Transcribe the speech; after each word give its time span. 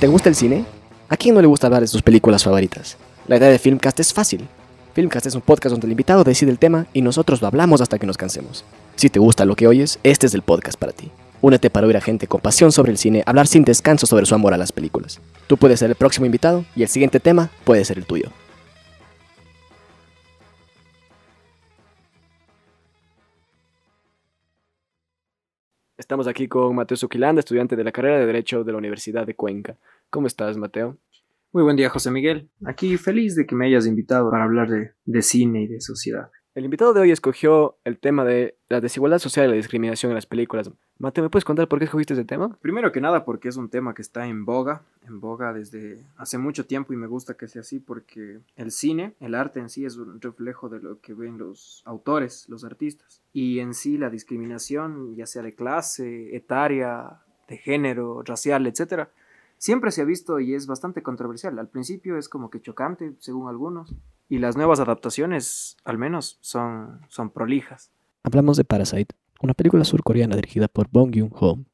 ¿Te 0.00 0.06
gusta 0.06 0.30
el 0.30 0.34
cine? 0.34 0.64
¿A 1.10 1.16
quién 1.18 1.34
no 1.34 1.42
le 1.42 1.46
gusta 1.46 1.66
hablar 1.66 1.82
de 1.82 1.86
sus 1.86 2.00
películas 2.00 2.42
favoritas? 2.42 2.96
La 3.28 3.36
idea 3.36 3.50
de 3.50 3.58
Filmcast 3.58 4.00
es 4.00 4.14
fácil. 4.14 4.48
Filmcast 4.94 5.26
es 5.26 5.34
un 5.34 5.42
podcast 5.42 5.72
donde 5.72 5.86
el 5.86 5.90
invitado 5.90 6.24
decide 6.24 6.50
el 6.50 6.58
tema 6.58 6.86
y 6.94 7.02
nosotros 7.02 7.42
lo 7.42 7.48
hablamos 7.48 7.82
hasta 7.82 7.98
que 7.98 8.06
nos 8.06 8.16
cansemos. 8.16 8.64
Si 8.96 9.10
te 9.10 9.18
gusta 9.18 9.44
lo 9.44 9.56
que 9.56 9.66
oyes, 9.66 9.98
este 10.02 10.26
es 10.26 10.32
el 10.32 10.40
podcast 10.40 10.78
para 10.78 10.92
ti. 10.92 11.10
Únete 11.42 11.68
para 11.68 11.86
oír 11.86 11.98
a 11.98 12.00
gente 12.00 12.26
con 12.28 12.40
pasión 12.40 12.72
sobre 12.72 12.92
el 12.92 12.96
cine 12.96 13.22
hablar 13.26 13.46
sin 13.46 13.62
descanso 13.62 14.06
sobre 14.06 14.24
su 14.24 14.34
amor 14.34 14.54
a 14.54 14.56
las 14.56 14.72
películas. 14.72 15.20
Tú 15.46 15.58
puedes 15.58 15.78
ser 15.80 15.90
el 15.90 15.96
próximo 15.96 16.24
invitado 16.24 16.64
y 16.74 16.82
el 16.82 16.88
siguiente 16.88 17.20
tema 17.20 17.50
puede 17.64 17.84
ser 17.84 17.98
el 17.98 18.06
tuyo. 18.06 18.30
Estamos 26.10 26.26
aquí 26.26 26.48
con 26.48 26.74
Mateo 26.74 26.96
Suquilanda, 26.96 27.38
estudiante 27.38 27.76
de 27.76 27.84
la 27.84 27.92
carrera 27.92 28.18
de 28.18 28.26
Derecho 28.26 28.64
de 28.64 28.72
la 28.72 28.78
Universidad 28.78 29.26
de 29.26 29.36
Cuenca. 29.36 29.76
¿Cómo 30.10 30.26
estás, 30.26 30.56
Mateo? 30.56 30.98
Muy 31.52 31.62
buen 31.62 31.76
día, 31.76 31.88
José 31.88 32.10
Miguel. 32.10 32.50
Aquí 32.64 32.96
feliz 32.96 33.36
de 33.36 33.46
que 33.46 33.54
me 33.54 33.66
hayas 33.66 33.86
invitado 33.86 34.28
para 34.28 34.42
hablar 34.42 34.68
de, 34.68 34.90
de 35.04 35.22
cine 35.22 35.62
y 35.62 35.66
de 35.68 35.80
sociedad. 35.80 36.32
El 36.52 36.64
invitado 36.64 36.92
de 36.92 36.98
hoy 36.98 37.12
escogió 37.12 37.78
el 37.84 38.00
tema 38.00 38.24
de 38.24 38.58
la 38.68 38.80
desigualdad 38.80 39.20
social 39.20 39.46
y 39.46 39.50
la 39.50 39.54
discriminación 39.54 40.10
en 40.10 40.16
las 40.16 40.26
películas. 40.26 40.68
Mateo, 40.98 41.22
¿me 41.22 41.30
puedes 41.30 41.44
contar 41.44 41.68
por 41.68 41.78
qué 41.78 41.84
escogiste 41.84 42.14
ese 42.14 42.24
tema? 42.24 42.58
Primero 42.60 42.90
que 42.90 43.00
nada 43.00 43.24
porque 43.24 43.48
es 43.48 43.56
un 43.56 43.70
tema 43.70 43.94
que 43.94 44.02
está 44.02 44.26
en 44.26 44.44
boga, 44.44 44.82
en 45.06 45.20
boga 45.20 45.52
desde 45.52 46.04
hace 46.16 46.38
mucho 46.38 46.66
tiempo 46.66 46.92
y 46.92 46.96
me 46.96 47.06
gusta 47.06 47.36
que 47.36 47.46
sea 47.46 47.60
así 47.60 47.78
porque 47.78 48.40
el 48.56 48.72
cine, 48.72 49.14
el 49.20 49.36
arte 49.36 49.60
en 49.60 49.68
sí 49.68 49.84
es 49.84 49.96
un 49.96 50.20
reflejo 50.20 50.68
de 50.68 50.80
lo 50.80 50.98
que 51.00 51.14
ven 51.14 51.38
los 51.38 51.84
autores, 51.86 52.48
los 52.48 52.64
artistas. 52.64 53.22
Y 53.32 53.60
en 53.60 53.74
sí 53.74 53.96
la 53.96 54.10
discriminación, 54.10 55.14
ya 55.14 55.26
sea 55.26 55.42
de 55.42 55.54
clase, 55.54 56.34
etaria, 56.34 57.20
de 57.46 57.58
género, 57.58 58.22
racial, 58.24 58.66
etcétera, 58.66 59.12
siempre 59.60 59.92
se 59.92 60.00
ha 60.00 60.04
visto 60.04 60.40
y 60.40 60.54
es 60.54 60.66
bastante 60.66 61.02
controversial. 61.02 61.58
Al 61.58 61.68
principio 61.68 62.16
es 62.16 62.28
como 62.28 62.50
que 62.50 62.60
chocante, 62.60 63.14
según 63.20 63.48
algunos, 63.48 63.94
y 64.28 64.38
las 64.38 64.56
nuevas 64.56 64.80
adaptaciones, 64.80 65.76
al 65.84 65.98
menos, 65.98 66.38
son, 66.40 67.00
son 67.08 67.30
prolijas. 67.30 67.92
Hablamos 68.24 68.56
de 68.56 68.64
Parasite, 68.64 69.14
una 69.40 69.54
película 69.54 69.84
surcoreana 69.84 70.34
dirigida 70.34 70.66
por 70.66 70.88
Bong 70.90 71.14
Joon-ho, 71.14 71.64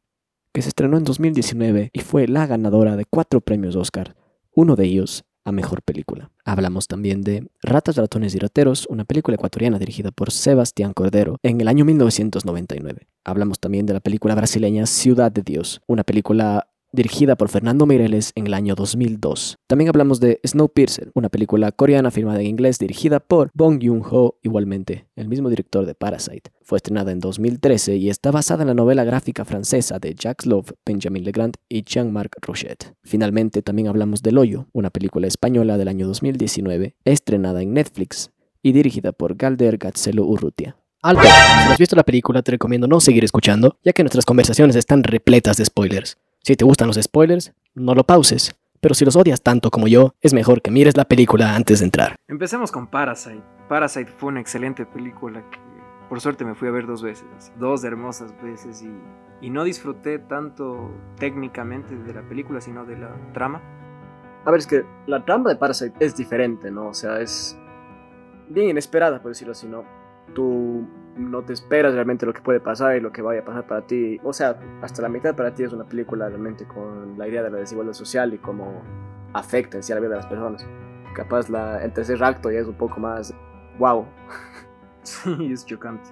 que 0.52 0.62
se 0.62 0.68
estrenó 0.68 0.98
en 0.98 1.04
2019 1.04 1.90
y 1.92 2.00
fue 2.00 2.26
la 2.26 2.46
ganadora 2.46 2.96
de 2.96 3.04
cuatro 3.04 3.40
premios 3.40 3.76
Oscar, 3.76 4.16
uno 4.52 4.74
de 4.74 4.84
ellos 4.84 5.24
a 5.44 5.52
Mejor 5.52 5.82
Película. 5.82 6.32
Hablamos 6.44 6.88
también 6.88 7.22
de 7.22 7.48
Ratas, 7.62 7.96
Ratones 7.96 8.34
y 8.34 8.38
Rateros, 8.38 8.86
una 8.90 9.04
película 9.04 9.36
ecuatoriana 9.36 9.78
dirigida 9.78 10.10
por 10.10 10.32
Sebastián 10.32 10.92
Cordero 10.92 11.38
en 11.44 11.60
el 11.60 11.68
año 11.68 11.84
1999. 11.84 13.06
Hablamos 13.22 13.60
también 13.60 13.86
de 13.86 13.94
la 13.94 14.00
película 14.00 14.34
brasileña 14.34 14.86
Ciudad 14.86 15.30
de 15.30 15.42
Dios, 15.42 15.82
una 15.86 16.02
película 16.02 16.66
dirigida 16.96 17.36
por 17.36 17.48
Fernando 17.48 17.86
Mireles 17.86 18.32
en 18.34 18.48
el 18.48 18.54
año 18.54 18.74
2002. 18.74 19.58
También 19.68 19.88
hablamos 19.88 20.18
de 20.18 20.40
Snowpiercer, 20.44 21.12
una 21.14 21.28
película 21.28 21.70
coreana 21.70 22.10
filmada 22.10 22.40
en 22.40 22.46
inglés 22.46 22.80
dirigida 22.80 23.20
por 23.20 23.50
Bong 23.54 23.80
Joon-ho, 23.80 24.38
igualmente, 24.42 25.06
el 25.14 25.28
mismo 25.28 25.48
director 25.48 25.86
de 25.86 25.94
Parasite. 25.94 26.50
Fue 26.62 26.78
estrenada 26.78 27.12
en 27.12 27.20
2013 27.20 27.96
y 27.96 28.08
está 28.10 28.32
basada 28.32 28.62
en 28.62 28.68
la 28.68 28.74
novela 28.74 29.04
gráfica 29.04 29.44
francesa 29.44 30.00
de 30.00 30.14
Jacques 30.14 30.46
Love, 30.46 30.72
Benjamin 30.84 31.22
Legrand 31.22 31.54
y 31.68 31.84
Jean-Marc 31.84 32.38
Rochet. 32.40 32.94
Finalmente, 33.04 33.62
también 33.62 33.86
hablamos 33.86 34.22
de 34.22 34.30
El 34.30 34.38
Hoyo, 34.38 34.66
una 34.72 34.90
película 34.90 35.28
española 35.28 35.78
del 35.78 35.88
año 35.88 36.08
2019, 36.08 36.96
estrenada 37.04 37.62
en 37.62 37.74
Netflix 37.74 38.30
y 38.62 38.72
dirigida 38.72 39.12
por 39.12 39.36
Galder 39.36 39.76
Gazzelo 39.76 40.24
Urrutia. 40.24 40.76
Alto, 41.02 41.22
si 41.22 41.64
no 41.66 41.72
has 41.72 41.78
visto 41.78 41.94
la 41.94 42.02
película 42.02 42.42
te 42.42 42.50
recomiendo 42.50 42.88
no 42.88 42.98
seguir 42.98 43.22
escuchando, 43.22 43.76
ya 43.84 43.92
que 43.92 44.02
nuestras 44.02 44.24
conversaciones 44.24 44.74
están 44.74 45.04
repletas 45.04 45.56
de 45.56 45.64
spoilers. 45.64 46.16
Si 46.46 46.54
te 46.54 46.64
gustan 46.64 46.86
los 46.86 46.96
spoilers, 47.02 47.52
no 47.74 47.96
lo 47.96 48.04
pauses. 48.04 48.54
Pero 48.80 48.94
si 48.94 49.04
los 49.04 49.16
odias 49.16 49.42
tanto 49.42 49.68
como 49.72 49.88
yo, 49.88 50.14
es 50.20 50.32
mejor 50.32 50.62
que 50.62 50.70
mires 50.70 50.96
la 50.96 51.04
película 51.04 51.56
antes 51.56 51.80
de 51.80 51.86
entrar. 51.86 52.14
Empecemos 52.28 52.70
con 52.70 52.86
Parasite. 52.86 53.42
Parasite 53.68 54.12
fue 54.16 54.28
una 54.28 54.42
excelente 54.42 54.86
película 54.86 55.42
que 55.50 55.58
por 56.08 56.20
suerte 56.20 56.44
me 56.44 56.54
fui 56.54 56.68
a 56.68 56.70
ver 56.70 56.86
dos 56.86 57.02
veces, 57.02 57.52
dos 57.58 57.82
hermosas 57.82 58.32
veces 58.40 58.80
y, 58.80 58.92
y 59.44 59.50
no 59.50 59.64
disfruté 59.64 60.20
tanto 60.20 60.92
técnicamente 61.18 61.96
de 61.96 62.14
la 62.14 62.22
película, 62.22 62.60
sino 62.60 62.84
de 62.84 62.96
la 62.96 63.10
trama. 63.34 63.60
A 64.44 64.50
ver, 64.52 64.60
es 64.60 64.68
que 64.68 64.84
la 65.08 65.24
trama 65.24 65.50
de 65.50 65.56
Parasite 65.56 65.96
es 65.98 66.16
diferente, 66.16 66.70
¿no? 66.70 66.90
O 66.90 66.94
sea, 66.94 67.20
es 67.20 67.58
bien 68.48 68.68
inesperada, 68.68 69.20
por 69.20 69.32
decirlo 69.32 69.50
así, 69.50 69.66
¿no? 69.66 69.82
Tú 70.32 70.86
no 71.16 71.42
te 71.42 71.52
esperas 71.52 71.94
realmente 71.94 72.26
lo 72.26 72.32
que 72.32 72.40
puede 72.40 72.60
pasar 72.60 72.96
y 72.96 73.00
lo 73.00 73.12
que 73.12 73.22
vaya 73.22 73.40
a 73.40 73.44
pasar 73.44 73.66
para 73.66 73.86
ti. 73.86 74.20
O 74.22 74.32
sea, 74.32 74.58
hasta 74.82 75.02
la 75.02 75.08
mitad 75.08 75.34
para 75.34 75.54
ti 75.54 75.62
es 75.62 75.72
una 75.72 75.84
película 75.84 76.28
realmente 76.28 76.66
con 76.66 77.18
la 77.18 77.26
idea 77.26 77.42
de 77.42 77.50
la 77.50 77.58
desigualdad 77.58 77.94
social 77.94 78.34
y 78.34 78.38
cómo 78.38 78.82
afecta 79.32 79.76
en 79.76 79.82
sí 79.82 79.92
a 79.92 79.96
la 79.96 80.00
vida 80.00 80.10
de 80.10 80.16
las 80.16 80.26
personas. 80.26 80.66
Capaz 81.14 81.48
la, 81.48 81.82
el 81.82 81.92
tercer 81.92 82.22
acto 82.22 82.50
ya 82.50 82.60
es 82.60 82.66
un 82.66 82.76
poco 82.76 83.00
más 83.00 83.34
wow. 83.78 84.06
Sí, 85.02 85.52
es 85.52 85.64
chocante. 85.64 86.10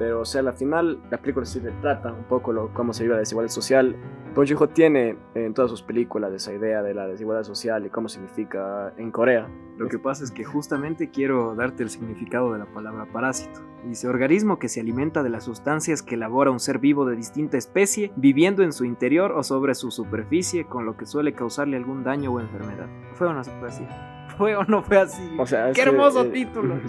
Pero, 0.00 0.22
o 0.22 0.24
sea, 0.24 0.40
al 0.40 0.54
final 0.54 0.98
la 1.10 1.18
película 1.18 1.44
sí 1.44 1.60
retrata 1.60 2.10
un 2.10 2.24
poco 2.24 2.54
lo, 2.54 2.72
cómo 2.72 2.94
se 2.94 3.02
vive 3.02 3.16
la 3.16 3.20
desigualdad 3.20 3.52
social. 3.52 3.94
Joon-ho 4.34 4.66
tiene 4.70 5.18
en 5.34 5.52
todas 5.52 5.70
sus 5.70 5.82
películas 5.82 6.32
esa 6.32 6.54
idea 6.54 6.82
de 6.82 6.94
la 6.94 7.06
desigualdad 7.06 7.44
social 7.44 7.84
y 7.84 7.90
cómo 7.90 8.08
significa 8.08 8.94
en 8.96 9.10
Corea. 9.10 9.46
Lo 9.76 9.88
que 9.88 9.98
pasa 9.98 10.24
es 10.24 10.30
que 10.30 10.42
justamente 10.42 11.10
quiero 11.10 11.54
darte 11.54 11.82
el 11.82 11.90
significado 11.90 12.54
de 12.54 12.60
la 12.60 12.64
palabra 12.64 13.12
parásito. 13.12 13.60
Dice 13.84 14.08
organismo 14.08 14.58
que 14.58 14.70
se 14.70 14.80
alimenta 14.80 15.22
de 15.22 15.28
las 15.28 15.44
sustancias 15.44 16.02
que 16.02 16.14
elabora 16.14 16.50
un 16.50 16.60
ser 16.60 16.78
vivo 16.78 17.04
de 17.04 17.14
distinta 17.14 17.58
especie, 17.58 18.10
viviendo 18.16 18.62
en 18.62 18.72
su 18.72 18.86
interior 18.86 19.32
o 19.32 19.42
sobre 19.42 19.74
su 19.74 19.90
superficie, 19.90 20.64
con 20.64 20.86
lo 20.86 20.96
que 20.96 21.04
suele 21.04 21.34
causarle 21.34 21.76
algún 21.76 22.04
daño 22.04 22.32
o 22.32 22.40
enfermedad. 22.40 22.86
¿Fue 23.12 23.26
o 23.26 23.34
no 23.34 23.44
fue 23.44 23.68
así? 23.68 23.86
¿Fue 24.38 24.56
o 24.56 24.64
no 24.64 24.82
fue 24.82 24.96
así? 24.96 25.36
O 25.38 25.44
sea, 25.44 25.66
¡Qué 25.66 25.82
que, 25.82 25.82
hermoso 25.82 26.24
eh, 26.24 26.30
título! 26.30 26.76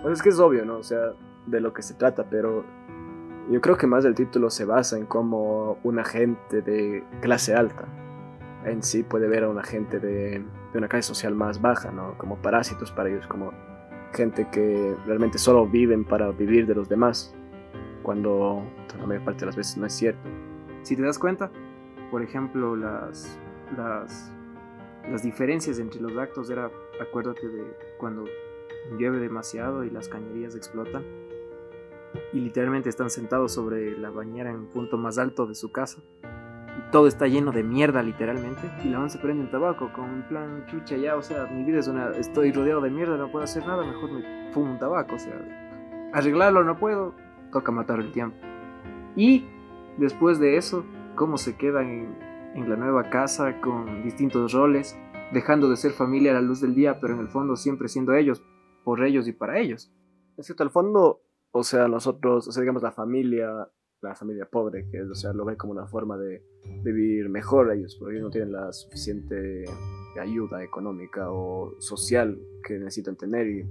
Pues 0.00 0.14
es 0.14 0.22
que 0.22 0.28
es 0.30 0.38
obvio, 0.38 0.66
¿no? 0.66 0.76
O 0.76 0.82
sea, 0.82 1.14
de 1.46 1.60
lo 1.60 1.72
que 1.72 1.82
se 1.82 1.94
trata, 1.94 2.24
pero 2.28 2.64
yo 3.50 3.60
creo 3.60 3.76
que 3.76 3.86
más 3.86 4.04
del 4.04 4.14
título 4.14 4.50
se 4.50 4.64
basa 4.64 4.96
en 4.96 5.06
cómo 5.06 5.78
una 5.82 6.04
gente 6.04 6.62
de 6.62 7.04
clase 7.20 7.54
alta 7.54 7.86
en 8.64 8.82
sí 8.82 9.02
puede 9.02 9.28
ver 9.28 9.44
a 9.44 9.50
una 9.50 9.62
gente 9.62 10.00
de, 10.00 10.42
de 10.72 10.78
una 10.78 10.88
clase 10.88 11.08
social 11.08 11.34
más 11.34 11.60
baja, 11.60 11.90
¿no? 11.90 12.16
Como 12.16 12.36
parásitos 12.36 12.90
para 12.92 13.10
ellos, 13.10 13.26
como 13.26 13.52
gente 14.14 14.48
que 14.50 14.94
realmente 15.06 15.38
solo 15.38 15.66
viven 15.66 16.04
para 16.04 16.30
vivir 16.30 16.66
de 16.66 16.74
los 16.74 16.88
demás, 16.88 17.34
cuando 18.02 18.62
la 18.98 19.06
mayor 19.06 19.24
parte 19.24 19.40
de 19.40 19.46
las 19.46 19.56
veces 19.56 19.76
no 19.76 19.86
es 19.86 19.92
cierto. 19.92 20.28
Si 20.82 20.96
te 20.96 21.02
das 21.02 21.18
cuenta, 21.18 21.50
por 22.10 22.22
ejemplo, 22.22 22.76
las, 22.76 23.38
las, 23.76 24.32
las 25.10 25.22
diferencias 25.22 25.78
entre 25.78 26.00
los 26.00 26.16
actos 26.16 26.48
era, 26.48 26.70
acuérdate 27.00 27.46
de 27.48 27.64
cuando 27.98 28.24
llueve 28.98 29.18
demasiado 29.18 29.84
y 29.84 29.90
las 29.90 30.08
cañerías 30.08 30.54
explotan 30.54 31.04
y 32.32 32.40
literalmente 32.40 32.88
están 32.88 33.10
sentados 33.10 33.52
sobre 33.52 33.96
la 33.98 34.10
bañera 34.10 34.50
en 34.50 34.56
un 34.56 34.66
punto 34.66 34.98
más 34.98 35.18
alto 35.18 35.46
de 35.46 35.54
su 35.54 35.72
casa. 35.72 36.02
Y 36.22 36.90
todo 36.90 37.06
está 37.06 37.26
lleno 37.26 37.52
de 37.52 37.62
mierda 37.62 38.02
literalmente. 38.02 38.62
Y 38.84 38.88
la 38.88 38.98
man 38.98 39.10
se 39.10 39.18
prende 39.18 39.44
un 39.44 39.50
tabaco 39.50 39.92
con 39.92 40.10
un 40.10 40.22
plan 40.28 40.66
chucha 40.66 40.96
ya, 40.96 41.16
o 41.16 41.22
sea, 41.22 41.46
mi 41.46 41.64
vida 41.64 41.78
es 41.78 41.88
una... 41.88 42.10
Estoy 42.10 42.52
rodeado 42.52 42.80
de 42.80 42.90
mierda, 42.90 43.16
no 43.16 43.30
puedo 43.30 43.44
hacer 43.44 43.66
nada, 43.66 43.84
mejor 43.84 44.12
me 44.12 44.52
fumo 44.52 44.72
un 44.72 44.78
tabaco, 44.78 45.14
o 45.14 45.18
sea... 45.18 46.10
Arreglarlo 46.12 46.62
no 46.64 46.78
puedo, 46.78 47.14
toca 47.52 47.72
matar 47.72 48.00
el 48.00 48.12
tiempo. 48.12 48.36
Y 49.16 49.46
después 49.98 50.38
de 50.38 50.56
eso, 50.56 50.84
cómo 51.14 51.38
se 51.38 51.56
quedan 51.56 51.88
en, 51.88 52.18
en 52.54 52.70
la 52.70 52.76
nueva 52.76 53.10
casa 53.10 53.60
con 53.60 54.02
distintos 54.02 54.52
roles, 54.52 54.96
dejando 55.32 55.68
de 55.68 55.76
ser 55.76 55.92
familia 55.92 56.30
a 56.30 56.34
la 56.34 56.40
luz 56.40 56.60
del 56.60 56.74
día, 56.74 57.00
pero 57.00 57.14
en 57.14 57.20
el 57.20 57.28
fondo 57.28 57.56
siempre 57.56 57.88
siendo 57.88 58.14
ellos, 58.14 58.44
por 58.84 59.04
ellos 59.04 59.26
y 59.26 59.32
para 59.32 59.58
ellos. 59.58 59.92
Es 60.36 60.46
cierto, 60.46 60.62
al 60.62 60.70
fondo, 60.70 61.20
o 61.56 61.62
sea, 61.62 61.86
nosotros, 61.86 62.48
o 62.48 62.52
sea, 62.52 62.62
digamos 62.62 62.82
la 62.82 62.90
familia, 62.90 63.48
la 64.02 64.14
familia 64.16 64.44
pobre, 64.50 64.88
que 64.90 65.00
o 65.02 65.14
sea, 65.14 65.32
lo 65.32 65.44
ven 65.44 65.54
como 65.54 65.72
una 65.72 65.86
forma 65.86 66.18
de 66.18 66.42
vivir 66.82 67.28
mejor 67.28 67.70
ellos, 67.70 67.96
porque 67.96 68.16
ellos 68.16 68.24
no 68.24 68.30
tienen 68.30 68.50
la 68.52 68.72
suficiente 68.72 69.64
ayuda 70.20 70.64
económica 70.64 71.30
o 71.30 71.76
social 71.78 72.36
que 72.66 72.74
necesitan 72.74 73.16
tener 73.16 73.46
y 73.46 73.64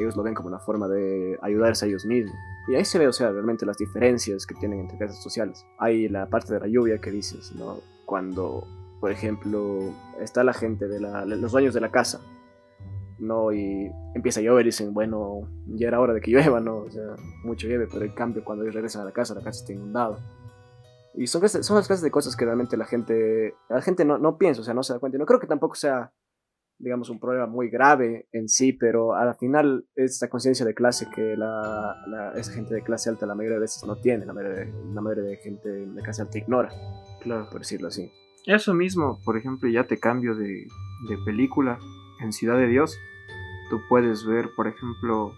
ellos 0.00 0.16
lo 0.16 0.24
ven 0.24 0.34
como 0.34 0.48
una 0.48 0.58
forma 0.58 0.88
de 0.88 1.38
ayudarse 1.40 1.84
a 1.84 1.88
ellos 1.88 2.04
mismos. 2.04 2.34
Y 2.66 2.74
ahí 2.74 2.84
se 2.84 2.98
ve, 2.98 3.06
o 3.06 3.12
sea, 3.12 3.30
realmente 3.30 3.64
las 3.64 3.78
diferencias 3.78 4.44
que 4.44 4.56
tienen 4.56 4.80
entre 4.80 4.98
clases 4.98 5.22
sociales. 5.22 5.64
Hay 5.78 6.08
la 6.08 6.28
parte 6.28 6.52
de 6.52 6.58
la 6.58 6.66
lluvia 6.66 6.98
que 6.98 7.12
dices, 7.12 7.52
¿no? 7.54 7.78
Cuando, 8.06 8.64
por 8.98 9.12
ejemplo, 9.12 9.94
está 10.20 10.42
la 10.42 10.52
gente 10.52 10.88
de 10.88 10.98
la, 10.98 11.24
los 11.24 11.52
dueños 11.52 11.74
de 11.74 11.80
la 11.80 11.92
casa, 11.92 12.20
¿no? 13.20 13.52
Y 13.52 13.90
empieza 14.14 14.40
a 14.40 14.42
llover 14.42 14.64
y 14.66 14.68
dicen, 14.70 14.92
bueno, 14.94 15.42
ya 15.66 15.88
era 15.88 16.00
hora 16.00 16.12
de 16.14 16.20
que 16.20 16.30
llueva, 16.32 16.60
¿no? 16.60 16.78
O 16.78 16.90
sea, 16.90 17.02
mucho 17.44 17.66
llueve, 17.68 17.86
pero 17.92 18.04
en 18.04 18.12
cambio 18.14 18.44
cuando 18.44 18.64
ellos 18.64 18.74
regresan 18.74 19.02
a 19.02 19.04
la 19.06 19.12
casa, 19.12 19.34
la 19.34 19.42
casa 19.42 19.60
está 19.60 19.72
inundada. 19.72 20.18
Y 21.14 21.26
son, 21.26 21.46
son 21.48 21.76
las 21.76 21.86
clases 21.86 22.02
de 22.02 22.10
cosas 22.10 22.36
que 22.36 22.44
realmente 22.44 22.76
la 22.76 22.84
gente, 22.86 23.54
la 23.68 23.82
gente 23.82 24.04
no, 24.04 24.18
no 24.18 24.38
piensa, 24.38 24.60
o 24.60 24.64
sea, 24.64 24.74
no 24.74 24.82
se 24.82 24.92
da 24.92 24.98
cuenta. 25.00 25.16
Y 25.16 25.18
no 25.20 25.26
creo 25.26 25.40
que 25.40 25.48
tampoco 25.48 25.74
sea, 25.74 26.12
digamos, 26.78 27.10
un 27.10 27.18
problema 27.18 27.46
muy 27.46 27.68
grave 27.68 28.28
en 28.32 28.48
sí, 28.48 28.72
pero 28.72 29.14
al 29.16 29.34
final 29.34 29.86
es 29.96 30.12
esta 30.12 30.30
conciencia 30.30 30.64
de 30.64 30.72
clase 30.72 31.08
que 31.14 31.36
la, 31.36 31.96
la- 32.06 32.32
esa 32.36 32.52
gente 32.52 32.74
de 32.74 32.82
clase 32.82 33.10
alta 33.10 33.26
la 33.26 33.34
mayoría 33.34 33.56
de 33.56 33.60
veces 33.62 33.84
no 33.84 33.96
tiene, 33.96 34.24
la 34.24 34.32
mayoría, 34.32 34.64
de- 34.66 34.72
la 34.94 35.00
mayoría 35.00 35.24
de 35.24 35.36
gente 35.38 35.68
de 35.68 36.00
clase 36.02 36.22
alta 36.22 36.38
ignora, 36.38 36.70
Claro. 37.22 37.48
por 37.50 37.58
decirlo 37.60 37.88
así. 37.88 38.10
Eso 38.46 38.72
mismo, 38.72 39.18
por 39.24 39.36
ejemplo, 39.36 39.68
ya 39.68 39.84
te 39.84 39.98
cambio 39.98 40.34
de, 40.36 40.46
de 40.46 41.18
película 41.26 41.78
en 42.22 42.32
Ciudad 42.32 42.56
de 42.56 42.68
Dios. 42.68 42.96
Tú 43.70 43.80
puedes 43.88 44.26
ver, 44.26 44.50
por 44.56 44.66
ejemplo, 44.66 45.32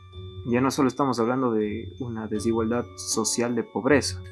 ya 0.47 0.61
no 0.61 0.71
solo 0.71 0.89
estamos 0.89 1.21
hablando 1.21 1.53
de 1.53 1.93
una 2.01 2.27
desigualdad 2.27 2.87
social 2.97 3.55
de 3.55 3.63
pobresa, 3.63 4.23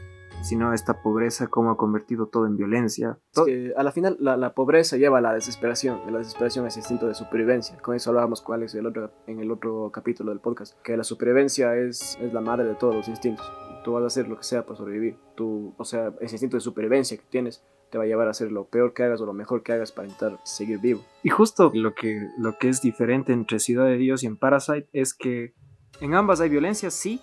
sino 0.42 0.72
esta 0.72 1.02
pobreza 1.02 1.48
cómo 1.48 1.70
ha 1.70 1.76
convertido 1.76 2.26
todo 2.26 2.46
en 2.46 2.56
violencia. 2.56 3.18
Que 3.44 3.74
a 3.76 3.82
la 3.82 3.92
final 3.92 4.16
la, 4.18 4.38
la, 4.38 4.54
pobreza 4.54 4.96
lleva 4.96 5.18
a 5.18 5.20
la 5.20 5.34
desesperación, 5.34 6.00
y 6.08 6.10
la 6.10 6.18
desesperación 6.18 6.66
es 6.66 6.78
instinto 6.78 7.06
de 7.06 7.14
supervivencia. 7.14 7.76
Con 7.78 7.94
eso 7.94 8.10
hablábamos 8.10 8.40
cuál 8.40 8.62
es 8.62 8.74
el 8.74 8.86
otro, 8.86 9.12
en 9.26 9.40
el 9.40 9.50
otro 9.50 9.90
capítulo 9.92 10.30
del 10.30 10.40
podcast, 10.40 10.80
que 10.82 10.96
la 10.96 11.04
supervivencia 11.04 11.76
es, 11.76 12.18
es 12.22 12.32
la 12.32 12.40
madre 12.40 12.64
de 12.64 12.76
todos 12.76 12.94
los 12.94 13.08
instintos. 13.08 13.46
Tú 13.84 13.92
vas 13.92 14.02
a 14.02 14.06
hacer 14.06 14.28
lo 14.28 14.36
que 14.36 14.44
sea 14.44 14.64
para 14.64 14.76
sobrevivir. 14.76 15.18
Tú, 15.36 15.74
o 15.76 15.84
sea, 15.84 16.14
ese 16.20 16.36
instinto 16.36 16.56
de 16.56 16.62
supervivencia 16.62 17.16
que 17.18 17.24
tienes 17.28 17.62
te 17.90 17.98
va 17.98 18.04
a 18.04 18.06
llevar 18.06 18.28
a 18.28 18.30
hacer 18.30 18.52
lo 18.52 18.66
peor 18.66 18.94
que 18.94 19.02
hagas 19.02 19.20
o 19.20 19.26
lo 19.26 19.32
mejor 19.32 19.62
que 19.62 19.72
hagas 19.72 19.92
para 19.92 20.08
intentar 20.08 20.38
seguir 20.44 20.78
vivo. 20.78 21.04
Y 21.22 21.28
justo 21.28 21.70
lo 21.74 21.94
que, 21.94 22.28
lo 22.38 22.56
que 22.58 22.68
es 22.68 22.80
diferente 22.80 23.32
entre 23.32 23.58
Ciudad 23.58 23.86
de 23.86 23.96
Dios 23.96 24.22
y 24.22 24.26
en 24.26 24.36
Parasite 24.36 24.88
es 24.92 25.14
que 25.14 25.54
en 26.00 26.14
ambas 26.14 26.40
hay 26.40 26.48
violencia, 26.48 26.90
sí, 26.90 27.20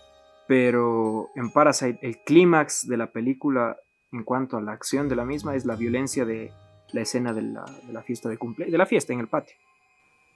pero 0.48 1.30
en 1.36 1.52
Parasite 1.52 2.00
el 2.02 2.19
clímax 2.24 2.88
de 2.88 2.98
la 2.98 3.12
película 3.12 3.78
en 4.12 4.24
cuanto 4.24 4.58
a 4.58 4.62
la 4.62 4.72
acción 4.72 5.10
de 5.10 5.16
la 5.16 5.25
misma 5.25 5.56
es 5.56 5.66
la 5.66 5.75
violencia 5.75 6.25
de 6.25 6.52
la 6.94 7.02
escena 7.02 7.34
de 7.34 7.42
la, 7.42 7.66
de 7.86 7.94
la 7.94 8.02
fiesta 8.02 8.30
de 8.30 8.38
cumpleaños, 8.38 8.72
de 8.72 8.78
la 8.78 8.86
fiesta 8.86 9.13
en 9.13 9.20
el 9.20 9.28
patio. 9.28 9.56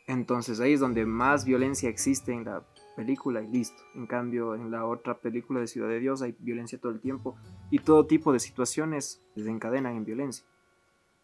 Entonces 0.08 0.60
ahí 0.60 0.74
es 0.74 0.80
donde 0.80 1.06
más 1.06 1.46
violencia 1.46 1.90
existe 1.90 2.34
en 2.34 2.46
la 2.46 2.64
película 2.96 3.42
y 3.42 3.48
listo. 3.48 3.82
En 3.96 4.08
cambio, 4.08 4.56
en 4.56 4.72
la 4.72 4.86
otra 4.86 5.20
película 5.20 5.60
de 5.60 5.68
Ciudad 5.68 5.90
de 5.90 6.00
Dios 6.00 6.22
hay 6.22 6.36
violencia 6.40 6.80
todo 6.80 6.92
el 6.92 7.00
tiempo 7.00 7.36
y 7.70 7.80
todo 7.80 8.06
tipo 8.06 8.34
de 8.34 8.40
situaciones 8.40 9.24
desencadenan 9.36 9.96
en 9.96 10.06
violencia. 10.06 10.46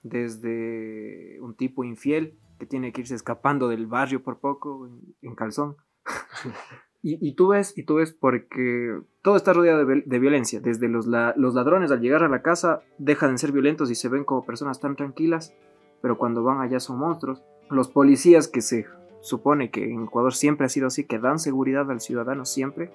Desde 0.03 1.39
un 1.41 1.55
tipo 1.55 1.83
infiel 1.83 2.37
que 2.59 2.65
tiene 2.65 2.91
que 2.91 3.01
irse 3.01 3.15
escapando 3.15 3.67
del 3.67 3.87
barrio 3.87 4.23
por 4.23 4.39
poco 4.39 4.87
en, 4.87 5.15
en 5.21 5.35
calzón. 5.35 5.77
y, 7.03 7.27
y, 7.27 7.33
tú 7.35 7.49
ves, 7.49 7.77
y 7.77 7.83
tú 7.83 7.95
ves 7.95 8.13
porque 8.13 8.99
todo 9.21 9.35
está 9.35 9.53
rodeado 9.53 9.85
de, 9.85 10.03
de 10.05 10.19
violencia. 10.19 10.59
Desde 10.59 10.87
los, 10.87 11.07
la, 11.07 11.33
los 11.37 11.53
ladrones 11.53 11.91
al 11.91 12.01
llegar 12.01 12.23
a 12.23 12.29
la 12.29 12.41
casa 12.41 12.81
dejan 12.97 13.33
de 13.33 13.37
ser 13.37 13.51
violentos 13.51 13.91
y 13.91 13.95
se 13.95 14.09
ven 14.09 14.23
como 14.23 14.45
personas 14.45 14.79
tan 14.79 14.95
tranquilas, 14.95 15.53
pero 16.01 16.17
cuando 16.17 16.43
van 16.43 16.61
allá 16.61 16.79
son 16.79 16.99
monstruos. 16.99 17.43
Los 17.69 17.89
policías 17.89 18.47
que 18.47 18.61
se 18.61 18.85
supone 19.21 19.71
que 19.71 19.91
en 19.91 20.03
Ecuador 20.03 20.33
siempre 20.33 20.65
ha 20.65 20.69
sido 20.69 20.87
así, 20.87 21.05
que 21.05 21.19
dan 21.19 21.39
seguridad 21.39 21.89
al 21.91 22.01
ciudadano 22.01 22.45
siempre, 22.45 22.91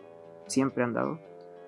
siempre 0.47 0.85
han 0.85 0.93
dado. 0.93 1.19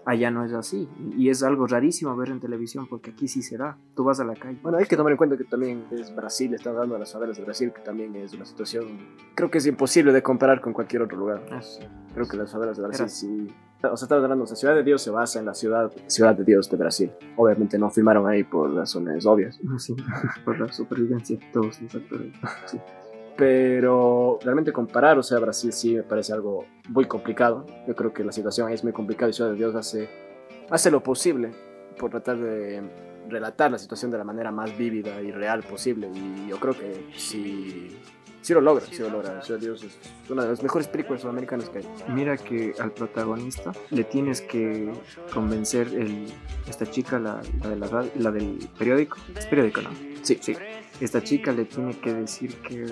Allá 0.06 0.30
no 0.30 0.44
es 0.44 0.52
así. 0.52 0.88
Y 1.16 1.30
es 1.30 1.42
algo 1.42 1.66
rarísimo 1.66 2.14
ver 2.14 2.28
en 2.28 2.38
televisión 2.38 2.86
porque 2.86 3.12
aquí 3.12 3.26
sí 3.26 3.42
se 3.42 3.56
da. 3.56 3.78
Tú 3.96 4.04
vas 4.04 4.20
a 4.20 4.24
la 4.24 4.34
calle. 4.34 4.58
Bueno, 4.62 4.76
hay 4.76 4.84
que 4.84 4.96
tomar 4.96 5.12
en 5.12 5.16
cuenta 5.16 5.36
que 5.36 5.44
también 5.44 5.86
es 5.90 6.14
Brasil, 6.14 6.52
está 6.52 6.70
hablando 6.70 6.94
de 6.94 7.00
las 7.00 7.12
favelas 7.12 7.38
de 7.38 7.44
Brasil, 7.44 7.72
que 7.74 7.80
también 7.80 8.14
es 8.16 8.34
una 8.34 8.44
situación, 8.44 8.98
creo 9.34 9.50
que 9.50 9.58
es 9.58 9.66
imposible 9.66 10.12
de 10.12 10.22
comparar 10.22 10.60
con 10.60 10.74
cualquier 10.74 11.02
otro 11.02 11.16
lugar. 11.16 11.42
Eso. 11.58 11.80
Creo 12.12 12.28
que 12.28 12.36
las 12.36 12.52
favelas 12.52 12.76
de 12.76 12.82
Brasil 12.82 13.08
sí... 13.08 13.54
O 13.82 13.96
sea, 13.98 14.06
estamos 14.06 14.24
hablando, 14.24 14.44
o 14.44 14.46
sea, 14.46 14.56
Ciudad 14.56 14.74
de 14.74 14.82
Dios 14.82 15.02
se 15.02 15.10
basa 15.10 15.38
en 15.38 15.44
la 15.44 15.52
ciudad, 15.52 15.92
ciudad 16.06 16.34
de 16.34 16.42
Dios 16.42 16.70
de 16.70 16.76
Brasil. 16.78 17.12
Obviamente 17.36 17.78
no 17.78 17.90
filmaron 17.90 18.26
ahí 18.26 18.42
por 18.42 18.72
razones 18.74 19.26
obvias. 19.26 19.60
Sí, 19.76 19.94
por 20.44 20.58
la 20.58 20.72
supervivencia 20.72 21.36
de 21.36 21.44
todos 21.52 21.82
los 21.82 21.94
actores. 21.94 22.32
Sí 22.64 22.78
pero 23.36 24.38
realmente 24.42 24.72
comparar, 24.72 25.18
o 25.18 25.22
sea, 25.22 25.38
Brasil 25.38 25.72
sí 25.72 25.94
me 25.94 26.02
parece 26.02 26.32
algo 26.32 26.66
muy 26.88 27.06
complicado. 27.06 27.66
Yo 27.86 27.94
creo 27.94 28.12
que 28.12 28.22
la 28.24 28.32
situación 28.32 28.70
es 28.70 28.84
muy 28.84 28.92
complicada 28.92 29.30
y 29.30 29.32
Ciudad 29.32 29.50
de 29.50 29.56
Dios 29.56 29.74
hace, 29.74 30.08
hace 30.70 30.90
lo 30.90 31.02
posible 31.02 31.50
por 31.98 32.10
tratar 32.10 32.38
de 32.38 32.82
relatar 33.28 33.70
la 33.70 33.78
situación 33.78 34.10
de 34.10 34.18
la 34.18 34.24
manera 34.24 34.50
más 34.52 34.76
vívida 34.76 35.20
y 35.20 35.32
real 35.32 35.62
posible. 35.62 36.10
Y 36.14 36.48
yo 36.48 36.58
creo 36.58 36.74
que 36.74 37.06
sí, 37.16 37.96
sí 38.44 38.52
lo 38.52 38.60
logra, 38.60 38.84
sí 38.86 38.98
lo 38.98 39.08
logra. 39.08 39.42
Ciudad 39.42 39.58
de 39.58 39.66
Dios 39.66 39.82
es 39.82 39.98
una 40.30 40.42
de 40.42 40.50
las 40.50 40.62
mejores 40.62 40.86
películas 40.86 41.22
sudamericanas 41.22 41.70
que 41.70 41.78
hay. 41.78 41.88
Mira 42.08 42.36
que 42.36 42.74
al 42.78 42.92
protagonista 42.92 43.72
le 43.90 44.04
tienes 44.04 44.42
que 44.42 44.92
convencer 45.32 45.88
el, 45.88 46.26
esta 46.68 46.88
chica, 46.88 47.18
la, 47.18 47.40
la, 47.62 47.68
de 47.70 47.76
la, 47.76 48.06
la 48.16 48.30
del 48.30 48.68
periódico. 48.78 49.16
Es 49.36 49.46
periódico, 49.46 49.80
¿no? 49.80 49.90
Sí, 50.22 50.38
sí 50.40 50.56
esta 51.00 51.22
chica 51.22 51.52
le 51.52 51.64
tiene 51.64 51.98
que 51.98 52.14
decir 52.14 52.54
que 52.56 52.86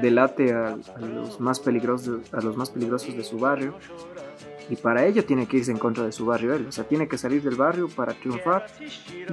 delate 0.00 0.52
a, 0.52 0.68
a, 0.68 1.00
los 1.00 1.40
más 1.40 1.58
peligrosos 1.58 2.32
a 2.32 2.40
los 2.40 2.56
más 2.56 2.70
peligrosos 2.70 3.16
de 3.16 3.24
su 3.24 3.38
barrio 3.38 3.74
y 4.68 4.76
para 4.76 5.04
ello 5.06 5.24
tiene 5.24 5.46
que 5.46 5.58
irse 5.58 5.70
en 5.70 5.78
contra 5.78 6.04
de 6.04 6.12
su 6.12 6.26
barrio 6.26 6.54
él, 6.54 6.66
o 6.68 6.72
sea, 6.72 6.84
tiene 6.84 7.08
que 7.08 7.18
salir 7.18 7.42
del 7.42 7.56
barrio 7.56 7.88
para 7.88 8.14
triunfar 8.14 8.66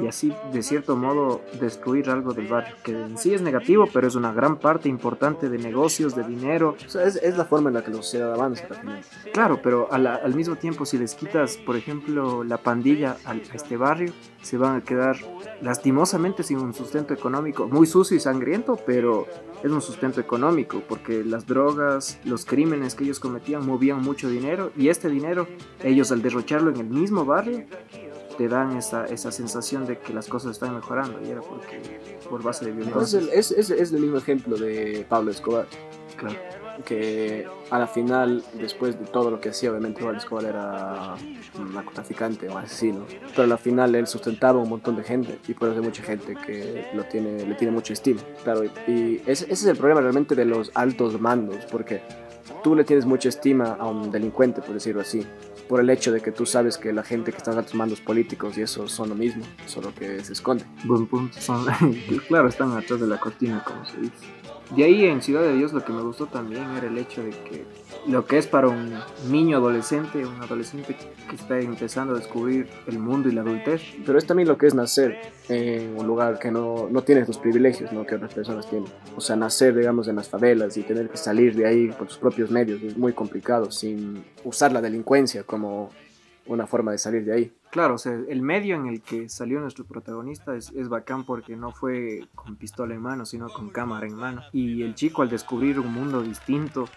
y 0.02 0.08
así 0.08 0.34
de 0.52 0.64
cierto 0.64 0.96
modo 0.96 1.42
destruir 1.60 2.10
algo 2.10 2.34
del 2.34 2.48
barrio, 2.48 2.76
que 2.84 2.92
en 2.92 3.18
sí 3.18 3.34
es 3.34 3.42
negativo, 3.42 3.86
pero 3.92 4.08
es 4.08 4.16
una 4.16 4.34
gran 4.34 4.58
parte 4.58 4.90
importante 4.90 5.50
de 5.50 5.58
negocios, 5.58 6.16
de 6.16 6.24
dinero. 6.24 6.76
O 6.86 6.90
sea, 6.90 7.04
es, 7.06 7.16
es 7.18 7.38
la 7.38 7.46
forma 7.46 7.70
en 7.70 7.76
la 7.76 7.84
que 7.84 7.92
la 7.92 7.98
sociedad 7.98 8.34
avanza 8.34 8.68
también. 8.68 9.02
Claro, 9.34 9.60
pero 9.62 9.92
a 9.92 9.98
la, 9.98 10.16
al 10.16 10.36
mismo 10.36 10.56
tiempo 10.56 10.86
si 10.86 10.98
les 10.98 11.16
quitas, 11.16 11.58
por 11.58 11.76
ejemplo, 11.76 12.44
la 12.44 12.58
pandilla 12.58 13.18
a, 13.26 13.32
a 13.32 13.36
este 13.54 13.78
barrio, 13.78 14.14
se 14.42 14.58
van 14.58 14.78
a 14.78 14.82
quedar 14.82 15.18
lastimosamente 15.62 16.44
sin 16.44 16.58
un 16.58 16.74
sustento 16.74 17.14
económico, 17.14 17.68
muy 17.68 17.86
sucio 17.86 18.18
y 18.18 18.20
sangriento, 18.20 18.78
pero 18.86 19.28
es 19.64 19.72
un 19.72 19.82
sustento 19.82 20.20
económico, 20.20 20.82
porque 20.88 21.24
las 21.24 21.46
drogas, 21.46 22.20
los 22.24 22.46
crímenes 22.46 22.96
que 22.96 23.04
ellos 23.04 23.20
cometían 23.20 23.66
movían 23.66 24.02
mucho 24.02 24.30
dinero 24.30 24.72
y 24.76 24.90
este 24.90 25.10
dinero, 25.10 25.21
ellos 25.84 26.12
al 26.12 26.22
derrocharlo 26.22 26.72
en 26.72 26.78
el 26.78 26.88
mismo 26.88 27.26
barrio, 27.26 27.66
te 28.38 28.48
dan 28.48 28.78
esa, 28.78 29.06
esa 29.06 29.32
sensación 29.32 29.86
de 29.86 30.00
que 30.00 30.14
las 30.14 30.28
cosas 30.28 30.52
están 30.52 30.74
mejorando 30.76 31.20
y 31.26 31.30
era 31.30 31.42
porque 31.42 31.82
por 32.30 32.42
base 32.42 32.66
de 32.66 32.72
violencia. 32.72 32.94
Entonces 32.94 33.30
es, 33.34 33.52
es, 33.52 33.70
es 33.70 33.92
el 33.92 34.02
mismo 34.02 34.18
ejemplo 34.18 34.58
de 34.58 35.06
Pablo 35.08 35.32
Escobar. 35.32 35.68
Claro. 36.18 36.36
Que 36.86 37.46
a 37.70 37.78
la 37.78 37.86
final, 37.86 38.44
después 38.54 38.98
de 38.98 39.06
todo 39.06 39.30
lo 39.30 39.40
que 39.40 39.50
hacía, 39.50 39.70
obviamente 39.70 40.02
Pablo 40.02 40.18
Escobar 40.18 40.46
era 40.46 41.16
un 41.60 41.74
narcotraficante 41.74 42.48
o 42.50 42.58
asesino, 42.58 43.06
pero 43.32 43.44
a 43.44 43.48
la 43.48 43.58
final 43.58 43.94
él 43.94 44.08
sustentaba 44.08 44.60
un 44.60 44.70
montón 44.70 44.96
de 44.96 45.04
gente 45.04 45.38
y 45.48 45.54
por 45.54 45.70
eso 45.70 45.80
hay 45.80 45.86
mucha 45.86 46.02
gente 46.02 46.36
que 46.46 46.88
lo 46.96 47.04
tiene, 47.04 47.46
le 47.46 47.56
tiene 47.56 47.72
mucha 47.72 47.94
estima. 47.94 48.22
Claro, 48.44 48.64
y 48.88 49.22
ese, 49.26 49.46
ese 49.46 49.54
es 49.54 49.66
el 49.66 49.78
problema 49.78 50.02
realmente 50.02 50.34
de 50.34 50.46
los 50.46 50.72
altos 50.74 51.20
mandos, 51.20 51.66
porque 51.70 52.02
tú 52.64 52.76
le 52.76 52.84
tienes 52.84 53.06
mucha 53.06 53.30
estima 53.30 53.78
a 53.80 53.88
un 53.88 54.12
delincuente, 54.12 54.62
por 54.62 54.74
decirlo 54.74 55.02
así, 55.02 55.26
por 55.68 55.80
el 55.80 55.90
hecho 55.90 56.12
de 56.12 56.22
que 56.22 56.32
tú 56.32 56.46
sabes 56.46 56.78
que 56.78 56.92
la 56.92 57.04
gente 57.04 57.32
que 57.32 57.38
está 57.38 57.52
en 57.52 57.60
altos 57.60 57.76
mandos 57.76 58.02
políticos 58.02 58.58
y 58.58 58.62
eso 58.62 58.88
son 58.88 59.10
lo 59.10 59.16
mismo, 59.16 59.44
solo 59.66 59.94
que 59.96 60.24
se 60.24 60.34
esconde. 60.34 60.66
Buen 60.84 61.08
punto, 61.08 61.38
claro, 62.28 62.50
están 62.50 62.72
atrás 62.78 63.00
de 63.00 63.08
la 63.08 63.20
cortina, 63.20 63.64
como 63.66 63.86
se 63.86 63.98
dice. 63.98 64.26
De 64.76 64.84
ahí 64.86 65.06
en 65.06 65.22
Ciudad 65.22 65.42
de 65.42 65.54
Dios 65.54 65.74
lo 65.74 65.84
que 65.84 65.92
me 65.92 66.02
gustó 66.02 66.28
también 66.28 66.64
era 66.72 66.88
el 66.88 66.98
hecho 66.98 67.22
de 67.22 67.32
que 67.32 67.66
lo 68.08 68.26
que 68.26 68.38
es 68.38 68.48
para 68.48 68.68
un 68.68 68.94
niño 69.30 69.58
adolescente, 69.58 70.26
un 70.26 70.42
adolescente 70.42 70.96
que 71.30 71.36
está 71.36 71.60
empezando 71.60 72.14
a 72.14 72.18
descubrir 72.18 72.68
el 72.88 73.00
mundo 73.00 73.30
y 73.30 73.32
la 73.32 73.42
adultez. 73.42 73.82
Pero 74.06 74.18
es 74.18 74.26
también 74.26 74.48
lo 74.48 74.58
que 74.58 74.68
es 74.68 74.74
nacer 74.74 75.20
en 75.50 75.98
un 75.98 76.08
lugar 76.08 76.40
que 76.40 76.52
no, 76.52 76.88
no 76.90 77.04
tiene 77.04 77.26
los 77.26 77.38
privilegios 77.38 77.92
¿no? 77.92 78.06
que 78.06 78.16
otras 78.16 78.34
personas 78.34 78.70
tienen. 78.70 78.90
O 79.16 79.22
sea, 79.22 79.36
nacer, 79.36 79.76
digamos, 79.76 80.08
en 80.08 80.16
las 80.16 80.30
favelas 80.30 80.76
y 80.78 80.84
tener 80.84 81.10
que 81.10 81.18
salir 81.18 81.56
de 81.56 81.68
ahí 81.68 81.88
por 81.90 82.08
tus 82.08 82.18
propios 82.18 82.50
medios 82.50 82.82
es 82.82 82.98
muy 82.98 83.14
complicado 83.14 83.72
sin 83.72 84.24
usar 84.44 84.72
la 84.72 84.82
delincuencia 84.82 85.44
como 85.44 85.92
una 86.48 86.66
forma 86.68 86.92
de 86.92 86.98
salir 86.98 87.24
de 87.24 87.34
ahí. 87.34 87.54
Claro, 87.70 87.96
o 87.96 87.98
sea, 87.98 88.14
el 88.28 88.42
medio 88.42 88.76
en 88.76 88.88
el 88.88 89.02
que 89.02 89.30
salió 89.30 89.60
nuestro 89.62 89.86
protagonista 89.86 90.56
es, 90.56 90.72
es, 90.72 90.90
bacán 90.90 91.24
porque 91.24 91.56
no 91.56 91.72
fue 91.72 92.28
con 92.36 92.58
pistola 92.58 92.94
en 92.94 93.02
mano, 93.02 93.26
sino 93.26 93.48
con 93.50 93.70
cámara 93.70 94.08
en 94.08 94.16
mano. 94.16 94.42
Y 94.52 94.82
el 94.82 94.96
chico 94.96 95.22
al 95.22 95.30
descubrir 95.30 95.80
un 95.80 95.94
mundo 95.94 96.22
distinto, 96.22 96.90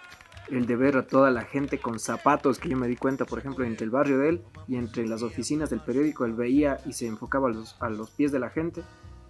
el 0.49 0.67
de 0.67 0.77
ver 0.77 0.97
a 0.97 1.07
toda 1.07 1.31
la 1.31 1.43
gente 1.43 1.79
con 1.79 1.99
zapatos, 1.99 2.59
que 2.59 2.69
yo 2.69 2.77
me 2.77 2.89
di 2.89 2.97
cuenta, 2.97 3.25
por 3.25 3.39
ejemplo, 3.39 3.65
entre 3.65 3.85
el 3.85 3.91
barrio 3.91 4.19
de 4.19 4.29
él 4.29 4.45
y 4.69 4.77
entre 4.77 5.07
las 5.07 5.23
oficinas 5.23 5.71
del 5.71 5.81
periódico, 5.81 6.25
él 6.25 6.33
veía 6.35 6.79
y 6.87 6.93
se 6.93 7.07
enfocaba 7.07 7.49
a 7.49 7.53
los, 7.53 7.77
a 7.81 7.89
los 7.89 8.11
pies 8.11 8.33
de 8.33 8.39
la 8.39 8.51
gente 8.51 8.83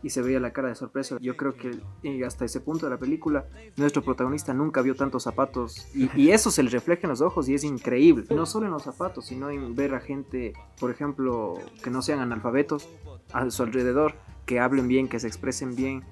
y 0.02 0.10
se 0.10 0.20
veía 0.20 0.38
la 0.38 0.52
cara 0.52 0.68
de 0.68 0.74
sorpresa. 0.74 1.16
Yo 1.20 1.34
creo 1.36 1.56
que 1.56 1.80
hasta 2.24 2.44
ese 2.44 2.60
punto 2.60 2.86
de 2.86 2.90
la 2.90 2.98
película, 2.98 3.46
nuestro 3.76 4.02
protagonista 4.02 4.52
nunca 4.52 4.82
vio 4.82 4.94
tantos 4.94 5.22
zapatos 5.22 5.88
y, 5.94 6.10
y, 6.14 6.30
eso 6.32 6.50
se 6.50 6.62
le 6.62 6.68
refleja 6.70 7.02
en 7.04 7.10
los 7.10 7.22
ojos 7.22 7.48
y 7.48 7.54
es 7.54 7.64
increíble. 7.64 8.26
No 8.34 8.44
solo 8.44 8.66
en 8.66 8.72
los 8.72 8.82
zapatos, 8.82 9.26
sino 9.26 9.48
en 9.48 9.74
ver 9.74 9.94
a 9.94 10.00
gente, 10.00 10.52
por 10.78 10.90
ejemplo, 10.90 11.58
que 11.82 11.90
no 11.90 12.02
sean 12.02 12.20
analfabetos 12.20 12.88
a 13.32 13.48
su 13.50 13.62
alrededor, 13.62 14.14
que 14.44 14.60
hablen 14.60 14.88
bien, 14.88 15.08
que 15.08 15.18
se 15.18 15.26
expresen 15.26 15.74
bien, 15.74 16.04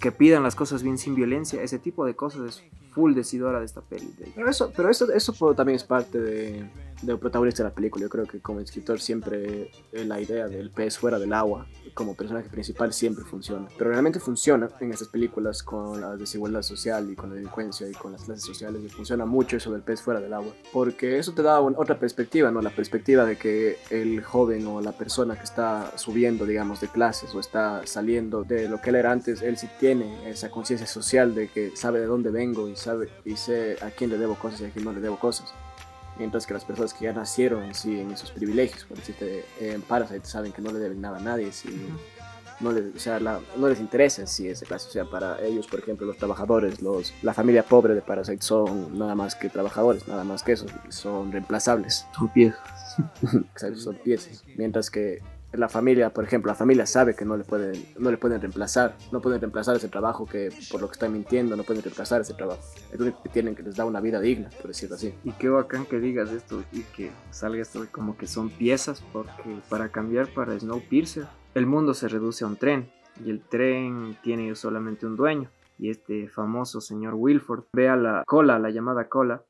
que 0.00 0.10
pidan 0.10 0.42
las 0.42 0.54
cosas 0.54 0.82
bien 0.82 0.96
sin 0.96 1.14
violencia. 1.14 1.62
Ese 1.62 1.78
tipo 1.78 2.06
de 2.06 2.16
cosas 2.16 2.40
es 2.40 2.64
full 2.98 3.14
decidora 3.14 3.60
de 3.60 3.66
esta 3.66 3.80
peli. 3.80 4.12
Pero 4.34 4.50
eso, 4.50 4.72
pero 4.76 4.90
eso, 4.90 5.12
eso 5.12 5.54
también 5.54 5.76
es 5.76 5.84
parte 5.84 6.18
de, 6.18 6.68
del 7.02 7.18
protagonista 7.18 7.62
de 7.62 7.68
la 7.70 7.74
película. 7.74 8.02
Yo 8.02 8.08
creo 8.08 8.26
que 8.26 8.40
como 8.40 8.60
escritor 8.60 9.00
siempre 9.00 9.70
eh, 9.92 10.04
la 10.04 10.20
idea 10.20 10.48
del 10.48 10.70
pez 10.70 10.98
fuera 10.98 11.18
del 11.18 11.32
agua 11.32 11.66
como 11.94 12.14
personaje 12.14 12.48
principal 12.48 12.92
siempre 12.92 13.24
funciona. 13.24 13.68
Pero 13.76 13.90
realmente 13.90 14.20
funciona 14.20 14.68
en 14.80 14.92
estas 14.92 15.08
películas 15.08 15.62
con 15.62 16.00
la 16.00 16.16
desigualdad 16.16 16.62
social 16.62 17.10
y 17.10 17.16
con 17.16 17.30
la 17.30 17.36
delincuencia 17.36 17.88
y 17.88 17.92
con 17.92 18.12
las 18.12 18.24
clases 18.24 18.44
sociales. 18.44 18.82
Y 18.84 18.88
funciona 18.88 19.26
mucho 19.26 19.56
eso 19.56 19.72
del 19.72 19.82
pez 19.82 20.02
fuera 20.02 20.20
del 20.20 20.32
agua. 20.32 20.52
Porque 20.72 21.18
eso 21.18 21.32
te 21.32 21.42
da 21.42 21.60
otra 21.60 21.98
perspectiva, 21.98 22.50
¿no? 22.50 22.62
La 22.62 22.70
perspectiva 22.70 23.24
de 23.24 23.36
que 23.36 23.78
el 23.90 24.22
joven 24.22 24.66
o 24.66 24.80
la 24.80 24.92
persona 24.92 25.36
que 25.36 25.44
está 25.44 25.96
subiendo, 25.96 26.46
digamos, 26.46 26.80
de 26.80 26.88
clases 26.88 27.34
o 27.34 27.40
está 27.40 27.86
saliendo 27.86 28.44
de 28.44 28.68
lo 28.68 28.80
que 28.80 28.90
él 28.90 28.96
era 28.96 29.12
antes, 29.12 29.42
él 29.42 29.56
sí 29.56 29.68
tiene 29.78 30.28
esa 30.28 30.50
conciencia 30.50 30.86
social 30.86 31.34
de 31.34 31.48
que 31.48 31.76
sabe 31.76 32.00
de 32.00 32.06
dónde 32.06 32.30
vengo 32.30 32.68
y 32.68 32.76
sabe 32.76 33.08
y 33.24 33.36
sé 33.36 33.76
a 33.82 33.90
quién 33.90 34.10
le 34.10 34.18
debo 34.18 34.34
cosas 34.34 34.60
y 34.60 34.64
a 34.66 34.70
quién 34.70 34.84
no 34.84 34.92
le 34.92 35.00
debo 35.00 35.18
cosas 35.18 35.52
mientras 36.18 36.46
que 36.46 36.54
las 36.54 36.64
personas 36.64 36.94
que 36.94 37.04
ya 37.04 37.12
nacieron 37.12 37.62
en 37.62 37.74
sí 37.74 38.00
en 38.00 38.10
esos 38.10 38.30
privilegios, 38.30 38.84
por 38.84 38.96
decirte, 38.96 39.44
en 39.60 39.82
Parasite 39.82 40.26
saben 40.26 40.52
que 40.52 40.62
no 40.62 40.72
le 40.72 40.78
deben 40.78 41.00
nada 41.00 41.18
a 41.18 41.20
nadie, 41.20 41.52
si 41.52 41.68
no, 42.60 42.72
les, 42.72 42.94
o 42.94 42.98
sea, 42.98 43.20
no 43.20 43.68
les 43.68 43.80
interesa 43.80 44.22
en 44.22 44.26
sí 44.26 44.48
ese 44.48 44.66
clase, 44.66 44.88
o 44.88 44.92
sea, 44.92 45.04
para 45.04 45.40
ellos, 45.42 45.66
por 45.66 45.80
ejemplo, 45.80 46.06
los 46.06 46.16
trabajadores, 46.16 46.82
los, 46.82 47.14
la 47.22 47.32
familia 47.32 47.62
pobre 47.62 47.94
de 47.94 48.02
Parasite 48.02 48.42
son 48.42 48.98
nada 48.98 49.14
más 49.14 49.34
que 49.34 49.48
trabajadores, 49.48 50.08
nada 50.08 50.24
más 50.24 50.42
que 50.42 50.52
eso, 50.52 50.66
son 50.88 51.30
reemplazables. 51.30 52.06
Son 52.16 52.28
piezas. 52.28 52.60
Exacto, 53.52 53.78
son 53.78 53.94
piezas, 53.96 54.44
mientras 54.56 54.90
que 54.90 55.22
la 55.52 55.68
familia, 55.68 56.10
por 56.10 56.24
ejemplo, 56.24 56.50
la 56.50 56.54
familia 56.54 56.86
sabe 56.86 57.14
que 57.14 57.24
no 57.24 57.36
le 57.36 57.44
pueden, 57.44 57.72
no 57.98 58.10
le 58.10 58.18
pueden 58.18 58.40
reemplazar, 58.40 58.96
no 59.12 59.20
pueden 59.20 59.40
reemplazar 59.40 59.76
ese 59.76 59.88
trabajo 59.88 60.26
que 60.26 60.50
por 60.70 60.80
lo 60.80 60.88
que 60.88 60.92
están 60.92 61.12
mintiendo, 61.12 61.56
no 61.56 61.62
pueden 61.62 61.82
reemplazar 61.82 62.20
ese 62.20 62.34
trabajo. 62.34 62.60
Es 62.92 62.98
lo 62.98 63.06
único 63.06 63.22
que 63.22 63.30
tienen 63.30 63.54
que 63.54 63.62
les 63.62 63.76
da 63.76 63.84
una 63.84 64.00
vida 64.00 64.20
digna, 64.20 64.50
por 64.58 64.68
decirlo 64.68 64.96
así. 64.96 65.14
Y 65.24 65.32
qué 65.32 65.48
bacán 65.48 65.86
que 65.86 66.00
digas 66.00 66.30
esto 66.32 66.62
y 66.72 66.82
que 66.82 67.10
salga 67.30 67.62
esto 67.62 67.86
como 67.90 68.16
que 68.16 68.26
son 68.26 68.50
piezas, 68.50 69.02
porque 69.12 69.58
para 69.68 69.88
cambiar 69.88 70.28
para 70.28 70.58
Snowpiercer, 70.58 71.26
el 71.54 71.66
mundo 71.66 71.94
se 71.94 72.08
reduce 72.08 72.44
a 72.44 72.48
un 72.48 72.56
tren 72.56 72.90
y 73.24 73.30
el 73.30 73.40
tren 73.40 74.16
tiene 74.22 74.54
solamente 74.54 75.06
un 75.06 75.16
dueño. 75.16 75.50
Y 75.78 75.90
este 75.90 76.28
famoso 76.28 76.80
señor 76.80 77.14
Wilford 77.14 77.64
ve 77.72 77.88
a 77.88 77.96
la 77.96 78.24
cola, 78.26 78.58
la 78.58 78.70
llamada 78.70 79.08
cola, 79.08 79.44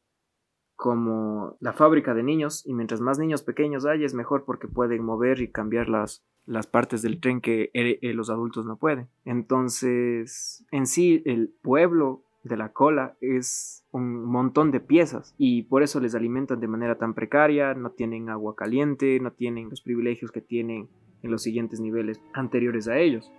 como 0.79 1.57
la 1.59 1.73
fábrica 1.73 2.15
de 2.15 2.23
niños 2.23 2.65
y 2.65 2.73
mientras 2.73 3.01
más 3.01 3.19
niños 3.19 3.43
pequeños 3.43 3.85
hay 3.85 4.05
es 4.05 4.15
mejor 4.15 4.45
porque 4.45 4.69
pueden 4.69 5.05
mover 5.05 5.41
y 5.41 5.51
cambiar 5.51 5.89
las, 5.89 6.25
las 6.47 6.69
partes 6.69 7.03
del 7.03 7.19
tren 7.19 7.41
que 7.41 7.73
eh, 7.75 7.99
eh, 8.01 8.15
los 8.15 8.31
adultos 8.31 8.65
no 8.65 8.77
pueden. 8.77 9.09
Entonces, 9.25 10.65
en 10.71 10.87
sí, 10.87 11.21
el 11.27 11.53
pueblo 11.63 12.23
de 12.45 12.57
la 12.57 12.69
cola 12.73 13.17
es 13.21 13.85
un 13.91 14.25
montón 14.25 14.71
de 14.71 14.79
piezas 14.79 15.35
y 15.37 15.63
por 15.63 15.83
eso 15.83 15.99
les 15.99 16.15
alimentan 16.15 16.61
de 16.61 16.69
manera 16.69 16.95
tan 16.95 17.13
precaria, 17.13 17.75
no 17.75 17.91
tienen 17.91 18.31
agua 18.31 18.55
caliente, 18.55 19.19
no 19.19 19.33
tienen 19.33 19.71
los 19.71 19.83
privilegios 19.83 20.31
que 20.31 20.43
tienen 20.43 20.89
en 21.25 21.31
los 21.33 21.43
siguientes 21.43 21.81
niveles 21.81 22.21
anteriores 22.35 22.87
a 22.87 22.99
ellos. 22.99 23.33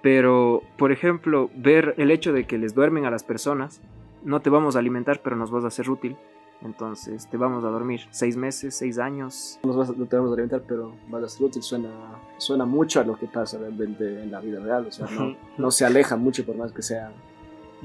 Pero, 0.00 0.62
por 0.78 0.92
ejemplo, 0.92 1.50
ver 1.56 1.96
el 1.98 2.12
hecho 2.12 2.32
de 2.32 2.46
que 2.46 2.56
les 2.56 2.72
duermen 2.72 3.04
a 3.04 3.10
las 3.10 3.24
personas, 3.24 3.82
no 4.22 4.42
te 4.42 4.48
vamos 4.48 4.76
a 4.76 4.78
alimentar, 4.78 5.22
pero 5.24 5.34
nos 5.34 5.50
vas 5.50 5.64
a 5.64 5.70
ser 5.70 5.90
útil 5.90 6.16
entonces 6.64 7.26
te 7.26 7.36
vamos 7.36 7.62
a 7.64 7.68
dormir 7.68 8.02
seis 8.10 8.36
meses, 8.36 8.74
seis 8.74 8.98
años. 8.98 9.58
No, 9.62 9.74
vas, 9.74 9.96
no 9.96 10.06
te 10.06 10.16
vamos 10.16 10.30
a 10.30 10.34
alimentar, 10.34 10.62
pero 10.66 10.92
a 11.12 11.44
útil. 11.44 11.62
Suena, 11.62 11.90
suena 12.38 12.64
mucho 12.64 13.00
a 13.00 13.04
lo 13.04 13.16
que 13.16 13.26
pasa 13.26 13.58
realmente 13.58 14.22
en 14.22 14.30
la 14.30 14.40
vida 14.40 14.60
real. 14.60 14.86
O 14.86 14.90
sea, 14.92 15.06
no, 15.10 15.36
no 15.58 15.70
se 15.70 15.84
aleja 15.84 16.16
mucho 16.16 16.44
por 16.44 16.56
más 16.56 16.72
que 16.72 16.82
sea, 16.82 17.12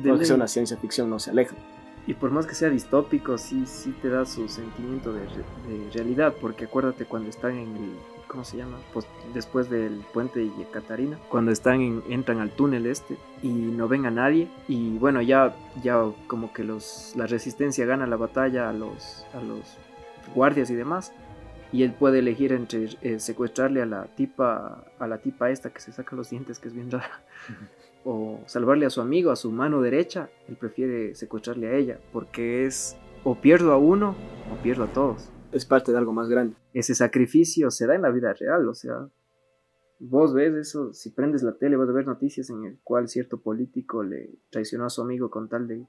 que 0.02 0.26
sea 0.26 0.36
una 0.36 0.48
ciencia 0.48 0.78
ficción, 0.78 1.10
no 1.10 1.20
se 1.20 1.32
aleja. 1.32 1.56
Y 2.08 2.14
por 2.14 2.32
más 2.32 2.48
que 2.48 2.56
sea 2.56 2.70
distópico, 2.70 3.38
sí, 3.38 3.66
sí 3.66 3.94
te 4.02 4.10
da 4.10 4.26
su 4.26 4.48
sentimiento 4.48 5.14
de, 5.14 5.22
de 5.22 5.92
realidad, 5.94 6.34
porque 6.42 6.66
acuérdate 6.66 7.06
cuando 7.06 7.30
están 7.30 7.52
en 7.52 7.76
el 7.76 7.92
¿cómo 8.30 8.46
se 8.46 8.58
llama? 8.58 8.78
Pues 8.94 9.06
después 9.34 9.70
del 9.70 10.06
puente 10.14 10.40
de 10.40 10.66
Catarina, 10.72 11.20
cuando 11.28 11.52
están 11.52 12.04
entran 12.10 12.40
al 12.40 12.52
túnel 12.52 12.86
este 12.86 13.18
y 13.44 13.50
no 13.50 13.90
ven 13.90 14.06
a 14.06 14.12
nadie 14.12 14.48
y 14.68 14.98
bueno, 14.98 15.22
ya, 15.22 15.56
ya 15.84 16.02
como 16.28 16.54
que 16.54 16.64
los, 16.64 17.14
la 17.18 17.28
resistencia 17.28 17.86
gana 17.86 18.08
la 18.08 18.16
batalla 18.16 18.70
a 18.70 18.74
los, 18.74 19.26
a 19.34 19.42
los 19.42 19.78
guardias 20.34 20.70
y 20.70 20.76
demás 20.76 21.12
y 21.72 21.84
él 21.84 21.94
puede 21.94 22.20
elegir 22.20 22.54
entre 22.54 22.90
eh, 23.02 23.20
secuestrarle 23.20 23.82
a 23.82 23.86
la 23.86 24.06
tipa 24.06 24.84
a 24.98 25.08
la 25.08 25.18
tipa 25.18 25.50
esta 25.50 25.72
que 25.72 25.82
se 25.82 25.92
saca 25.92 26.16
los 26.16 26.30
dientes 26.30 26.60
que 26.60 26.68
es 26.68 26.74
bien 26.74 26.90
rara 26.90 27.22
o 28.04 28.40
salvarle 28.46 28.86
a 28.86 28.90
su 28.90 29.02
amigo 29.02 29.32
a 29.32 29.36
su 29.36 29.52
mano 29.52 29.82
derecha 29.82 30.30
él 30.48 30.56
prefiere 30.56 31.14
secuestrarle 31.16 31.68
a 31.68 31.74
ella 31.74 32.00
porque 32.12 32.66
es 32.66 32.96
o 33.24 33.36
pierdo 33.36 33.72
a 33.72 33.78
uno 33.78 34.16
o 34.52 34.62
pierdo 34.64 34.86
a 34.86 34.88
todos 34.88 35.30
es 35.52 35.66
parte 35.66 35.92
de 35.92 35.98
algo 35.98 36.14
más 36.14 36.30
grande. 36.30 36.56
Ese 36.74 36.96
sacrificio 36.96 37.72
se 37.72 37.88
da 37.88 37.96
en 37.96 38.02
la 38.02 38.10
vida 38.10 38.34
real, 38.34 38.68
o 38.68 38.74
sea, 38.74 39.10
vos 40.00 40.34
ves 40.34 40.54
eso, 40.54 40.94
si 40.94 41.12
prendes 41.12 41.44
la 41.44 41.58
tele 41.58 41.76
vas 41.76 41.90
a 41.90 41.94
ver 41.94 42.08
noticias 42.08 42.50
en 42.50 42.64
el 42.66 42.80
cual 42.84 43.08
cierto 43.08 43.40
político 43.40 44.04
le 44.04 44.30
traicionó 44.50 44.86
a 44.86 44.90
su 44.90 45.02
amigo 45.02 45.30
con 45.30 45.50
tal 45.50 45.68
de 45.68 45.86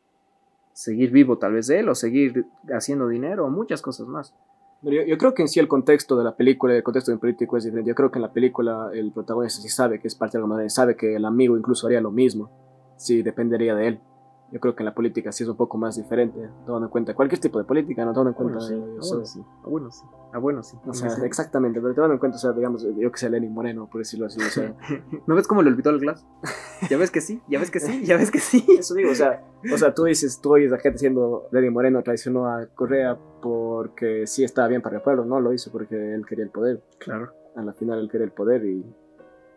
seguir 0.73 1.11
vivo 1.11 1.39
tal 1.39 1.53
vez 1.53 1.69
él 1.71 1.89
o 1.89 1.95
seguir 1.95 2.47
haciendo 2.73 3.09
dinero 3.09 3.47
o 3.47 3.51
muchas 3.51 3.83
cosas 3.83 4.07
más. 4.07 4.35
Yo, 4.83 5.19
creo 5.19 5.35
que 5.35 5.43
en 5.43 5.49
sí 5.49 5.61
el 5.61 5.69
contexto 5.69 6.17
de 6.17 6.25
la 6.25 6.37
película, 6.37 6.75
el 6.75 6.83
contexto 6.83 7.11
del 7.11 7.21
político 7.21 7.59
es 7.59 7.65
diferente. 7.65 7.91
Yo 7.91 7.95
creo 7.95 8.11
que 8.11 8.19
en 8.19 8.23
la 8.23 8.33
película 8.33 8.91
el 8.95 9.13
protagonista 9.13 9.61
sí 9.61 9.69
sabe 9.69 10.01
que 10.01 10.09
es 10.09 10.15
parte 10.15 10.39
de 10.39 10.45
más 10.45 10.57
grande, 10.57 10.71
sabe 10.71 10.97
que 10.97 11.17
el 11.17 11.27
amigo 11.27 11.59
incluso 11.59 11.87
haría 11.87 12.01
lo 12.01 12.11
mismo, 12.11 12.51
si 12.97 13.23
dependería 13.23 13.75
de 13.75 13.89
él. 13.89 14.01
Yo 14.53 14.59
creo 14.59 14.75
que 14.75 14.83
en 14.83 14.87
la 14.87 14.95
política 14.95 15.31
sí 15.31 15.45
es 15.45 15.49
un 15.49 15.57
poco 15.57 15.79
más 15.79 15.97
diferente, 15.97 16.49
tomando 16.67 16.87
en 16.87 16.91
cuenta 16.91 17.15
cualquier 17.15 17.41
tipo 17.41 17.59
de 17.59 17.65
política, 17.65 18.05
no 18.05 18.13
tomando 18.13 18.31
en 18.31 18.35
cuenta. 18.35 18.59
Bueno, 18.59 19.25
sí, 19.25 19.41
ah, 19.41 19.69
bueno, 19.69 19.91
sí. 19.93 20.05
Ah, 20.33 20.39
bueno, 20.39 20.63
sí. 20.65 20.77
O 20.85 20.93
sea, 20.93 21.09
exactamente, 21.25 21.81
pero 21.81 21.95
tomando 21.95 22.15
en 22.15 22.19
cuenta, 22.19 22.37
o 22.37 22.41
sea, 22.41 22.51
digamos, 22.53 22.83
yo 22.83 23.13
que 23.13 23.19
sé, 23.19 23.31
Lenin 23.31 23.53
Moreno, 23.53 23.89
por 23.89 24.01
decirlo 24.01 24.27
así, 24.27 24.41
o 24.41 24.51
sea. 24.51 24.75
¿No 25.27 25.37
ves 25.37 25.47
cómo 25.47 25.63
le 25.63 25.71
olvidó 25.71 25.91
el 25.91 26.01
Glass? 26.01 26.27
ya 26.91 26.97
ves 26.97 27.13
que 27.13 27.21
sí, 27.21 27.41
ya 27.49 27.61
ves 27.61 27.71
que 27.71 27.79
sí, 27.79 28.05
ya 28.05 28.17
ves 28.17 28.33
que 28.33 28.41
sí. 28.41 28.65
Eso 28.79 28.95
digo, 28.95 29.13
o 29.13 29.15
sea, 29.15 29.45
o 29.73 29.79
sea 29.79 29.95
tú 29.95 30.05
dices, 30.05 30.41
tú 30.41 30.53
oyes 30.53 30.73
a 30.73 30.79
gente 30.79 30.97
diciendo 30.97 31.47
Lenin 31.53 31.73
Moreno 31.73 32.03
traicionó 32.03 32.49
a 32.49 32.67
Correa 32.67 33.17
porque 33.41 34.27
sí 34.27 34.43
estaba 34.43 34.67
bien 34.67 34.83
para 34.83 34.97
el 34.97 35.03
pueblo, 35.03 35.25
no 35.25 35.41
lo 35.41 35.53
hizo 35.53 35.71
porque 35.71 36.15
él 36.15 36.27
quería 36.27 36.45
el 36.45 36.51
poder. 36.51 36.83
Claro. 36.99 37.33
A 37.55 37.63
la 37.63 37.73
final 37.73 38.01
él 38.01 38.11
quería 38.11 38.25
el 38.25 38.33
poder 38.33 38.65
y, 38.65 38.85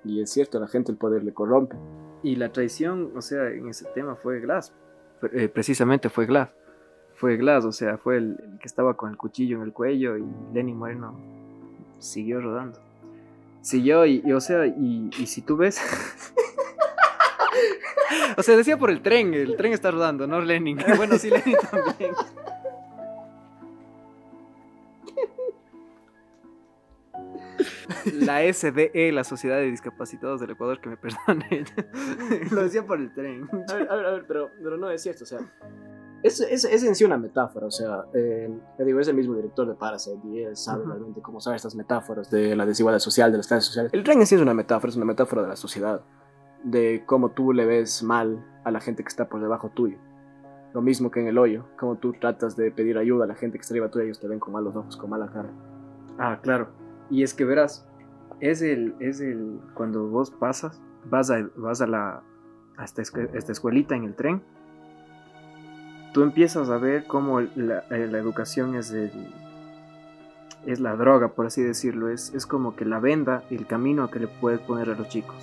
y 0.04 0.22
es 0.22 0.30
cierto, 0.30 0.60
a 0.60 0.62
la 0.62 0.68
gente 0.68 0.92
el 0.92 1.00
poder 1.00 1.24
le 1.24 1.34
corrompe. 1.34 1.76
Y 2.22 2.36
la 2.38 2.52
traición, 2.52 3.12
o 3.18 3.22
sea, 3.22 3.50
en 3.50 3.68
ese 3.68 3.86
tema 3.94 4.16
fue 4.16 4.40
Glass 4.40 4.74
eh, 5.32 5.50
precisamente 5.50 6.10
fue 6.10 6.26
Glass. 6.26 6.50
Fue 7.16 7.38
Glass, 7.38 7.66
o 7.66 7.72
sea, 7.72 7.98
fue 7.98 8.18
el, 8.18 8.38
que 8.60 8.68
estaba 8.68 8.96
con 8.96 9.12
el 9.12 9.18
cuchillo 9.18 9.58
en 9.58 9.64
el 9.64 9.74
cuello 9.74 10.18
y 10.18 10.24
Lenny 10.54 10.74
Moreno 10.74 11.18
siguió 12.00 12.42
rodando. 12.42 12.80
Siguió 13.62 14.06
y, 14.06 14.30
o 14.34 14.42
sea, 14.42 14.66
y, 14.66 15.10
y 15.18 15.28
si 15.28 15.42
tú 15.42 15.56
ves... 15.56 15.80
o 18.38 18.44
sea, 18.44 18.58
decía 18.58 18.78
por 18.78 18.90
el 18.90 19.02
tren, 19.02 19.34
el 19.34 19.56
tren 19.56 19.74
está 19.74 19.92
rodando, 19.92 20.28
no 20.28 20.42
Lenin. 20.42 20.80
Bueno, 20.98 21.18
sí, 21.18 21.30
Lenin 21.30 21.56
también. 21.72 22.14
La 28.14 28.42
SDE, 28.42 29.12
la 29.12 29.24
Sociedad 29.24 29.58
de 29.58 29.70
Discapacitados 29.72 30.42
del 30.42 30.52
Ecuador, 30.52 30.80
que 30.82 30.90
me 30.90 30.98
perdone. 30.98 31.66
Lo 32.52 32.64
decía 32.64 32.86
por 32.86 33.00
el 33.00 33.14
tren. 33.14 33.48
A 33.70 33.74
ver, 33.74 33.90
a 33.90 34.12
ver, 34.12 34.26
pero, 34.28 34.50
pero 34.62 34.78
no 34.78 34.90
es 34.90 35.02
cierto, 35.02 35.24
o 35.24 35.28
sea. 35.28 35.40
Es, 36.24 36.40
es, 36.40 36.64
es, 36.64 36.84
en 36.86 36.96
sí 36.96 37.04
una 37.04 37.18
metáfora, 37.18 37.68
o 37.68 37.72
sea, 37.72 38.06
eh, 38.14 38.50
digo, 38.80 39.02
es 39.02 39.10
el 39.10 39.16
mismo 39.16 39.36
director 39.36 39.68
de 39.68 39.76
Parasite 39.76 40.26
y 40.26 40.44
él 40.44 40.56
sabe 40.56 40.86
realmente 40.86 41.22
cómo 41.22 41.42
sabe 41.42 41.58
estas 41.58 41.76
metáforas 41.76 42.32
de 42.32 42.56
la 42.56 42.66
desigualdad 42.66 43.00
social, 43.00 43.30
de 43.30 43.40
las 43.40 43.48
clases 43.48 43.66
sociales. 43.66 43.94
El 43.94 44.06
tren 44.06 44.22
en 44.22 44.26
sí 44.26 44.36
es 44.36 44.42
una 44.42 44.54
metáfora, 44.54 44.90
es 44.90 44.96
una 44.96 45.06
metáfora 45.06 45.42
de 45.42 45.50
la 45.50 45.58
sociedad, 45.58 46.02
de 46.64 47.04
cómo 47.06 47.32
tú 47.32 47.52
le 47.52 47.66
ves 47.66 48.04
mal 48.04 48.42
a 48.64 48.72
la 48.72 48.80
gente 48.80 49.04
que 49.04 49.10
está 49.10 49.28
por 49.28 49.42
debajo 49.42 49.70
tuyo. 49.72 49.98
Lo 50.74 50.82
mismo 50.82 51.12
que 51.12 51.20
en 51.20 51.28
el 51.28 51.38
hoyo, 51.38 51.66
cómo 51.78 51.98
tú 51.98 52.14
tratas 52.14 52.56
de 52.56 52.72
pedir 52.72 52.98
ayuda 52.98 53.26
a 53.26 53.28
la 53.28 53.36
gente 53.36 53.58
que 53.58 53.62
está 53.64 53.74
arriba 53.74 53.92
tuyo 53.92 54.06
y 54.06 54.08
ellos 54.08 54.22
te 54.22 54.30
ven 54.30 54.40
con 54.40 54.54
malos 54.54 54.74
ojos, 54.78 54.96
con 54.96 55.10
mala 55.10 55.28
cara. 55.28 55.52
Ah, 56.18 56.40
claro. 56.42 56.83
Y 57.14 57.22
es 57.22 57.36
que 57.36 57.46
verás, 57.46 57.86
es 58.40 58.64
el, 58.64 58.96
es 59.00 59.22
el, 59.22 59.60
cuando 59.76 60.08
vos 60.08 60.32
pasas, 60.32 60.82
vas 61.06 61.30
a, 61.30 61.48
vas 61.56 61.80
a 61.80 61.86
la, 61.86 62.24
a 62.76 62.84
esta, 62.86 63.04
escuelita 63.52 63.96
en 63.96 64.06
el 64.06 64.16
tren, 64.16 64.42
tú 66.12 66.24
empiezas 66.24 66.72
a 66.72 66.78
ver 66.80 67.06
cómo 67.06 67.40
la, 67.40 67.84
eh, 67.92 68.08
la 68.10 68.18
educación 68.18 68.74
es 68.74 68.90
el, 68.90 69.12
es 70.66 70.80
la 70.80 70.96
droga, 70.96 71.36
por 71.36 71.46
así 71.46 71.62
decirlo, 71.62 72.10
es, 72.10 72.34
es 72.34 72.48
como 72.48 72.76
que 72.76 72.84
la 72.84 73.00
venda, 73.00 73.44
el 73.52 73.68
camino 73.68 74.10
que 74.10 74.18
le 74.18 74.28
puedes 74.28 74.62
poner 74.62 74.90
a 74.90 74.96
los 74.96 75.08
chicos. 75.08 75.38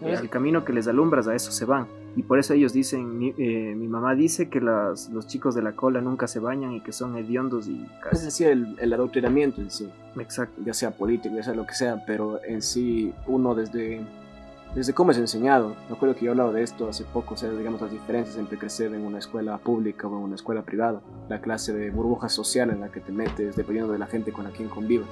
El 0.00 0.28
camino 0.28 0.64
que 0.64 0.72
les 0.72 0.88
alumbras, 0.88 1.28
a 1.28 1.34
eso 1.36 1.52
se 1.52 1.64
van. 1.64 1.86
Y 2.16 2.22
por 2.22 2.38
eso 2.38 2.54
ellos 2.54 2.72
dicen, 2.72 3.18
mi, 3.18 3.34
eh, 3.38 3.74
mi 3.76 3.88
mamá 3.88 4.14
dice 4.14 4.48
que 4.48 4.60
las, 4.60 5.10
los 5.10 5.26
chicos 5.26 5.54
de 5.54 5.62
la 5.62 5.72
cola 5.72 6.00
nunca 6.00 6.28
se 6.28 6.38
bañan 6.38 6.72
y 6.72 6.80
que 6.80 6.92
son 6.92 7.16
hediondos 7.16 7.66
y... 7.66 7.84
Es 8.12 8.24
decir, 8.24 8.48
el, 8.48 8.76
el, 8.78 8.92
adoctrinamiento 8.92 9.60
en 9.60 9.70
sí. 9.70 9.90
Exacto. 10.18 10.62
Ya 10.64 10.74
sea 10.74 10.92
político, 10.92 11.34
ya 11.34 11.42
sea 11.42 11.54
lo 11.54 11.66
que 11.66 11.74
sea, 11.74 12.04
pero 12.06 12.40
en 12.44 12.62
sí 12.62 13.12
uno 13.26 13.54
desde, 13.56 14.00
desde 14.74 14.92
cómo 14.92 15.10
es 15.10 15.18
enseñado. 15.18 15.74
Me 15.88 15.96
acuerdo 15.96 16.14
que 16.14 16.24
yo 16.24 16.30
hablaba 16.30 16.52
de 16.52 16.62
esto 16.62 16.88
hace 16.88 17.04
poco, 17.04 17.34
o 17.34 17.36
sea, 17.36 17.50
digamos 17.50 17.80
las 17.80 17.90
diferencias 17.90 18.36
entre 18.36 18.58
crecer 18.58 18.94
en 18.94 19.04
una 19.04 19.18
escuela 19.18 19.58
pública 19.58 20.06
o 20.06 20.16
en 20.16 20.24
una 20.24 20.34
escuela 20.36 20.62
privada, 20.62 21.00
la 21.28 21.40
clase 21.40 21.72
de 21.72 21.90
burbuja 21.90 22.28
social 22.28 22.70
en 22.70 22.80
la 22.80 22.90
que 22.90 23.00
te 23.00 23.10
metes 23.10 23.56
dependiendo 23.56 23.92
de 23.92 23.98
la 23.98 24.06
gente 24.06 24.32
con 24.32 24.44
la 24.44 24.50
quien 24.50 24.68
convivas. 24.68 25.08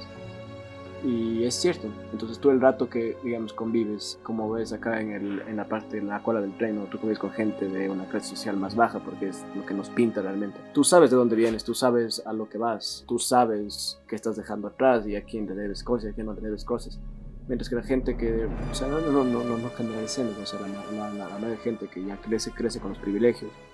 Y 1.05 1.43
es 1.45 1.57
cierto, 1.57 1.89
entonces 2.13 2.39
tú 2.39 2.51
el 2.51 2.61
rato 2.61 2.89
que, 2.89 3.17
digamos, 3.25 3.53
convives, 3.53 4.21
como 4.23 4.49
ves 4.51 4.73
acá 4.73 5.01
en, 5.01 5.11
el, 5.11 5.43
en 5.49 5.57
la 5.57 5.69
parte 5.69 5.97
de 5.97 6.03
la 6.03 6.23
cola 6.23 6.41
del 6.41 6.57
tren, 6.57 6.79
o 6.79 6.85
tú 6.85 6.99
convives 6.99 7.19
con 7.19 7.33
gente 7.33 7.69
de 7.69 7.91
una 7.91 8.09
clase 8.09 8.29
social 8.29 8.57
más 8.57 8.77
baja, 8.77 9.01
porque 9.01 9.29
es 9.29 9.45
lo 9.57 9.67
que 9.67 9.75
nos 9.75 9.91
pinta 9.91 10.23
realmente. 10.23 10.61
Tú 10.73 10.85
sabes 10.85 11.11
de 11.11 11.17
dónde 11.17 11.35
vienes, 11.35 11.65
tú 11.65 11.75
sabes 11.75 12.23
a 12.25 12.33
lo 12.33 12.49
que 12.49 12.57
vas, 12.57 13.05
tú 13.09 13.19
sabes 13.19 14.01
qué 14.07 14.15
estás 14.15 14.37
dejando 14.37 14.69
atrás 14.69 15.05
y 15.07 15.17
a 15.17 15.25
quién 15.25 15.47
te 15.49 15.55
debes 15.55 15.83
cosas 15.83 16.07
y 16.07 16.09
a 16.11 16.13
quién 16.13 16.27
no 16.27 16.35
te 16.35 16.41
debes 16.41 16.65
cosas. 16.65 17.01
Mientras 17.49 17.69
que 17.69 17.75
la 17.75 17.83
gente 17.83 18.17
que, 18.17 18.47
o 18.71 18.75
sea, 18.75 18.87
no, 18.87 19.01
no, 19.01 19.25
no, 19.25 19.43
no, 19.43 19.59
no 19.59 19.71
generalicemos, 19.71 20.39
o 20.39 20.47
sea, 20.47 20.61
la, 20.61 20.69
la, 20.69 21.13
la, 21.13 21.39
la, 21.41 21.57
gente 21.57 21.89
que 21.89 22.05
ya 22.05 22.17
crece, 22.19 22.53
crece 22.53 22.79
con 22.79 22.91
los 22.91 22.99
privilegios, 22.99 23.51
no 23.51 23.72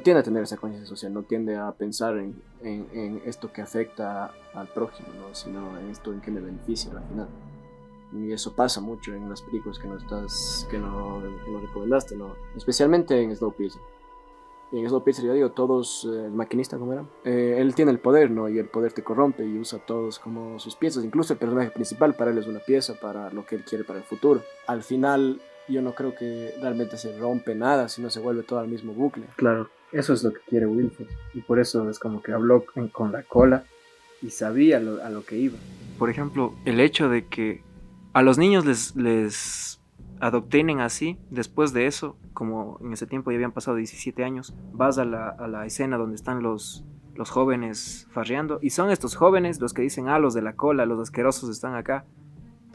tiende 0.00 0.20
a 0.20 0.22
tener 0.22 0.42
esa 0.42 0.58
conciencia 0.58 0.88
social, 0.88 1.12
no 1.14 1.22
tiende 1.22 1.56
a 1.56 1.72
pensar 1.72 2.18
en, 2.18 2.40
en, 2.62 2.86
en, 2.92 3.22
esto 3.24 3.50
que 3.50 3.62
afecta 3.62 4.32
al 4.54 4.68
prójimo, 4.68 5.08
¿no? 5.18 5.34
sino 5.34 5.78
en 5.78 5.88
esto 5.88 6.12
en 6.12 6.20
que 6.20 6.30
me 6.30 6.40
beneficia 6.40 6.92
al 6.92 7.02
final. 7.08 7.28
Y 8.12 8.32
eso 8.32 8.54
pasa 8.54 8.80
mucho 8.80 9.14
en 9.14 9.28
las 9.28 9.42
películas 9.42 9.78
que 9.78 9.88
nos, 9.88 10.02
estás, 10.02 10.66
que 10.70 10.78
no, 10.78 11.22
que 11.44 11.50
no 11.50 11.60
recomendaste, 11.60 12.16
¿no? 12.16 12.34
especialmente 12.56 13.20
en 13.20 13.34
Snowpiercer. 13.34 13.80
Y 14.70 14.80
en 14.80 14.88
Snowpiercer, 14.88 15.24
yo 15.24 15.32
digo, 15.32 15.50
todos, 15.52 16.06
eh, 16.10 16.26
el 16.26 16.32
maquinista, 16.32 16.76
¿cómo 16.76 16.92
era? 16.92 17.04
Eh, 17.24 17.56
él 17.58 17.74
tiene 17.74 17.90
el 17.90 18.00
poder, 18.00 18.30
¿no? 18.30 18.50
Y 18.50 18.58
el 18.58 18.68
poder 18.68 18.92
te 18.92 19.02
corrompe 19.02 19.42
y 19.46 19.58
usa 19.58 19.78
a 19.78 19.86
todos 19.86 20.18
como 20.18 20.58
sus 20.58 20.76
piezas. 20.76 21.04
Incluso 21.04 21.32
el 21.32 21.38
personaje 21.38 21.70
principal 21.70 22.14
para 22.14 22.32
él 22.32 22.38
es 22.38 22.46
una 22.46 22.58
pieza 22.58 22.92
para 23.00 23.30
lo 23.30 23.46
que 23.46 23.56
él 23.56 23.64
quiere 23.64 23.84
para 23.84 23.98
el 23.98 24.04
futuro. 24.04 24.42
Al 24.66 24.82
final, 24.82 25.40
yo 25.68 25.80
no 25.80 25.94
creo 25.94 26.14
que 26.14 26.54
realmente 26.60 26.98
se 26.98 27.16
rompe 27.18 27.54
nada, 27.54 27.88
sino 27.88 28.10
se 28.10 28.20
vuelve 28.20 28.42
todo 28.42 28.58
al 28.58 28.68
mismo 28.68 28.92
bucle. 28.92 29.24
Claro. 29.36 29.70
Eso 29.92 30.12
es 30.12 30.22
lo 30.22 30.32
que 30.32 30.40
quiere 30.48 30.66
Wilford. 30.66 31.08
Y 31.34 31.40
por 31.40 31.58
eso 31.58 31.88
es 31.88 31.98
como 31.98 32.22
que 32.22 32.32
habló 32.32 32.64
con 32.92 33.12
la 33.12 33.22
cola 33.22 33.64
y 34.22 34.30
sabía 34.30 34.80
lo, 34.80 35.02
a 35.02 35.10
lo 35.10 35.24
que 35.24 35.36
iba. 35.36 35.58
Por 35.98 36.10
ejemplo, 36.10 36.54
el 36.64 36.80
hecho 36.80 37.08
de 37.08 37.26
que 37.26 37.62
a 38.12 38.22
los 38.22 38.38
niños 38.38 38.64
les, 38.64 38.96
les 38.96 39.80
adoctrinen 40.20 40.80
así, 40.80 41.18
después 41.30 41.72
de 41.72 41.86
eso, 41.86 42.16
como 42.32 42.78
en 42.82 42.92
ese 42.92 43.06
tiempo 43.06 43.30
ya 43.30 43.36
habían 43.36 43.52
pasado 43.52 43.76
17 43.76 44.24
años, 44.24 44.54
vas 44.72 44.98
a 44.98 45.04
la, 45.04 45.28
a 45.28 45.48
la 45.48 45.66
escena 45.66 45.96
donde 45.96 46.16
están 46.16 46.42
los, 46.42 46.84
los 47.14 47.30
jóvenes 47.30 48.06
farreando 48.10 48.58
y 48.62 48.70
son 48.70 48.90
estos 48.90 49.14
jóvenes 49.14 49.60
los 49.60 49.74
que 49.74 49.82
dicen, 49.82 50.08
ah, 50.08 50.18
los 50.18 50.34
de 50.34 50.42
la 50.42 50.54
cola, 50.54 50.86
los 50.86 51.00
asquerosos 51.00 51.50
están 51.50 51.74
acá. 51.74 52.04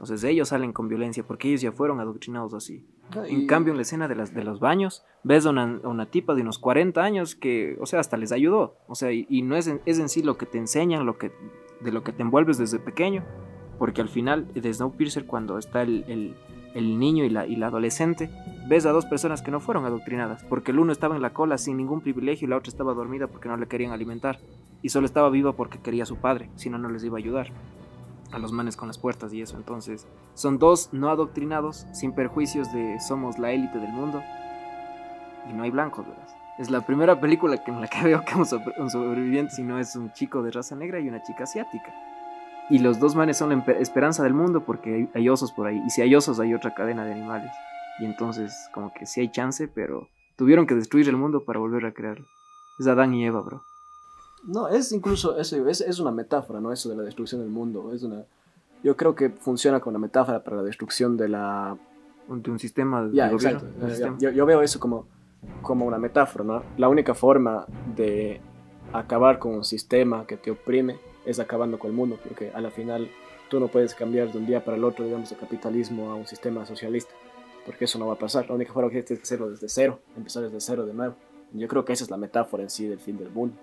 Entonces 0.03 0.29
ellos 0.29 0.49
salen 0.49 0.73
con 0.73 0.89
violencia 0.89 1.23
porque 1.25 1.47
ellos 1.47 1.61
ya 1.61 1.71
fueron 1.71 2.01
adoctrinados 2.01 2.53
así. 2.53 2.85
En 3.25 3.47
cambio, 3.47 3.71
en 3.71 3.77
la 3.77 3.83
escena 3.83 4.09
de, 4.09 4.15
las, 4.15 4.33
de 4.33 4.43
los 4.43 4.59
baños, 4.59 5.05
ves 5.23 5.45
a 5.45 5.51
una, 5.51 5.79
una, 5.83 6.07
tipa 6.07 6.35
de 6.35 6.41
unos 6.41 6.59
40 6.59 7.01
años 7.01 7.35
que, 7.35 7.77
o 7.79 7.85
sea, 7.85 8.01
hasta 8.01 8.17
les 8.17 8.33
ayudó. 8.33 8.75
O 8.87 8.95
sea, 8.95 9.13
y, 9.13 9.25
y 9.29 9.43
no 9.43 9.55
es 9.55 9.67
en, 9.67 9.79
es 9.85 9.99
en, 9.99 10.09
sí 10.09 10.21
lo 10.21 10.37
que 10.37 10.45
te 10.45 10.57
enseñan, 10.57 11.05
lo 11.05 11.17
que, 11.17 11.31
de 11.79 11.93
lo 11.93 12.03
que 12.03 12.11
te 12.11 12.21
envuelves 12.21 12.57
desde 12.57 12.79
pequeño. 12.79 13.23
Porque 13.79 14.01
al 14.01 14.09
final 14.09 14.51
de 14.53 14.73
Snowpiercer, 14.73 15.25
cuando 15.25 15.57
está 15.57 15.83
el, 15.83 16.03
el, 16.09 16.35
el 16.75 16.99
niño 16.99 17.23
y 17.23 17.29
la, 17.29 17.47
y 17.47 17.55
la, 17.55 17.67
adolescente, 17.67 18.29
ves 18.67 18.85
a 18.85 18.91
dos 18.91 19.05
personas 19.05 19.41
que 19.41 19.51
no 19.51 19.61
fueron 19.61 19.85
adoctrinadas. 19.85 20.43
Porque 20.43 20.71
el 20.71 20.79
uno 20.79 20.91
estaba 20.91 21.15
en 21.15 21.21
la 21.21 21.31
cola 21.31 21.57
sin 21.57 21.77
ningún 21.77 22.01
privilegio 22.01 22.45
y 22.45 22.49
la 22.49 22.57
otra 22.57 22.71
estaba 22.71 22.93
dormida 22.93 23.27
porque 23.27 23.47
no 23.47 23.55
le 23.55 23.67
querían 23.67 23.93
alimentar. 23.93 24.39
Y 24.81 24.89
solo 24.89 25.05
estaba 25.05 25.29
viva 25.29 25.53
porque 25.53 25.79
quería 25.79 26.03
a 26.03 26.07
su 26.07 26.17
padre, 26.17 26.49
si 26.55 26.69
no, 26.69 26.77
no 26.77 26.89
les 26.89 27.05
iba 27.05 27.17
a 27.17 27.19
ayudar 27.19 27.53
a 28.33 28.39
los 28.39 28.51
manes 28.51 28.75
con 28.75 28.87
las 28.87 28.97
puertas 28.97 29.31
y 29.33 29.41
eso. 29.41 29.55
Entonces, 29.57 30.07
son 30.33 30.57
dos 30.57 30.89
no 30.91 31.09
adoctrinados, 31.09 31.85
sin 31.93 32.13
perjuicios 32.13 32.73
de 32.73 32.99
somos 32.99 33.37
la 33.37 33.51
élite 33.51 33.79
del 33.79 33.91
mundo. 33.91 34.21
Y 35.49 35.53
no 35.53 35.63
hay 35.63 35.71
blancos, 35.71 36.07
¿verdad? 36.07 36.27
Es 36.57 36.69
la 36.69 36.81
primera 36.81 37.19
película 37.19 37.63
que 37.63 37.71
en 37.71 37.81
la 37.81 37.87
que 37.87 38.03
veo 38.03 38.23
que 38.25 38.35
un, 38.35 38.45
sobreviviente, 38.89 39.55
si 39.55 39.63
no 39.63 39.79
es 39.79 39.95
un 39.95 40.11
chico 40.13 40.43
de 40.43 40.51
raza 40.51 40.75
negra 40.75 40.99
y 40.99 41.07
una 41.07 41.23
chica 41.23 41.43
asiática. 41.43 41.93
Y 42.69 42.79
los 42.79 42.99
dos 42.99 43.15
manes 43.15 43.37
son 43.37 43.49
la 43.49 43.73
esperanza 43.73 44.23
del 44.23 44.33
mundo 44.33 44.63
porque 44.65 44.93
hay, 44.93 45.09
hay 45.13 45.29
osos 45.29 45.51
por 45.51 45.67
ahí. 45.67 45.81
Y 45.85 45.89
si 45.89 46.01
hay 46.01 46.15
osos, 46.15 46.39
hay 46.39 46.53
otra 46.53 46.73
cadena 46.73 47.05
de 47.05 47.11
animales. 47.11 47.51
Y 47.99 48.05
entonces, 48.05 48.69
como 48.73 48.93
que 48.93 49.05
sí 49.05 49.21
hay 49.21 49.29
chance, 49.31 49.67
pero 49.67 50.07
tuvieron 50.37 50.65
que 50.65 50.75
destruir 50.75 51.07
el 51.09 51.17
mundo 51.17 51.43
para 51.45 51.59
volver 51.59 51.85
a 51.85 51.93
crearlo. 51.93 52.25
Es 52.79 52.87
Adán 52.87 53.13
y 53.13 53.25
Eva, 53.25 53.41
bro. 53.41 53.61
No, 54.45 54.67
es 54.67 54.91
incluso, 54.91 55.37
es, 55.37 55.53
es, 55.53 55.81
es, 55.81 55.99
una 55.99 56.11
metáfora, 56.11 56.59
¿no? 56.59 56.71
Eso 56.71 56.89
de 56.89 56.95
la 56.95 57.03
destrucción 57.03 57.41
del 57.41 57.49
mundo. 57.49 57.93
Es 57.93 58.03
una, 58.03 58.23
yo 58.83 58.97
creo 58.97 59.15
que 59.15 59.29
funciona 59.29 59.79
como 59.79 59.97
una 59.97 60.05
metáfora 60.05 60.43
para 60.43 60.57
la 60.57 60.63
destrucción 60.63 61.15
de 61.17 61.29
la... 61.29 61.77
De 62.27 62.51
un 62.51 62.59
sistema 62.59 63.03
de 63.05 63.13
yeah, 63.13 63.29
gobierno. 63.29 63.59
Exacto. 63.59 63.89
sistema. 63.89 64.17
Yo, 64.19 64.31
yo, 64.31 64.45
veo 64.45 64.61
eso 64.61 64.79
como, 64.79 65.07
como 65.61 65.85
una 65.85 65.97
metáfora, 65.97 66.43
¿no? 66.43 66.63
La 66.77 66.89
única 66.89 67.13
forma 67.13 67.65
de 67.95 68.41
acabar 68.91 69.39
con 69.39 69.55
un 69.55 69.63
sistema 69.63 70.25
que 70.25 70.37
te 70.37 70.51
oprime 70.51 70.99
es 71.25 71.39
acabando 71.39 71.79
con 71.79 71.91
el 71.91 71.95
mundo, 71.95 72.17
porque 72.23 72.51
a 72.53 72.61
la 72.61 72.71
final 72.71 73.09
tú 73.49 73.59
no 73.59 73.67
puedes 73.67 73.93
cambiar 73.93 74.31
de 74.31 74.37
un 74.37 74.45
día 74.45 74.63
para 74.63 74.77
el 74.77 74.83
otro, 74.83 75.05
digamos, 75.05 75.29
de 75.29 75.35
capitalismo 75.35 76.11
a 76.11 76.15
un 76.15 76.27
sistema 76.27 76.65
socialista, 76.65 77.13
porque 77.65 77.85
eso 77.85 77.99
no 77.99 78.07
va 78.07 78.13
a 78.13 78.19
pasar. 78.19 78.47
La 78.47 78.55
única 78.55 78.73
forma 78.73 78.89
que 78.89 79.03
tienes 79.03 79.19
que 79.19 79.23
hacerlo 79.23 79.49
desde 79.49 79.69
cero, 79.69 79.99
empezar 80.17 80.43
desde 80.43 80.59
cero 80.59 80.85
de 80.85 80.93
nuevo. 80.93 81.15
Yo 81.53 81.67
creo 81.67 81.85
que 81.85 81.93
esa 81.93 82.03
es 82.03 82.09
la 82.09 82.17
metáfora 82.17 82.63
en 82.63 82.69
sí 82.69 82.87
del 82.87 82.99
fin 82.99 83.17
del 83.17 83.29
mundo. 83.29 83.55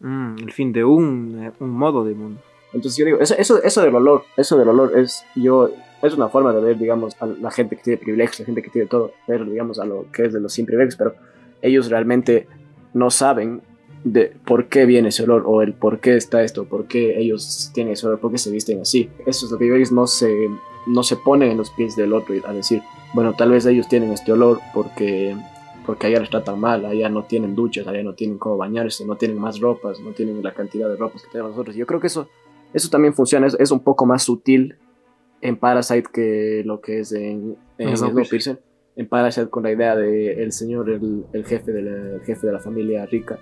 Mm, 0.00 0.38
el 0.38 0.52
fin 0.52 0.72
de 0.72 0.84
un, 0.84 1.52
un, 1.58 1.70
modo 1.70 2.04
de 2.04 2.14
mundo. 2.14 2.40
Entonces 2.72 2.96
yo 2.98 3.04
digo, 3.04 3.18
eso, 3.18 3.34
eso, 3.36 3.62
eso 3.62 3.82
del 3.82 3.94
olor, 3.94 4.24
eso 4.36 4.56
del 4.56 4.68
olor 4.68 4.96
es, 4.96 5.24
yo, 5.34 5.70
es 6.02 6.14
una 6.14 6.28
forma 6.28 6.52
de 6.52 6.60
ver, 6.60 6.78
digamos, 6.78 7.16
a 7.20 7.26
la 7.26 7.50
gente 7.50 7.76
que 7.76 7.82
tiene 7.82 7.96
privilegios, 7.96 8.40
la 8.40 8.46
gente 8.46 8.62
que 8.62 8.70
tiene 8.70 8.86
todo, 8.86 9.12
ver, 9.26 9.44
digamos, 9.44 9.80
a 9.80 9.84
lo 9.84 10.06
que 10.12 10.26
es 10.26 10.32
de 10.32 10.40
los 10.40 10.52
sin 10.52 10.66
privilegios, 10.66 10.96
pero 10.96 11.14
ellos 11.62 11.90
realmente 11.90 12.46
no 12.94 13.10
saben 13.10 13.62
de 14.04 14.32
por 14.44 14.66
qué 14.66 14.86
viene 14.86 15.08
ese 15.08 15.24
olor 15.24 15.42
o 15.46 15.62
el 15.62 15.72
por 15.72 15.98
qué 15.98 16.16
está 16.16 16.42
esto, 16.42 16.66
por 16.66 16.86
qué 16.86 17.18
ellos 17.18 17.72
tienen 17.74 17.94
ese 17.94 18.06
olor, 18.06 18.20
por 18.20 18.30
qué 18.30 18.38
se 18.38 18.50
visten 18.50 18.80
así. 18.80 19.10
Esos 19.26 19.52
privilegios 19.54 19.90
no 19.90 20.06
se, 20.06 20.32
no 20.86 21.02
se 21.02 21.16
ponen 21.16 21.50
en 21.50 21.58
los 21.58 21.70
pies 21.70 21.96
del 21.96 22.12
otro 22.12 22.36
a 22.46 22.52
decir, 22.52 22.82
bueno, 23.14 23.34
tal 23.34 23.50
vez 23.50 23.66
ellos 23.66 23.88
tienen 23.88 24.12
este 24.12 24.30
olor 24.30 24.60
porque 24.72 25.34
porque 25.88 26.06
allá 26.06 26.20
les 26.20 26.28
tratan 26.28 26.60
mal, 26.60 26.84
allá 26.84 27.08
no 27.08 27.24
tienen 27.24 27.54
duchas, 27.54 27.86
allá 27.86 28.02
no 28.02 28.12
tienen 28.12 28.36
cómo 28.36 28.58
bañarse, 28.58 29.06
no 29.06 29.16
tienen 29.16 29.38
más 29.38 29.58
ropas, 29.58 29.98
no 30.00 30.10
tienen 30.10 30.42
la 30.42 30.52
cantidad 30.52 30.86
de 30.86 30.96
ropas 30.96 31.22
que 31.22 31.30
tenemos 31.30 31.52
nosotros. 31.52 31.74
Yo 31.76 31.86
creo 31.86 31.98
que 31.98 32.08
eso, 32.08 32.28
eso 32.74 32.90
también 32.90 33.14
funciona, 33.14 33.46
es, 33.46 33.56
es 33.58 33.70
un 33.70 33.80
poco 33.80 34.04
más 34.04 34.22
sutil 34.22 34.76
en 35.40 35.56
Parasite 35.56 36.10
que 36.12 36.62
lo 36.66 36.82
que 36.82 37.00
es 37.00 37.12
en, 37.12 37.56
en 37.78 37.96
Snowpiercer. 37.96 38.60
En 38.96 39.08
Parasite 39.08 39.48
con 39.48 39.62
la 39.62 39.72
idea 39.72 39.96
de 39.96 40.42
el 40.42 40.52
señor, 40.52 40.90
el, 40.90 41.24
el 41.32 41.46
jefe 41.46 41.72
de 41.72 41.80
la, 41.80 42.16
el 42.16 42.20
jefe 42.20 42.46
de 42.46 42.52
la 42.52 42.58
familia 42.58 43.06
rica, 43.06 43.38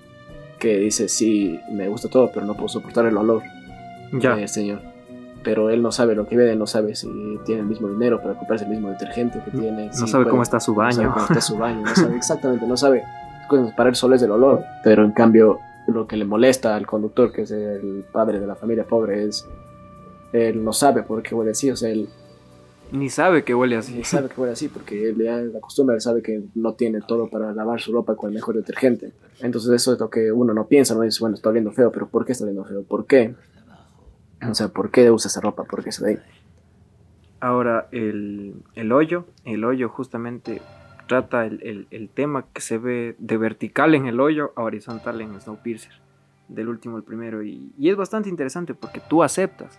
que 0.61 0.78
dice, 0.78 1.09
sí, 1.09 1.59
me 1.72 1.88
gusta 1.88 2.09
todo, 2.09 2.30
pero 2.32 2.46
no 2.46 2.54
puedo 2.54 2.68
soportar 2.68 3.06
el 3.06 3.16
olor 3.16 3.42
ya. 4.12 4.37
del 4.37 4.48
señor 4.48 4.95
pero 5.46 5.70
él 5.70 5.80
no 5.80 5.92
sabe 5.92 6.16
lo 6.16 6.26
que 6.26 6.37
ve, 6.37 6.56
no 6.56 6.66
sabe 6.66 6.96
si 6.96 7.09
tiene 7.44 7.61
el 7.61 7.68
mismo 7.68 7.88
dinero 7.88 8.20
para 8.20 8.35
comprarse 8.35 8.64
el 8.64 8.72
mismo 8.72 8.90
detergente 8.90 9.40
que 9.44 9.52
tiene. 9.52 9.87
No 9.87 9.92
si 9.92 10.09
sabe 10.09 10.24
puede, 10.24 10.30
cómo 10.30 10.42
está 10.42 10.59
su 10.59 10.74
baño. 10.74 10.88
No 10.88 10.92
sabe 10.96 11.12
cómo 11.12 11.26
está 11.26 11.40
su 11.40 11.56
baño, 11.56 11.82
no 11.82 11.94
sabe 11.94 12.16
exactamente, 12.16 12.66
no 12.66 12.76
sabe 12.76 13.04
para 13.76 13.88
él 13.88 13.94
solo 13.94 14.16
es 14.16 14.20
del 14.20 14.32
olor, 14.32 14.64
pero 14.82 15.04
en 15.04 15.12
cambio 15.12 15.61
lo 15.87 16.09
que 16.09 16.16
le 16.16 16.24
molesta 16.24 16.74
al 16.74 16.85
conductor, 16.85 17.30
que 17.30 17.42
es 17.42 17.52
el 17.52 18.04
padre 18.11 18.40
de 18.40 18.46
la 18.48 18.56
familia 18.56 18.82
pobre, 18.82 19.22
es 19.22 19.46
él 20.32 20.64
no 20.64 20.72
sabe 20.72 21.04
por 21.04 21.22
qué 21.22 21.32
huele 21.32 21.52
así, 21.52 21.70
o 21.70 21.76
sea, 21.76 21.90
él 21.90 22.09
ni 22.90 23.09
sabe 23.09 23.44
que 23.44 23.54
huele 23.54 23.76
así. 23.76 23.94
Ni 23.94 24.02
sabe 24.02 24.28
que 24.28 24.40
huele 24.40 24.52
así 24.52 24.66
porque 24.66 25.11
él 25.11 25.16
ya 25.16 25.37
la 25.37 25.61
costumbre, 25.61 25.94
él 25.94 26.02
sabe 26.02 26.22
que 26.22 26.42
no 26.56 26.74
tiene 26.74 27.02
todo 27.06 27.28
para 27.30 27.52
lavar 27.52 27.80
su 27.80 27.92
ropa 27.92 28.16
con 28.16 28.30
el 28.30 28.35
mejor 28.35 28.56
detergente. 28.56 29.12
Entonces 29.38 29.70
eso 29.70 29.92
es 29.92 30.00
lo 30.00 30.11
que 30.11 30.32
uno 30.32 30.52
no 30.52 30.66
piensa, 30.66 30.96
no 30.96 31.02
dice, 31.02 31.18
bueno, 31.20 31.37
está 31.37 31.50
oliendo 31.50 31.70
feo, 31.70 31.92
pero 31.92 32.09
¿por 32.09 32.24
qué 32.24 32.32
está 32.32 32.42
oliendo 32.42 32.64
feo? 32.64 32.82
¿Por 32.82 33.06
qué? 33.06 33.32
O 34.42 34.55
sea, 34.55 34.68
¿por 34.68 34.90
qué 34.90 35.11
usa 35.11 35.29
esa 35.29 35.40
ropa? 35.40 35.64
¿Por 35.64 35.83
qué 35.83 35.92
se 35.92 36.05
ve? 36.05 36.20
Ahora, 37.40 37.88
el, 37.92 38.55
el, 38.75 38.92
hoyo, 38.92 39.27
el 39.44 39.64
hoyo 39.64 39.88
justamente 39.88 40.62
trata 41.07 41.46
el, 41.46 41.61
el, 41.62 41.87
el, 41.90 42.09
tema 42.09 42.44
que 42.53 42.61
se 42.61 42.79
ve 42.79 43.14
de 43.18 43.37
vertical 43.37 43.94
en 43.94 44.07
el 44.07 44.20
hoyo 44.20 44.53
a 44.57 44.62
horizontal 44.62 45.20
en 45.20 45.40
Snowpiercer, 45.40 45.92
del 46.49 46.68
último 46.68 46.96
al 46.96 47.03
primero. 47.03 47.42
Y, 47.42 47.72
y 47.79 47.90
es 47.90 47.96
bastante 47.96 48.29
interesante 48.29 48.75
porque 48.75 49.01
tú 49.01 49.22
aceptas 49.22 49.79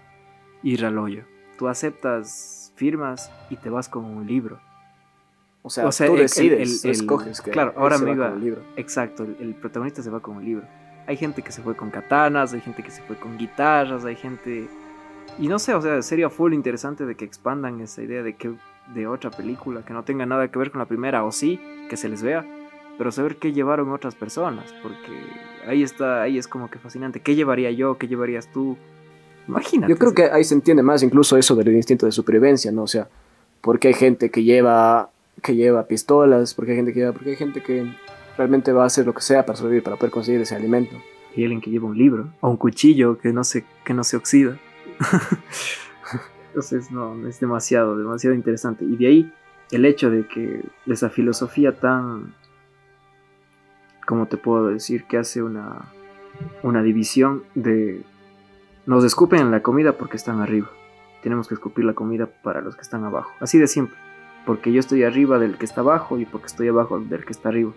ir 0.64 0.86
al 0.86 0.98
hoyo, 0.98 1.24
tú 1.58 1.68
aceptas, 1.68 2.72
firmas 2.76 3.32
y 3.50 3.58
te 3.58 3.70
vas 3.70 3.90
con 3.90 4.06
un 4.06 4.26
libro. 4.28 4.60
O 5.64 5.70
sea, 5.70 5.88
o 5.88 5.92
sea 5.92 6.08
tú 6.08 6.16
decides, 6.16 6.86
escoges 6.86 7.42
que 7.42 7.52
Claro, 7.52 7.74
ahora 7.76 7.98
me 7.98 8.12
iba. 8.12 8.34
libro. 8.36 8.62
Exacto, 8.78 9.24
el 9.24 9.54
protagonista 9.56 10.02
se 10.02 10.10
va 10.10 10.22
con 10.22 10.38
un 10.38 10.46
libro. 10.46 10.66
Hay 11.08 11.18
gente 11.18 11.42
que 11.42 11.52
se 11.52 11.62
fue 11.62 11.76
con 11.76 11.90
katanas, 11.90 12.54
hay 12.54 12.62
gente 12.62 12.84
que 12.84 12.92
se 12.92 13.02
fue 13.02 13.16
con 13.16 13.38
guitarras, 13.38 14.06
hay 14.06 14.16
gente... 14.16 14.68
Y 15.40 15.48
no 15.48 15.60
sé, 15.60 15.74
o 15.74 15.82
sea, 15.82 16.02
sería 16.02 16.30
full 16.30 16.54
interesante 16.54 17.06
de 17.06 17.16
que 17.16 17.26
expandan 17.26 17.80
esa 17.82 18.02
idea 18.02 18.24
de 18.24 18.36
que 18.36 18.54
de 18.94 19.08
otra 19.08 19.32
película 19.32 19.84
que 19.84 19.94
no 19.94 20.04
tenga 20.04 20.26
nada 20.26 20.48
que 20.50 20.60
ver 20.60 20.72
con 20.72 20.80
la 20.80 20.86
primera, 20.86 21.24
o 21.24 21.32
sí, 21.32 21.60
que 21.90 21.98
se 21.98 22.10
les 22.10 22.24
vea, 22.24 22.46
pero 22.98 23.12
saber 23.12 23.38
qué 23.38 23.54
llevaron 23.54 23.92
otras 23.92 24.16
personas, 24.16 24.74
porque 24.82 25.12
ahí 25.68 25.84
está, 25.84 26.24
ahí 26.24 26.38
es 26.38 26.48
como 26.48 26.70
que 26.70 26.80
fascinante. 26.80 27.20
¿Qué 27.20 27.36
llevaría 27.36 27.72
yo? 27.72 27.98
¿Qué 27.98 28.08
llevarías 28.08 28.52
tú? 28.52 28.78
Imagínate. 29.48 29.92
Yo 29.92 29.98
creo 29.98 30.14
que 30.14 30.24
ahí 30.24 30.44
se 30.44 30.56
entiende 30.56 30.84
más 30.84 31.04
incluso 31.04 31.38
eso 31.38 31.56
del 31.56 31.76
instinto 31.76 32.06
de 32.06 32.12
supervivencia, 32.12 32.72
¿no? 32.72 32.84
O 32.84 32.88
sea, 32.88 33.08
porque 33.62 33.90
hay 33.90 33.94
gente 33.94 34.32
que 34.32 34.44
lleva 34.44 35.10
que 35.42 35.56
lleva 35.56 35.88
pistolas, 35.88 36.54
porque 36.54 36.72
hay 36.72 36.78
gente 36.78 36.94
que 36.94 37.00
lleva, 37.00 37.14
porque 37.14 37.32
hay 37.32 37.36
gente 37.36 37.62
que 37.62 37.94
realmente 38.38 38.72
va 38.72 38.84
a 38.84 38.88
hacer 38.88 39.06
lo 39.06 39.14
que 39.14 39.22
sea 39.22 39.46
para 39.46 39.58
sobrevivir, 39.58 39.84
para 39.84 39.96
poder 39.96 40.12
conseguir 40.12 40.42
ese 40.42 40.56
alimento. 40.56 40.96
Y 41.36 41.44
alguien 41.44 41.62
que 41.62 41.70
lleva 41.70 41.88
un 41.88 41.98
libro 41.98 42.30
o 42.40 42.50
un 42.50 42.58
cuchillo 42.58 43.18
que 43.18 43.34
no 43.34 43.44
se, 43.44 43.66
que 43.84 43.94
no 43.94 44.04
se 44.04 44.18
oxida. 44.18 44.58
Entonces, 46.48 46.92
no, 46.92 47.28
es 47.28 47.40
demasiado, 47.40 47.98
demasiado 47.98 48.36
interesante. 48.36 48.86
Y 48.86 48.96
de 48.96 49.08
ahí 49.08 49.34
el 49.72 49.86
hecho 49.86 50.10
de 50.10 50.26
que 50.28 50.64
esa 50.86 51.10
filosofía 51.10 51.78
tan, 51.80 52.34
¿cómo 54.06 54.28
te 54.28 54.38
puedo 54.38 54.68
decir? 54.68 55.04
Que 55.04 55.18
hace 55.18 55.44
una, 55.44 55.92
una 56.64 56.82
división 56.82 57.44
de... 57.56 58.02
Nos 58.86 59.04
escupen 59.04 59.42
en 59.42 59.52
la 59.52 59.62
comida 59.62 59.94
porque 59.94 60.18
están 60.18 60.40
arriba. 60.40 60.70
Tenemos 61.22 61.48
que 61.48 61.56
escupir 61.56 61.86
la 61.86 61.94
comida 61.94 62.26
para 62.26 62.62
los 62.62 62.76
que 62.76 62.82
están 62.82 63.04
abajo. 63.04 63.32
Así 63.40 63.60
de 63.60 63.68
simple. 63.68 63.96
Porque 64.46 64.72
yo 64.72 64.80
estoy 64.80 65.04
arriba 65.04 65.40
del 65.40 65.58
que 65.58 65.66
está 65.66 65.82
abajo 65.82 66.18
y 66.18 66.26
porque 66.26 66.48
estoy 66.48 66.70
abajo 66.70 67.00
del 67.00 67.26
que 67.26 67.34
está 67.34 67.50
arriba. 67.50 67.74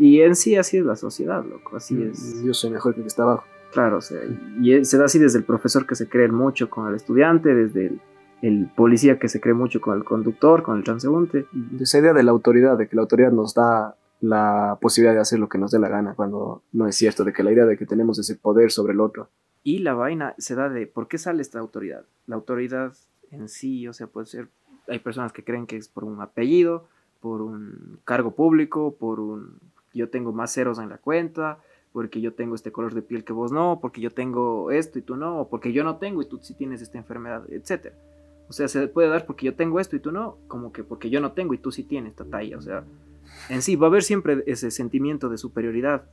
Y 0.00 0.22
en 0.22 0.34
sí 0.34 0.56
así 0.56 0.78
es 0.78 0.84
la 0.84 0.96
sociedad, 0.96 1.44
loco. 1.44 1.76
Así 1.76 1.94
Mm, 1.94 2.10
es. 2.10 2.42
Yo 2.42 2.54
soy 2.54 2.70
mejor 2.70 2.94
que 2.94 3.00
el 3.00 3.04
que 3.04 3.08
está 3.08 3.22
abajo. 3.22 3.44
Claro, 3.70 3.98
o 3.98 4.00
sea, 4.00 4.18
y 4.60 4.84
se 4.84 4.98
da 4.98 5.04
así 5.04 5.18
desde 5.18 5.38
el 5.38 5.44
profesor 5.44 5.86
que 5.86 5.94
se 5.94 6.08
cree 6.08 6.26
mucho 6.28 6.68
con 6.70 6.88
el 6.88 6.94
estudiante, 6.96 7.54
desde 7.54 7.86
el, 7.86 8.00
el 8.42 8.70
policía 8.74 9.18
que 9.18 9.28
se 9.28 9.40
cree 9.40 9.54
mucho 9.54 9.80
con 9.80 9.96
el 9.96 10.02
conductor, 10.02 10.62
con 10.62 10.78
el 10.78 10.84
transeúnte. 10.84 11.46
Esa 11.78 11.98
idea 11.98 12.12
de 12.14 12.22
la 12.22 12.30
autoridad, 12.32 12.78
de 12.78 12.88
que 12.88 12.96
la 12.96 13.02
autoridad 13.02 13.30
nos 13.30 13.54
da 13.54 13.94
la 14.20 14.78
posibilidad 14.80 15.14
de 15.14 15.20
hacer 15.20 15.38
lo 15.38 15.48
que 15.48 15.58
nos 15.58 15.70
dé 15.70 15.78
la 15.78 15.88
gana, 15.88 16.14
cuando 16.14 16.62
no 16.72 16.86
es 16.88 16.96
cierto, 16.96 17.22
de 17.24 17.32
que 17.32 17.42
la 17.42 17.52
idea 17.52 17.66
de 17.66 17.76
que 17.76 17.86
tenemos 17.86 18.18
ese 18.18 18.34
poder 18.36 18.70
sobre 18.72 18.94
el 18.94 19.00
otro. 19.00 19.28
Y 19.62 19.80
la 19.80 19.92
vaina 19.94 20.34
se 20.38 20.54
da 20.54 20.68
de 20.70 20.86
por 20.86 21.06
qué 21.08 21.18
sale 21.18 21.42
esta 21.42 21.58
autoridad. 21.58 22.04
La 22.26 22.36
autoridad 22.36 22.94
en 23.30 23.48
sí, 23.48 23.86
o 23.86 23.92
sea, 23.92 24.06
puede 24.08 24.26
ser, 24.26 24.48
hay 24.88 24.98
personas 24.98 25.32
que 25.32 25.44
creen 25.44 25.66
que 25.66 25.76
es 25.76 25.88
por 25.88 26.04
un 26.04 26.20
apellido, 26.22 26.88
por 27.20 27.42
un 27.42 28.00
cargo 28.04 28.34
público, 28.34 28.96
por 28.98 29.20
un, 29.20 29.58
yo 29.92 30.10
tengo 30.10 30.32
más 30.32 30.52
ceros 30.52 30.78
en 30.78 30.88
la 30.88 30.98
cuenta, 30.98 31.58
porque 31.92 32.20
yo 32.20 32.34
tengo 32.34 32.54
este 32.54 32.72
color 32.72 32.94
de 32.94 33.02
piel 33.02 33.24
que 33.24 33.32
vos 33.32 33.52
no, 33.52 33.78
porque 33.80 34.00
yo 34.00 34.10
tengo 34.10 34.70
esto 34.70 34.98
y 34.98 35.02
tú 35.02 35.16
no, 35.16 35.40
o 35.40 35.48
porque 35.48 35.72
yo 35.72 35.84
no 35.84 35.96
tengo 35.96 36.22
y 36.22 36.26
tú 36.26 36.38
sí 36.40 36.54
tienes 36.54 36.82
esta 36.82 36.98
enfermedad, 36.98 37.44
etc. 37.50 37.92
O 38.48 38.52
sea, 38.52 38.68
se 38.68 38.86
puede 38.88 39.08
dar 39.08 39.26
porque 39.26 39.46
yo 39.46 39.54
tengo 39.54 39.80
esto 39.80 39.96
y 39.96 40.00
tú 40.00 40.12
no, 40.12 40.38
como 40.48 40.72
que 40.72 40.84
porque 40.84 41.10
yo 41.10 41.20
no 41.20 41.32
tengo 41.32 41.54
y 41.54 41.58
tú 41.58 41.72
sí 41.72 41.84
tienes 41.84 42.10
esta 42.10 42.24
talla. 42.24 42.58
O 42.58 42.62
sea, 42.62 42.84
en 43.48 43.62
sí 43.62 43.76
va 43.76 43.86
a 43.86 43.90
haber 43.90 44.02
siempre 44.02 44.42
ese 44.46 44.70
sentimiento 44.70 45.28
de 45.28 45.38
superioridad. 45.38 46.04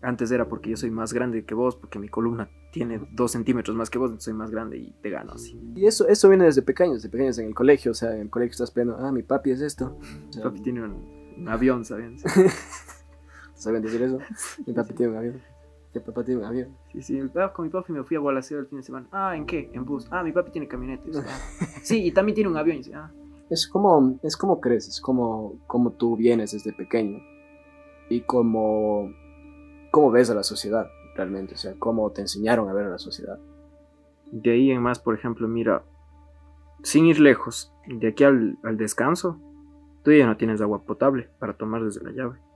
Antes 0.00 0.30
era 0.30 0.48
porque 0.48 0.70
yo 0.70 0.76
soy 0.76 0.90
más 0.90 1.12
grande 1.12 1.44
que 1.44 1.54
vos, 1.54 1.74
porque 1.74 1.98
mi 1.98 2.08
columna 2.08 2.48
tiene 2.72 3.00
dos 3.10 3.32
centímetros 3.32 3.76
más 3.76 3.90
que 3.90 3.98
vos, 3.98 4.10
entonces 4.10 4.26
soy 4.26 4.34
más 4.34 4.52
grande 4.52 4.76
y 4.76 4.92
te 5.02 5.10
gano 5.10 5.32
así. 5.32 5.60
Y 5.74 5.86
eso, 5.86 6.06
eso 6.06 6.28
viene 6.28 6.44
desde 6.44 6.62
pequeños, 6.62 6.96
desde 6.98 7.08
pequeños 7.08 7.38
en 7.38 7.46
el 7.46 7.54
colegio, 7.54 7.90
o 7.90 7.94
sea, 7.94 8.14
en 8.14 8.22
el 8.22 8.30
colegio 8.30 8.52
estás 8.52 8.70
pensando, 8.70 9.04
ah, 9.04 9.10
mi 9.10 9.24
papi 9.24 9.50
es 9.50 9.60
esto. 9.60 9.98
Sea, 10.30 10.44
Papi 10.44 10.60
tiene 10.60 10.84
un, 10.84 11.34
un 11.36 11.48
avión, 11.48 11.84
¿saben? 11.84 12.16
¿Saben 13.58 13.82
decir 13.82 14.00
eso? 14.02 14.18
Mi 14.66 14.72
papi 14.72 14.94
tiene 14.94 15.12
un 15.12 15.18
avión. 15.18 15.42
Mi 15.92 16.00
papá 16.00 16.22
tiene 16.22 16.40
un 16.40 16.46
avión. 16.46 16.76
Sí, 16.92 17.02
sí, 17.02 17.20
ah, 17.36 17.52
con 17.52 17.64
mi 17.64 17.70
papi 17.70 17.92
me 17.92 18.04
fui 18.04 18.16
a 18.16 18.20
Gualaceo 18.20 18.60
el 18.60 18.66
fin 18.66 18.78
de 18.78 18.84
semana. 18.84 19.08
Ah, 19.10 19.34
¿en 19.34 19.46
qué? 19.46 19.70
En 19.72 19.84
bus. 19.84 20.06
Ah, 20.10 20.22
mi 20.22 20.32
papi 20.32 20.52
tiene 20.52 20.68
camioneta. 20.68 21.08
Y 21.08 21.16
ah. 21.16 21.24
Sí, 21.82 22.04
y 22.04 22.12
también 22.12 22.34
tiene 22.34 22.50
un 22.50 22.56
avión. 22.56 22.76
Y 22.76 22.80
dice, 22.80 22.94
ah, 22.94 23.10
Es 23.50 23.66
como, 23.66 24.20
es 24.22 24.36
como 24.36 24.60
creces, 24.60 25.00
como, 25.00 25.58
como 25.66 25.92
tú 25.92 26.16
vienes 26.16 26.52
desde 26.52 26.72
pequeño 26.72 27.18
y 28.10 28.20
como, 28.20 29.10
cómo 29.90 30.10
ves 30.10 30.30
a 30.30 30.34
la 30.34 30.42
sociedad 30.42 30.86
realmente, 31.16 31.54
o 31.54 31.58
sea, 31.58 31.74
cómo 31.78 32.12
te 32.12 32.20
enseñaron 32.20 32.68
a 32.68 32.72
ver 32.72 32.86
a 32.86 32.90
la 32.90 32.98
sociedad. 32.98 33.38
De 34.30 34.52
ahí 34.52 34.70
en 34.70 34.82
más, 34.82 35.00
por 35.00 35.14
ejemplo, 35.14 35.48
mira, 35.48 35.82
sin 36.82 37.06
ir 37.06 37.18
lejos, 37.18 37.72
de 37.86 38.08
aquí 38.08 38.24
al, 38.24 38.58
al 38.62 38.76
descanso, 38.76 39.40
tú 40.04 40.12
ya 40.12 40.26
no 40.26 40.36
tienes 40.36 40.60
agua 40.60 40.82
potable 40.84 41.28
para 41.40 41.54
tomar 41.54 41.82
desde 41.82 42.04
la 42.04 42.12
llave. 42.12 42.47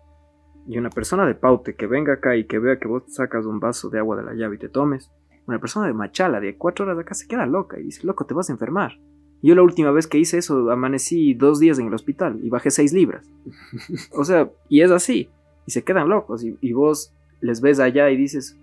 Y 0.66 0.78
una 0.78 0.90
persona 0.90 1.26
de 1.26 1.34
Paute 1.34 1.74
que 1.74 1.86
venga 1.86 2.14
acá 2.14 2.36
y 2.36 2.44
que 2.44 2.58
vea 2.58 2.78
que 2.78 2.88
vos 2.88 3.04
sacas 3.08 3.46
un 3.46 3.60
vaso 3.60 3.90
de 3.90 3.98
agua 3.98 4.16
de 4.16 4.22
la 4.22 4.34
llave 4.34 4.56
y 4.56 4.58
te 4.58 4.68
tomes, 4.68 5.10
una 5.46 5.58
persona 5.58 5.86
de 5.86 5.92
Machala 5.92 6.40
de 6.40 6.56
cuatro 6.56 6.84
horas 6.84 6.96
de 6.96 7.02
acá 7.02 7.14
se 7.14 7.26
queda 7.26 7.46
loca 7.46 7.78
y 7.78 7.84
dice, 7.84 8.06
loco, 8.06 8.24
te 8.26 8.34
vas 8.34 8.48
a 8.48 8.52
enfermar. 8.52 8.98
Yo 9.42 9.56
la 9.56 9.62
última 9.62 9.90
vez 9.90 10.06
que 10.06 10.18
hice 10.18 10.38
eso 10.38 10.70
amanecí 10.70 11.34
dos 11.34 11.58
días 11.58 11.78
en 11.80 11.88
el 11.88 11.94
hospital 11.94 12.38
y 12.42 12.48
bajé 12.48 12.70
seis 12.70 12.92
libras. 12.92 13.28
O 14.12 14.24
sea, 14.24 14.50
y 14.68 14.82
es 14.82 14.90
así. 14.90 15.30
Y 15.66 15.72
se 15.72 15.82
quedan 15.82 16.08
locos. 16.08 16.44
Y, 16.44 16.56
y 16.60 16.72
vos 16.72 17.12
les 17.40 17.60
ves 17.60 17.80
allá 17.80 18.08
y 18.10 18.16
dices, 18.16 18.56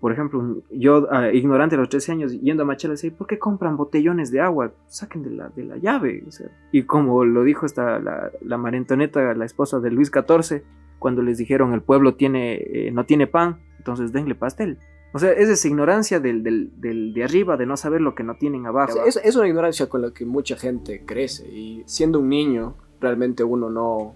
por 0.00 0.12
ejemplo, 0.12 0.62
yo 0.70 1.06
ah, 1.10 1.32
ignorante 1.32 1.76
a 1.76 1.78
los 1.78 1.88
13 1.88 2.12
años 2.12 2.40
yendo 2.40 2.64
a 2.64 2.66
Machala 2.66 2.92
decía, 2.92 3.10
¿por 3.16 3.26
qué 3.26 3.38
compran 3.38 3.76
botellones 3.76 4.30
de 4.30 4.40
agua? 4.40 4.72
Saquen 4.86 5.22
de 5.22 5.30
la, 5.30 5.48
de 5.48 5.64
la 5.64 5.76
llave. 5.76 6.24
O 6.26 6.30
sea, 6.30 6.48
y 6.72 6.82
como 6.82 7.24
lo 7.24 7.42
dijo 7.44 7.64
esta, 7.64 7.98
la, 8.00 8.30
la 8.42 8.58
Marentoneta, 8.58 9.32
la 9.32 9.44
esposa 9.44 9.80
de 9.80 9.90
Luis 9.90 10.10
XIV, 10.10 10.62
cuando 10.98 11.22
les 11.22 11.38
dijeron 11.38 11.74
el 11.74 11.82
pueblo 11.82 12.14
tiene, 12.14 12.54
eh, 12.54 12.90
no 12.92 13.04
tiene 13.04 13.26
pan, 13.26 13.60
entonces 13.78 14.12
denle 14.12 14.34
pastel. 14.34 14.78
O 15.12 15.18
sea, 15.18 15.30
es 15.30 15.48
esa 15.48 15.68
ignorancia 15.68 16.18
del, 16.18 16.42
del, 16.42 16.72
del 16.80 17.14
de 17.14 17.22
arriba, 17.22 17.56
de 17.56 17.66
no 17.66 17.76
saber 17.76 18.00
lo 18.00 18.16
que 18.16 18.24
no 18.24 18.34
tienen 18.34 18.66
abajo. 18.66 19.04
Es, 19.06 19.16
es 19.22 19.36
una 19.36 19.46
ignorancia 19.46 19.88
con 19.88 20.02
la 20.02 20.10
que 20.10 20.24
mucha 20.24 20.56
gente 20.56 21.04
crece 21.06 21.46
y 21.46 21.84
siendo 21.86 22.18
un 22.18 22.28
niño 22.28 22.74
realmente 23.00 23.44
uno 23.44 23.70
no, 23.70 24.14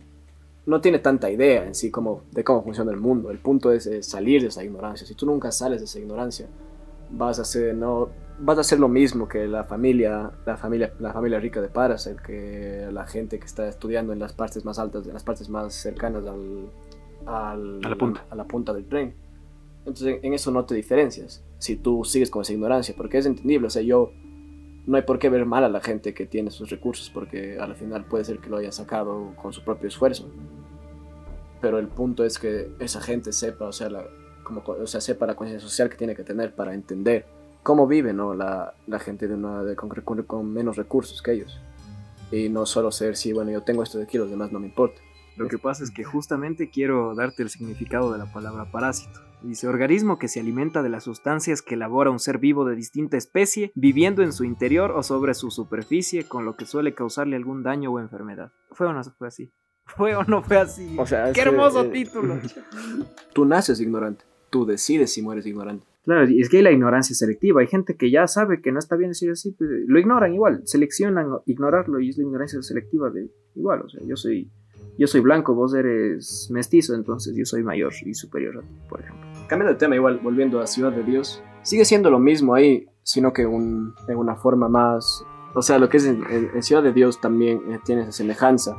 no 0.66 0.80
tiene 0.80 0.98
tanta 0.98 1.30
idea 1.30 1.64
en 1.64 1.74
sí 1.74 1.90
como, 1.90 2.24
de 2.32 2.44
cómo 2.44 2.62
funciona 2.62 2.90
el 2.90 2.98
mundo. 2.98 3.30
El 3.30 3.38
punto 3.38 3.72
es, 3.72 3.86
eh, 3.86 4.02
salir 4.02 4.42
de 4.42 4.48
esa 4.48 4.62
ignorancia. 4.62 5.06
Si 5.06 5.14
tú 5.14 5.24
nunca 5.24 5.50
sales 5.50 5.80
de 5.80 5.86
esa 5.86 5.98
ignorancia, 5.98 6.46
vas 7.10 7.38
a 7.38 7.42
hacer, 7.42 7.74
no, 7.74 8.08
vas 8.40 8.58
a 8.58 8.60
hacer 8.62 8.78
lo 8.80 8.88
mismo 8.88 9.28
que 9.28 9.46
la 9.46 9.64
familia, 9.64 10.30
la 10.46 10.56
familia, 10.56 10.92
la 11.00 11.12
familia 11.12 11.40
rica 11.40 11.60
de 11.60 11.68
Paracel, 11.68 12.20
que 12.22 12.88
la 12.92 13.06
gente 13.06 13.38
que 13.38 13.46
está 13.46 13.68
estudiando 13.68 14.12
en 14.12 14.18
las 14.18 14.32
partes 14.32 14.64
más 14.64 14.78
altas, 14.78 15.06
en 15.06 15.14
las 15.14 15.24
partes 15.24 15.48
más 15.48 15.74
cercanas 15.74 16.24
al, 16.26 16.70
al- 17.26 17.80
A 17.84 17.88
la 17.88 17.96
punta. 17.96 18.24
a 18.30 18.34
la 18.34 18.44
punta 18.44 18.72
del 18.72 18.86
tren. 18.86 19.14
Entonces 19.86 20.18
en 20.22 20.34
eso 20.34 20.50
no 20.50 20.64
te 20.64 20.74
diferencias 20.74 21.42
si 21.58 21.76
tú 21.76 22.04
sigues 22.04 22.30
con 22.30 22.42
esa 22.42 22.52
ignorancia, 22.52 22.94
porque 22.96 23.18
es 23.18 23.26
entendible, 23.26 23.66
o 23.66 23.70
sea, 23.70 23.82
yo 23.82 24.12
no 24.86 24.96
hay 24.96 25.02
por 25.02 25.18
qué 25.18 25.28
ver 25.28 25.44
mal 25.44 25.64
a 25.64 25.68
la 25.68 25.80
gente 25.80 26.14
que 26.14 26.24
tiene 26.26 26.50
sus 26.50 26.70
recursos, 26.70 27.10
porque 27.10 27.58
al 27.58 27.74
final 27.74 28.04
puede 28.04 28.24
ser 28.24 28.38
que 28.38 28.48
lo 28.48 28.56
haya 28.58 28.72
sacado 28.72 29.34
con 29.40 29.52
su 29.52 29.62
propio 29.62 29.88
esfuerzo. 29.88 30.30
Pero 31.60 31.78
el 31.78 31.88
punto 31.88 32.24
es 32.24 32.38
que 32.38 32.70
esa 32.78 33.00
gente 33.00 33.32
sepa, 33.32 33.66
o 33.66 33.72
sea, 33.72 33.90
la, 33.90 34.04
como, 34.48 34.62
o 34.66 34.86
sea, 34.86 35.00
sepa 35.00 35.26
la 35.26 35.36
conciencia 35.36 35.68
social 35.68 35.88
que 35.88 35.96
tiene 35.96 36.16
que 36.16 36.24
tener 36.24 36.54
para 36.54 36.74
entender 36.74 37.26
cómo 37.62 37.86
vive 37.86 38.12
¿no? 38.12 38.34
la, 38.34 38.74
la 38.86 38.98
gente 38.98 39.28
de 39.28 39.34
una, 39.34 39.62
de, 39.62 39.76
con, 39.76 39.90
con 39.90 40.52
menos 40.52 40.76
recursos 40.76 41.20
que 41.22 41.32
ellos. 41.32 41.60
Y 42.30 42.48
no 42.48 42.66
solo 42.66 42.90
ser, 42.90 43.16
sí, 43.16 43.32
bueno, 43.32 43.50
yo 43.50 43.62
tengo 43.62 43.82
esto 43.82 43.98
de 43.98 44.04
aquí, 44.04 44.18
los 44.18 44.30
demás 44.30 44.52
no 44.52 44.58
me 44.58 44.66
importa. 44.66 45.00
Lo 45.36 45.48
que 45.48 45.58
pasa 45.58 45.84
es 45.84 45.90
que 45.90 46.02
justamente 46.02 46.68
quiero 46.68 47.14
darte 47.14 47.44
el 47.44 47.48
significado 47.48 48.12
de 48.12 48.18
la 48.18 48.32
palabra 48.32 48.70
parásito. 48.72 49.20
Dice 49.40 49.68
organismo 49.68 50.18
que 50.18 50.26
se 50.26 50.40
alimenta 50.40 50.82
de 50.82 50.88
las 50.88 51.04
sustancias 51.04 51.62
que 51.62 51.76
elabora 51.76 52.10
un 52.10 52.18
ser 52.18 52.38
vivo 52.38 52.64
de 52.64 52.74
distinta 52.74 53.16
especie, 53.16 53.70
viviendo 53.76 54.22
en 54.22 54.32
su 54.32 54.42
interior 54.42 54.90
o 54.90 55.04
sobre 55.04 55.34
su 55.34 55.52
superficie, 55.52 56.26
con 56.26 56.44
lo 56.44 56.56
que 56.56 56.66
suele 56.66 56.92
causarle 56.92 57.36
algún 57.36 57.62
daño 57.62 57.92
o 57.92 58.00
enfermedad. 58.00 58.50
¿Fue 58.72 58.88
o 58.88 58.92
no 58.92 59.04
fue 59.04 59.28
así? 59.28 59.52
¿Fue 59.86 60.16
o 60.16 60.24
no 60.24 60.42
fue 60.42 60.58
así? 60.58 60.96
O 60.98 61.06
sea, 61.06 61.26
¡Qué 61.26 61.34
que, 61.34 61.40
hermoso 61.42 61.84
eh, 61.84 61.90
título! 61.90 62.40
Tú 63.32 63.44
naces 63.44 63.80
ignorante, 63.80 64.24
tú 64.50 64.66
decides 64.66 65.12
si 65.12 65.22
mueres 65.22 65.46
ignorante. 65.46 65.84
Claro, 66.04 66.28
y 66.28 66.40
es 66.40 66.48
que 66.48 66.56
hay 66.58 66.62
la 66.62 66.72
ignorancia 66.72 67.14
selectiva. 67.14 67.60
Hay 67.60 67.66
gente 67.66 67.94
que 67.96 68.10
ya 68.10 68.26
sabe 68.26 68.62
que 68.62 68.72
no 68.72 68.78
está 68.78 68.96
bien 68.96 69.10
decir 69.10 69.30
así, 69.30 69.52
pues, 69.52 69.68
lo 69.86 69.98
ignoran 69.98 70.32
igual, 70.32 70.62
seleccionan 70.64 71.26
ignorarlo 71.44 72.00
y 72.00 72.08
es 72.08 72.16
la 72.16 72.24
ignorancia 72.24 72.62
selectiva 72.62 73.10
de 73.10 73.28
igual. 73.54 73.82
O 73.82 73.88
sea, 73.90 74.00
yo 74.06 74.16
soy, 74.16 74.50
yo 74.98 75.06
soy 75.06 75.20
blanco, 75.20 75.54
vos 75.54 75.74
eres 75.74 76.48
mestizo, 76.50 76.94
entonces 76.94 77.34
yo 77.36 77.44
soy 77.44 77.62
mayor 77.62 77.92
y 78.06 78.14
superior 78.14 78.56
a 78.56 78.60
ti, 78.62 78.74
por 78.88 79.00
ejemplo. 79.00 79.26
Cambiando 79.48 79.74
de 79.74 79.78
tema, 79.78 79.96
igual, 79.96 80.18
volviendo 80.22 80.60
a 80.60 80.66
Ciudad 80.66 80.92
de 80.92 81.02
Dios, 81.02 81.42
sigue 81.62 81.84
siendo 81.84 82.10
lo 82.10 82.18
mismo 82.18 82.54
ahí, 82.54 82.86
sino 83.02 83.32
que 83.34 83.44
un, 83.44 83.92
en 84.08 84.16
una 84.16 84.34
forma 84.36 84.68
más... 84.68 85.22
O 85.54 85.60
sea, 85.62 85.78
lo 85.78 85.88
que 85.90 85.96
es 85.98 86.06
en, 86.06 86.22
en- 86.30 86.62
Ciudad 86.62 86.82
de 86.82 86.92
Dios 86.92 87.20
también 87.20 87.60
eh, 87.70 87.80
tiene 87.84 88.02
esa 88.02 88.12
semejanza 88.12 88.76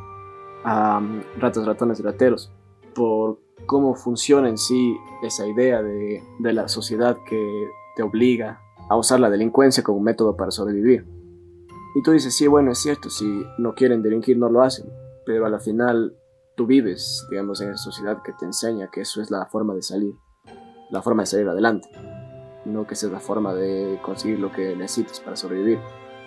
a 0.63 0.97
um, 0.99 1.21
ratas, 1.39 1.65
ratones 1.65 1.99
y 1.99 2.03
rateros, 2.03 2.51
por 2.95 3.39
cómo 3.65 3.95
funciona 3.95 4.49
en 4.49 4.57
sí 4.57 4.97
esa 5.23 5.47
idea 5.47 5.81
de, 5.81 6.23
de 6.39 6.53
la 6.53 6.67
sociedad 6.67 7.17
que 7.27 7.67
te 7.95 8.03
obliga 8.03 8.61
a 8.89 8.97
usar 8.97 9.19
la 9.19 9.29
delincuencia 9.29 9.83
como 9.83 9.99
método 9.99 10.35
para 10.35 10.51
sobrevivir. 10.51 11.05
Y 11.95 12.03
tú 12.03 12.11
dices, 12.11 12.35
sí, 12.35 12.47
bueno, 12.47 12.71
es 12.71 12.79
cierto, 12.79 13.09
si 13.09 13.43
no 13.57 13.73
quieren 13.73 14.01
delinquir 14.01 14.37
no 14.37 14.49
lo 14.49 14.61
hacen, 14.61 14.89
pero 15.25 15.45
a 15.45 15.49
la 15.49 15.59
final 15.59 16.15
tú 16.55 16.65
vives, 16.65 17.25
digamos, 17.29 17.61
en 17.61 17.69
esa 17.69 17.83
sociedad 17.83 18.21
que 18.23 18.33
te 18.33 18.45
enseña 18.45 18.89
que 18.91 19.01
eso 19.01 19.21
es 19.21 19.31
la 19.31 19.45
forma 19.47 19.73
de 19.73 19.81
salir 19.81 20.13
la 20.89 21.01
forma 21.01 21.23
de 21.23 21.27
salir 21.27 21.47
adelante, 21.47 21.89
no 22.65 22.85
que 22.87 22.95
esa 22.95 23.07
es 23.07 23.11
la 23.11 23.19
forma 23.19 23.53
de 23.53 23.99
conseguir 24.01 24.39
lo 24.39 24.51
que 24.51 24.75
necesitas 24.75 25.19
para 25.19 25.35
sobrevivir. 25.35 25.79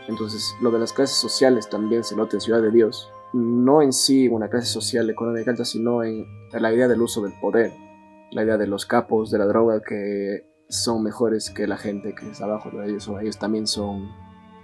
Entonces, 0.08 0.54
lo 0.60 0.70
de 0.70 0.78
las 0.78 0.92
clases 0.92 1.16
sociales 1.16 1.68
también 1.68 2.04
se 2.04 2.16
nota 2.16 2.36
en 2.36 2.40
Ciudad 2.40 2.62
de 2.62 2.70
Dios, 2.70 3.10
no 3.32 3.82
en 3.82 3.92
sí 3.92 4.28
una 4.28 4.48
clase 4.48 4.66
social 4.66 5.08
económica 5.10 5.50
alta, 5.50 5.64
sino 5.64 6.02
en 6.04 6.26
la 6.52 6.72
idea 6.72 6.88
del 6.88 7.02
uso 7.02 7.22
del 7.22 7.32
poder, 7.40 7.72
la 8.30 8.44
idea 8.44 8.58
de 8.58 8.66
los 8.66 8.86
capos 8.86 9.30
de 9.30 9.38
la 9.38 9.46
droga 9.46 9.80
que 9.80 10.46
son 10.68 11.02
mejores 11.02 11.50
que 11.50 11.66
la 11.66 11.76
gente 11.76 12.14
que 12.14 12.30
está 12.30 12.44
abajo 12.44 12.70
de 12.70 12.90
ellos, 12.90 13.08
o 13.08 13.18
ellos 13.20 13.38
también 13.38 13.66
son, 13.66 14.08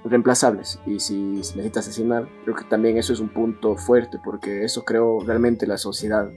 reemplazables. 0.04 0.80
Y 0.86 1.00
si 1.00 1.14
necesitas 1.14 1.88
asesinar, 1.88 2.28
creo 2.44 2.56
que 2.56 2.64
también 2.64 2.96
eso 2.96 3.12
es 3.12 3.20
un 3.20 3.28
punto 3.28 3.76
fuerte, 3.76 4.18
porque 4.24 4.64
eso 4.64 4.84
creó 4.84 5.20
realmente 5.20 5.66
la 5.66 5.76
sociedad. 5.76 6.28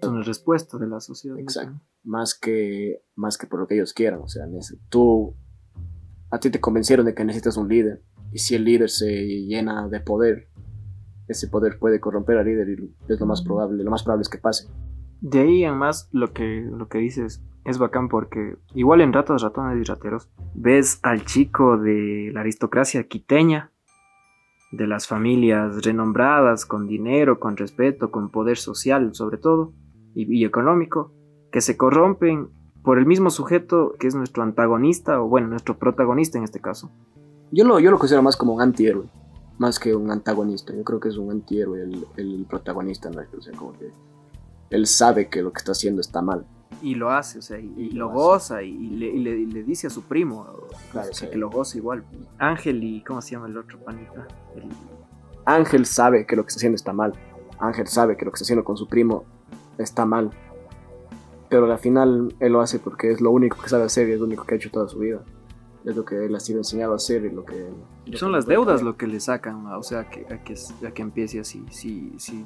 Es 0.00 0.08
una 0.08 0.22
respuesta 0.22 0.78
de 0.78 0.86
la 0.86 1.00
sociedad. 1.00 1.38
Exacto. 1.38 1.80
Más 2.02 2.38
que, 2.38 3.02
más 3.14 3.36
que 3.36 3.46
por 3.46 3.60
lo 3.60 3.66
que 3.66 3.74
ellos 3.74 3.92
quieran. 3.92 4.20
O 4.20 4.28
sea, 4.28 4.44
tú, 4.88 5.36
a 6.30 6.38
ti 6.38 6.50
te 6.50 6.60
convencieron 6.60 7.06
de 7.06 7.14
que 7.14 7.24
necesitas 7.24 7.56
un 7.56 7.68
líder. 7.68 8.02
Y 8.32 8.38
si 8.38 8.54
el 8.54 8.64
líder 8.64 8.90
se 8.90 9.10
llena 9.10 9.88
de 9.88 10.00
poder, 10.00 10.48
ese 11.30 11.48
poder 11.48 11.78
puede 11.78 12.00
corromper 12.00 12.38
al 12.38 12.46
líder 12.46 12.68
y 12.68 12.94
es 13.08 13.20
lo 13.20 13.26
más 13.26 13.42
probable, 13.42 13.82
lo 13.82 13.90
más 13.90 14.02
probable 14.02 14.22
es 14.22 14.28
que 14.28 14.38
pase. 14.38 14.68
De 15.20 15.40
ahí 15.40 15.64
en 15.64 15.76
más 15.76 16.08
lo 16.12 16.32
que, 16.32 16.62
lo 16.62 16.88
que 16.88 16.98
dices 16.98 17.42
es 17.64 17.78
bacán 17.78 18.08
porque 18.08 18.56
igual 18.74 19.00
en 19.00 19.12
Ratos, 19.12 19.42
Ratones 19.42 19.78
y 19.78 19.84
Rateros 19.84 20.30
ves 20.54 20.98
al 21.02 21.24
chico 21.24 21.76
de 21.76 22.30
la 22.32 22.40
aristocracia 22.40 23.04
quiteña, 23.04 23.70
de 24.72 24.86
las 24.86 25.06
familias 25.06 25.84
renombradas, 25.84 26.64
con 26.64 26.86
dinero, 26.86 27.38
con 27.38 27.56
respeto, 27.56 28.10
con 28.10 28.30
poder 28.30 28.56
social 28.56 29.14
sobre 29.14 29.38
todo 29.38 29.72
y, 30.14 30.44
económico, 30.44 31.12
que 31.52 31.60
se 31.60 31.76
corrompen 31.76 32.48
por 32.82 32.98
el 32.98 33.06
mismo 33.06 33.30
sujeto 33.30 33.94
que 34.00 34.06
es 34.06 34.14
nuestro 34.14 34.42
antagonista 34.42 35.20
o 35.20 35.28
bueno, 35.28 35.48
nuestro 35.48 35.78
protagonista 35.78 36.38
en 36.38 36.44
este 36.44 36.60
caso. 36.60 36.90
Yo 37.52 37.64
lo, 37.64 37.78
yo 37.78 37.90
lo 37.90 37.98
considero 37.98 38.22
más 38.22 38.36
como 38.36 38.54
un 38.54 38.62
antihéroe, 38.62 39.06
más 39.60 39.78
que 39.78 39.94
un 39.94 40.10
antagonista. 40.10 40.74
Yo 40.74 40.82
creo 40.82 40.98
que 40.98 41.10
es 41.10 41.18
un 41.18 41.30
antihéroe 41.30 41.82
el, 41.82 42.06
el 42.16 42.46
protagonista, 42.48 43.10
¿no? 43.10 43.20
O 43.36 43.42
sea, 43.42 43.52
como 43.54 43.74
que 43.74 43.92
él 44.70 44.86
sabe 44.86 45.28
que 45.28 45.42
lo 45.42 45.52
que 45.52 45.58
está 45.58 45.72
haciendo 45.72 46.00
está 46.00 46.22
mal. 46.22 46.46
Y 46.80 46.94
lo 46.94 47.10
hace, 47.10 47.40
o 47.40 47.42
sea, 47.42 47.58
y, 47.58 47.90
lo, 47.90 48.08
goza 48.08 48.62
y, 48.62 48.72
le, 48.72 49.62
dice 49.62 49.88
a 49.88 49.90
su 49.90 50.02
primo 50.04 50.46
que 51.30 51.36
lo 51.36 51.50
goza 51.50 51.76
igual. 51.76 52.04
Ángel 52.38 52.82
y, 52.82 53.04
¿cómo 53.04 53.20
se 53.20 53.32
llama 53.32 53.48
el 53.48 53.58
otro 53.58 53.78
panita? 53.80 54.26
Ángel 55.44 55.84
sabe 55.84 56.24
que 56.24 56.36
lo 56.36 56.44
que 56.44 56.48
está 56.48 56.58
haciendo 56.58 56.76
está 56.76 56.94
mal. 56.94 57.12
Ángel 57.58 57.86
sabe 57.86 58.16
que 58.16 58.24
lo 58.24 58.30
que 58.30 58.36
está 58.36 58.44
haciendo 58.44 58.64
con 58.64 58.78
su 58.78 58.88
primo 58.88 59.24
está 59.76 60.06
mal. 60.06 60.30
Pero 61.50 61.70
al 61.70 61.78
final 61.78 62.34
él 62.40 62.52
lo 62.52 62.62
hace 62.62 62.78
porque 62.78 63.12
es 63.12 63.20
lo 63.20 63.30
único 63.30 63.60
que 63.60 63.68
sabe 63.68 63.84
hacer 63.84 64.08
y 64.08 64.12
es 64.12 64.20
lo 64.20 64.24
único 64.24 64.44
que 64.44 64.54
ha 64.54 64.56
hecho 64.56 64.70
toda 64.70 64.88
su 64.88 65.00
vida. 65.00 65.20
Es 65.84 65.96
lo 65.96 66.04
que 66.04 66.26
él 66.26 66.34
ha 66.34 66.40
sido 66.40 66.58
enseñado 66.58 66.92
a 66.92 66.96
hacer 66.96 67.24
y 67.24 67.30
lo 67.30 67.44
que... 67.44 67.68
Son 68.14 68.32
las 68.32 68.46
deudas 68.46 68.82
lo 68.82 68.96
que 68.96 69.06
le 69.06 69.18
sacan, 69.18 69.66
o 69.66 69.82
sea, 69.82 70.10
que, 70.10 70.26
a, 70.32 70.42
que, 70.44 70.54
a 70.86 70.90
que 70.90 71.02
empiece 71.02 71.40
así. 71.40 71.64
Si, 71.70 72.12
si 72.18 72.44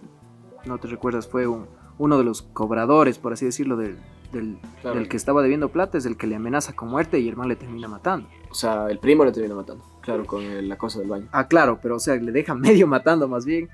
no 0.66 0.78
te 0.78 0.86
recuerdas, 0.88 1.26
fue 1.26 1.46
un 1.46 1.66
uno 1.98 2.18
de 2.18 2.24
los 2.24 2.42
cobradores, 2.42 3.18
por 3.18 3.32
así 3.32 3.44
decirlo, 3.44 3.76
del, 3.76 3.96
del, 4.32 5.08
que 5.08 5.16
estaba 5.16 5.42
debiendo 5.42 5.68
plata, 5.68 5.98
es 5.98 6.06
el 6.06 6.16
que 6.16 6.26
le 6.26 6.36
amenaza 6.36 6.74
con 6.74 6.88
muerte 6.88 7.20
y 7.20 7.28
el 7.28 7.36
man 7.36 7.48
le 7.48 7.56
termina 7.56 7.88
matando. 7.88 8.28
O 8.50 8.54
sea, 8.54 8.88
el 8.88 8.98
primo 8.98 9.24
le 9.24 9.32
termina 9.32 9.54
matando, 9.54 9.84
claro, 10.00 10.26
con 10.26 10.68
la 10.68 10.76
cosa 10.76 10.98
del 11.00 11.08
baño. 11.08 11.28
Ah, 11.32 11.46
claro, 11.46 11.78
pero 11.80 11.96
o 11.96 12.00
sea, 12.00 12.16
le 12.16 12.32
deja 12.32 12.54
medio 12.54 12.86
matando 12.86 13.28
más 13.28 13.44
bien 13.44 13.68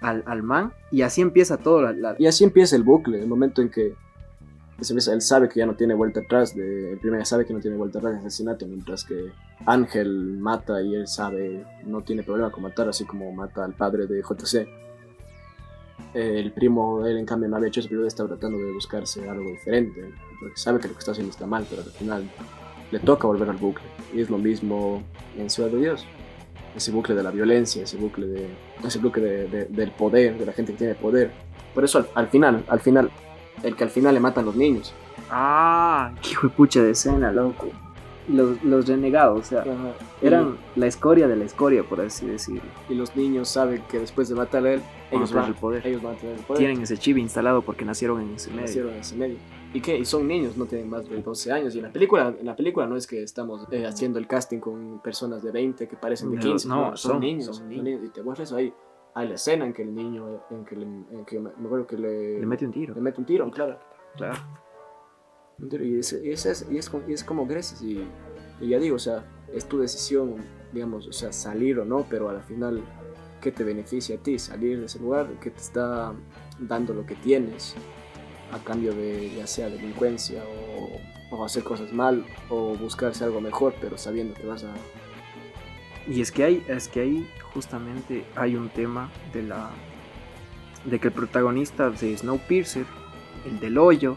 al, 0.00 0.24
al 0.26 0.42
man 0.42 0.72
y 0.90 1.02
así 1.02 1.20
empieza 1.20 1.58
todo. 1.58 1.92
La, 1.92 2.16
Y 2.18 2.26
así 2.26 2.44
empieza 2.44 2.76
el 2.76 2.82
bucle, 2.82 3.20
el 3.20 3.28
momento 3.28 3.62
en 3.62 3.70
que 3.70 3.94
él 4.88 5.20
sabe 5.20 5.48
que 5.48 5.60
ya 5.60 5.66
no 5.66 5.74
tiene 5.74 5.94
vuelta 5.94 6.20
atrás, 6.20 6.54
de, 6.54 6.92
el 6.92 6.98
primero 6.98 7.24
sabe 7.24 7.44
que 7.44 7.52
no 7.52 7.60
tiene 7.60 7.76
vuelta 7.76 7.98
atrás 7.98 8.14
de 8.14 8.18
asesinato, 8.20 8.66
mientras 8.66 9.04
que 9.04 9.30
Ángel 9.66 10.38
mata 10.38 10.80
y 10.82 10.94
él 10.94 11.06
sabe, 11.06 11.64
no 11.84 12.02
tiene 12.02 12.22
problema 12.22 12.50
con 12.50 12.62
matar, 12.62 12.88
así 12.88 13.04
como 13.04 13.30
mata 13.32 13.64
al 13.64 13.74
padre 13.74 14.06
de 14.06 14.22
JC 14.22 14.66
el 16.14 16.52
primo 16.52 17.02
de 17.02 17.12
él, 17.12 17.18
en 17.18 17.26
cambio, 17.26 17.48
no 17.48 17.56
había 17.56 17.68
hecho 17.68 17.80
eso, 17.80 17.88
pero 17.88 18.06
está 18.06 18.26
tratando 18.26 18.58
de 18.58 18.72
buscarse 18.72 19.28
algo 19.28 19.48
diferente, 19.50 20.12
porque 20.40 20.56
sabe 20.56 20.80
que 20.80 20.88
lo 20.88 20.94
que 20.94 20.98
está 20.98 21.12
haciendo 21.12 21.30
está 21.30 21.46
mal, 21.46 21.66
pero 21.68 21.82
al 21.82 21.90
final 21.90 22.28
le 22.90 22.98
toca 22.98 23.26
volver 23.26 23.48
al 23.48 23.56
bucle. 23.56 23.84
Y 24.12 24.20
es 24.20 24.30
lo 24.30 24.38
mismo 24.38 25.02
en 25.36 25.48
Ciudad 25.48 25.70
de 25.70 25.78
Dios. 25.78 26.06
Ese 26.74 26.90
bucle 26.90 27.14
de 27.14 27.22
la 27.22 27.30
violencia, 27.30 27.82
ese 27.82 27.96
bucle, 27.96 28.26
de, 28.26 28.48
ese 28.84 28.98
bucle 28.98 29.48
de, 29.48 29.64
del 29.66 29.90
poder, 29.92 30.38
de 30.38 30.46
la 30.46 30.52
gente 30.52 30.72
que 30.72 30.78
tiene 30.78 30.94
poder. 30.94 31.30
Por 31.74 31.84
eso 31.84 32.04
al, 32.14 32.28
final, 32.28 32.64
al 32.68 32.80
final, 32.80 33.10
el 33.62 33.76
que 33.76 33.84
al 33.84 33.90
final 33.90 34.14
le 34.14 34.20
matan 34.20 34.44
los 34.44 34.56
niños. 34.56 34.92
Ah, 35.30 36.12
qué 36.22 36.30
hijo 36.30 36.48
de 36.48 36.52
pucha 36.54 36.82
de 36.82 36.90
escena, 36.90 37.30
loco 37.32 37.68
los, 38.30 38.62
los 38.62 38.86
renegados, 38.86 39.40
o 39.40 39.42
sea, 39.42 39.64
eran 40.22 40.56
la 40.76 40.86
escoria 40.86 41.28
de 41.28 41.36
la 41.36 41.44
escoria, 41.44 41.82
por 41.82 42.00
así 42.00 42.26
decirlo. 42.26 42.62
Y 42.88 42.94
los 42.94 43.16
niños 43.16 43.48
saben 43.48 43.82
que 43.90 43.98
después 43.98 44.28
de 44.28 44.34
matar 44.34 44.64
a 44.66 44.74
él, 44.74 44.82
ellos 45.10 45.32
van, 45.32 45.46
el 45.46 45.54
poder. 45.54 45.86
ellos 45.86 46.02
van 46.02 46.14
a 46.14 46.18
tener 46.18 46.36
el 46.36 46.44
poder. 46.44 46.58
Tienen 46.58 46.82
ese 46.82 46.96
chip 46.96 47.18
instalado 47.18 47.62
porque 47.62 47.84
nacieron 47.84 48.20
en 48.20 48.34
ese 48.34 48.50
medio. 48.50 48.62
Nacieron 48.62 48.92
en 48.94 49.00
ese 49.00 49.16
medio. 49.16 49.36
¿Y 49.72 49.80
qué? 49.80 49.98
Y 49.98 50.04
son 50.04 50.26
niños, 50.26 50.56
no 50.56 50.66
tienen 50.66 50.88
más 50.90 51.08
de 51.08 51.20
12 51.20 51.52
años. 51.52 51.74
Y 51.74 51.78
en 51.78 51.84
la 51.84 51.92
película, 51.92 52.34
en 52.38 52.46
la 52.46 52.56
película 52.56 52.86
no 52.86 52.96
es 52.96 53.06
que 53.06 53.22
estamos 53.22 53.66
eh, 53.70 53.86
haciendo 53.86 54.18
el 54.18 54.26
casting 54.26 54.58
con 54.58 55.00
personas 55.00 55.42
de 55.42 55.52
20 55.52 55.88
que 55.88 55.96
parecen 55.96 56.30
de 56.32 56.38
15. 56.38 56.68
No, 56.68 56.96
son, 56.96 57.20
niños, 57.20 57.56
son, 57.56 57.68
niños. 57.68 58.00
Y 58.04 58.08
te 58.08 58.22
muestras 58.22 58.52
ahí. 58.52 58.72
Hay 59.14 59.28
la 59.28 59.34
escena 59.34 59.66
en 59.66 59.72
que 59.72 59.82
el 59.82 59.94
niño, 59.94 60.44
en 60.50 60.64
que, 60.64 60.76
le, 60.76 60.84
en 60.84 61.24
que 61.26 61.38
me 61.40 61.50
acuerdo 61.50 61.86
que 61.86 61.96
le... 61.96 62.40
Le 62.40 62.46
mete 62.46 62.64
un 62.64 62.72
tiro. 62.72 62.94
Le 62.94 63.00
mete 63.00 63.20
un 63.20 63.26
tiro, 63.26 63.50
claro. 63.50 63.78
Claro. 64.16 64.38
Y 65.58 65.98
es, 65.98 66.12
y 66.12 66.30
es, 66.30 66.66
y 66.70 66.78
es, 66.78 66.92
y 67.06 67.12
es 67.12 67.24
como 67.24 67.46
creces 67.46 67.82
y 67.82 68.06
y 68.60 68.68
ya 68.68 68.78
digo, 68.78 68.96
o 68.96 68.98
sea, 68.98 69.24
es 69.52 69.66
tu 69.66 69.78
decisión, 69.78 70.36
digamos, 70.72 71.06
o 71.06 71.12
sea, 71.12 71.32
salir 71.32 71.78
o 71.78 71.84
no, 71.84 72.06
pero 72.08 72.28
al 72.28 72.42
final, 72.42 72.82
¿qué 73.40 73.50
te 73.50 73.64
beneficia 73.64 74.16
a 74.16 74.18
ti? 74.18 74.38
Salir 74.38 74.78
de 74.78 74.86
ese 74.86 74.98
lugar, 74.98 75.28
¿qué 75.40 75.50
te 75.50 75.60
está 75.60 76.12
dando 76.58 76.92
lo 76.92 77.06
que 77.06 77.14
tienes? 77.14 77.74
A 78.52 78.58
cambio 78.62 78.92
de 78.92 79.34
ya 79.34 79.46
sea 79.46 79.70
delincuencia 79.70 80.42
o, 80.44 81.36
o 81.36 81.44
hacer 81.44 81.64
cosas 81.64 81.92
mal 81.92 82.26
o 82.50 82.74
buscarse 82.76 83.24
algo 83.24 83.40
mejor, 83.40 83.74
pero 83.80 83.96
sabiendo 83.96 84.34
que 84.34 84.46
vas 84.46 84.64
a... 84.64 84.74
Y 86.08 86.20
es 86.20 86.32
que 86.32 86.44
hay, 86.44 86.64
es 86.68 86.88
que 86.88 87.00
ahí 87.00 87.30
justamente 87.54 88.24
hay 88.36 88.56
un 88.56 88.68
tema 88.68 89.10
de 89.32 89.42
la 89.42 89.70
de 90.84 90.98
que 90.98 91.08
el 91.08 91.14
protagonista 91.14 91.90
de 91.90 92.16
Snowpiercer, 92.16 92.86
el 93.44 93.60
del 93.60 93.76
hoyo, 93.78 94.16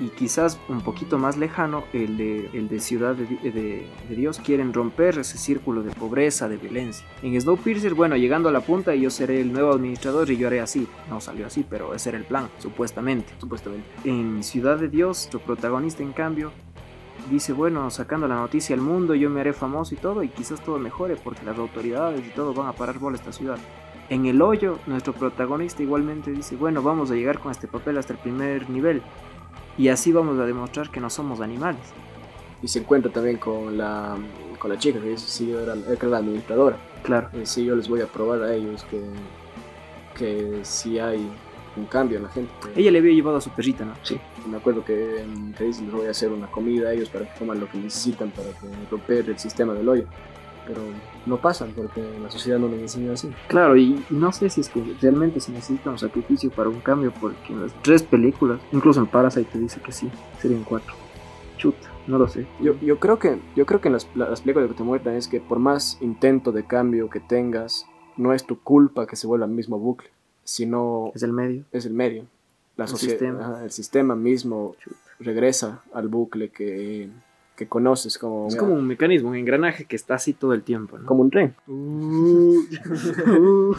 y 0.00 0.08
quizás 0.08 0.58
un 0.68 0.80
poquito 0.80 1.18
más 1.18 1.36
lejano, 1.36 1.84
el 1.92 2.16
de, 2.16 2.50
el 2.52 2.68
de 2.68 2.80
Ciudad 2.80 3.14
de, 3.14 3.86
Dios, 4.08 4.40
quieren 4.40 4.72
romper 4.72 5.18
ese 5.18 5.38
círculo 5.38 5.82
de 5.82 5.92
pobreza, 5.92 6.48
de 6.48 6.56
violencia. 6.56 7.06
En 7.22 7.40
Snowpiercer, 7.40 7.94
bueno, 7.94 8.16
llegando 8.16 8.48
a 8.48 8.52
la 8.52 8.60
punta, 8.60 8.94
yo 8.94 9.10
seré 9.10 9.40
el 9.40 9.52
nuevo 9.52 9.72
administrador 9.72 10.30
y 10.30 10.36
yo 10.36 10.48
haré 10.48 10.60
así. 10.60 10.88
No 11.08 11.20
salió 11.20 11.46
así, 11.46 11.64
pero 11.68 11.94
ese 11.94 12.08
era 12.08 12.18
el 12.18 12.24
plan, 12.24 12.48
supuestamente. 12.58 13.32
Supuestamente. 13.38 13.86
En 14.04 14.42
Ciudad 14.42 14.78
de 14.78 14.88
Dios, 14.88 15.28
su 15.30 15.40
protagonista, 15.40 16.02
en 16.02 16.12
cambio, 16.12 16.52
dice, 17.30 17.52
bueno, 17.52 17.90
sacando 17.90 18.28
la 18.28 18.36
noticia 18.36 18.74
al 18.74 18.80
mundo, 18.80 19.14
yo 19.14 19.30
me 19.30 19.40
haré 19.40 19.52
famoso 19.52 19.94
y 19.94 19.98
todo, 19.98 20.22
y 20.22 20.28
quizás 20.28 20.60
todo 20.60 20.78
mejore, 20.78 21.16
porque 21.16 21.44
las 21.44 21.58
autoridades 21.58 22.26
y 22.26 22.30
todo 22.30 22.54
van 22.54 22.68
a 22.68 22.72
parar 22.72 22.98
bola 22.98 23.16
a 23.16 23.20
esta 23.20 23.32
ciudad. 23.32 23.58
En 24.10 24.26
el 24.26 24.42
hoyo, 24.42 24.78
nuestro 24.86 25.14
protagonista 25.14 25.82
igualmente 25.82 26.30
dice, 26.30 26.56
bueno, 26.56 26.82
vamos 26.82 27.10
a 27.10 27.14
llegar 27.14 27.38
con 27.38 27.50
este 27.50 27.66
papel 27.66 27.96
hasta 27.96 28.12
el 28.12 28.18
primer 28.18 28.68
nivel. 28.68 29.02
Y 29.78 29.88
así 29.88 30.12
vamos 30.12 30.38
a 30.38 30.44
demostrar 30.44 30.90
que 30.90 31.00
no 31.00 31.08
somos 31.08 31.40
animales. 31.40 31.80
Y 32.62 32.68
se 32.68 32.80
encuentra 32.80 33.10
también 33.10 33.38
con 33.38 33.76
la, 33.76 34.16
con 34.58 34.70
la 34.70 34.78
chica 34.78 35.00
que 35.00 35.10
dice, 35.10 35.26
sí, 35.26 35.48
yo 35.48 35.60
era, 35.60 35.74
la 35.74 36.16
administradora. 36.18 36.76
Claro. 37.02 37.28
Y 37.40 37.46
sí, 37.46 37.64
yo 37.64 37.74
les 37.74 37.88
voy 37.88 38.02
a 38.02 38.06
probar 38.06 38.42
a 38.42 38.54
ellos 38.54 38.84
que, 38.84 39.02
que 40.16 40.60
sí 40.62 40.98
hay 40.98 41.26
un 41.76 41.86
cambio 41.86 42.18
en 42.18 42.24
la 42.24 42.30
gente. 42.30 42.52
Ella 42.76 42.90
le 42.90 42.98
había 42.98 43.12
llevado 43.12 43.36
a 43.38 43.40
su 43.40 43.50
perrita, 43.50 43.84
¿no? 43.84 43.94
Sí. 44.02 44.18
Me 44.48 44.56
acuerdo 44.56 44.84
que, 44.84 45.24
que 45.56 45.64
dice, 45.64 45.82
les 45.82 45.92
voy 45.92 46.06
a 46.06 46.10
hacer 46.10 46.30
una 46.30 46.46
comida 46.48 46.88
a 46.88 46.92
ellos 46.92 47.08
para 47.08 47.26
que 47.26 47.38
coman 47.38 47.60
lo 47.60 47.68
que 47.68 47.78
necesitan 47.78 48.30
para 48.30 48.48
que 48.48 48.66
romper 48.90 49.28
el 49.28 49.38
sistema 49.38 49.74
del 49.74 49.88
hoyo 49.88 50.06
pero 50.66 50.80
no 51.26 51.36
pasan 51.36 51.72
porque 51.74 52.02
la 52.22 52.30
sociedad 52.30 52.58
no 52.58 52.68
les 52.68 52.80
enseña 52.80 53.12
así. 53.12 53.30
Claro, 53.48 53.76
y 53.76 54.02
no 54.10 54.32
sé 54.32 54.50
si 54.50 54.60
es 54.60 54.68
que 54.68 54.82
realmente 55.00 55.40
se 55.40 55.52
necesita 55.52 55.90
un 55.90 55.98
sacrificio 55.98 56.50
para 56.50 56.68
un 56.68 56.80
cambio, 56.80 57.12
porque 57.20 57.52
en 57.52 57.62
las 57.62 57.72
tres 57.82 58.02
películas, 58.02 58.60
incluso 58.72 59.00
en 59.00 59.06
Parasite 59.06 59.50
te 59.52 59.58
dice 59.58 59.80
que 59.80 59.92
sí, 59.92 60.10
serían 60.40 60.64
cuatro. 60.64 60.94
Chuta, 61.56 61.90
no 62.06 62.18
lo 62.18 62.28
sé. 62.28 62.46
Yo, 62.60 62.78
yo 62.80 62.98
creo 62.98 63.18
que, 63.18 63.38
yo 63.56 63.66
creo 63.66 63.80
que 63.80 63.88
en 63.88 63.94
las, 63.94 64.08
las 64.14 64.40
películas 64.40 64.68
que 64.68 64.76
te 64.76 64.82
muestran 64.82 65.16
es 65.16 65.28
que 65.28 65.40
por 65.40 65.58
más 65.58 65.98
intento 66.00 66.52
de 66.52 66.64
cambio 66.64 67.08
que 67.08 67.20
tengas, 67.20 67.86
no 68.16 68.32
es 68.32 68.44
tu 68.44 68.58
culpa 68.60 69.06
que 69.06 69.16
se 69.16 69.26
vuelva 69.26 69.46
el 69.46 69.52
mismo 69.52 69.78
bucle, 69.78 70.08
sino... 70.44 71.10
Es 71.14 71.22
el 71.22 71.32
medio. 71.32 71.64
Es 71.72 71.86
el 71.86 71.94
medio. 71.94 72.26
La 72.76 72.84
el, 72.84 72.96
sistema. 72.96 73.60
el 73.64 73.70
sistema 73.70 74.14
mismo 74.14 74.76
regresa 75.20 75.82
al 75.92 76.08
bucle 76.08 76.50
que 76.50 77.08
que 77.56 77.68
conoces 77.68 78.18
como... 78.18 78.48
Es 78.48 78.56
como 78.56 78.74
un 78.74 78.86
mecanismo, 78.86 79.30
un 79.30 79.36
engranaje 79.36 79.84
que 79.84 79.96
está 79.96 80.14
así 80.14 80.32
todo 80.32 80.54
el 80.54 80.62
tiempo, 80.62 80.98
¿no? 80.98 81.06
Como 81.06 81.22
un 81.22 81.30
tren. 81.30 81.54
Uh. 81.66 82.62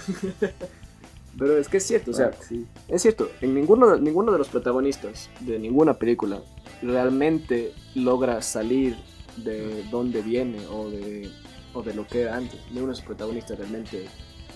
Pero 1.38 1.58
es 1.58 1.68
que 1.68 1.78
es 1.78 1.84
cierto, 1.84 2.12
o 2.12 2.14
sea, 2.14 2.32
sí. 2.32 2.66
es 2.88 3.02
cierto, 3.02 3.30
en 3.42 3.54
ninguno 3.54 3.90
de, 3.90 4.00
ninguno 4.00 4.32
de 4.32 4.38
los 4.38 4.48
protagonistas 4.48 5.30
de 5.42 5.60
ninguna 5.60 5.96
película 5.96 6.40
realmente 6.82 7.74
logra 7.94 8.42
salir 8.42 8.96
de 9.44 9.84
dónde 9.92 10.22
viene 10.22 10.66
o 10.68 10.90
de, 10.90 11.30
o 11.74 11.84
de 11.84 11.94
lo 11.94 12.08
que 12.08 12.22
era 12.22 12.38
antes. 12.38 12.58
Ninguno 12.68 12.94
de 12.94 13.00
los 13.00 13.02
protagonistas 13.02 13.60
realmente 13.60 14.06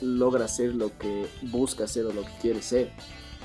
logra 0.02 0.48
ser 0.48 0.76
lo 0.76 0.98
que 0.98 1.28
busca 1.44 1.88
ser 1.88 2.06
o 2.06 2.14
lo 2.14 2.24
que 2.24 2.32
quiere 2.42 2.62
ser 2.62 2.92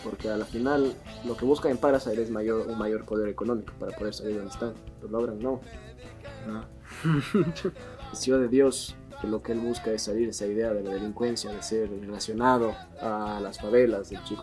porque 0.04 0.28
a 0.28 0.36
la 0.36 0.44
final 0.44 0.94
lo 1.24 1.36
que 1.36 1.46
buscan 1.46 1.72
en 1.72 1.78
Parasite 1.78 2.22
es 2.22 2.30
mayor, 2.30 2.66
un 2.68 2.78
mayor 2.78 3.06
poder 3.06 3.28
económico 3.28 3.72
para 3.78 3.96
poder 3.96 4.12
salir 4.12 4.34
de 4.34 4.38
donde 4.38 4.52
están. 4.52 4.74
Lo 5.02 5.08
logran, 5.08 5.38
no. 5.38 5.60
no. 6.46 6.64
Ciudad 8.12 8.38
de 8.38 8.48
Dios 8.48 8.94
que 9.24 9.30
lo 9.30 9.42
que 9.42 9.52
él 9.52 9.60
busca 9.60 9.90
es 9.92 10.02
salir 10.02 10.24
de 10.24 10.30
esa 10.30 10.46
idea 10.46 10.72
de 10.72 10.82
la 10.82 10.94
delincuencia, 10.94 11.50
de 11.50 11.62
ser 11.62 11.88
relacionado 12.00 12.74
a 13.00 13.40
las 13.42 13.58
favelas, 13.58 14.10
el 14.12 14.22
chico 14.24 14.42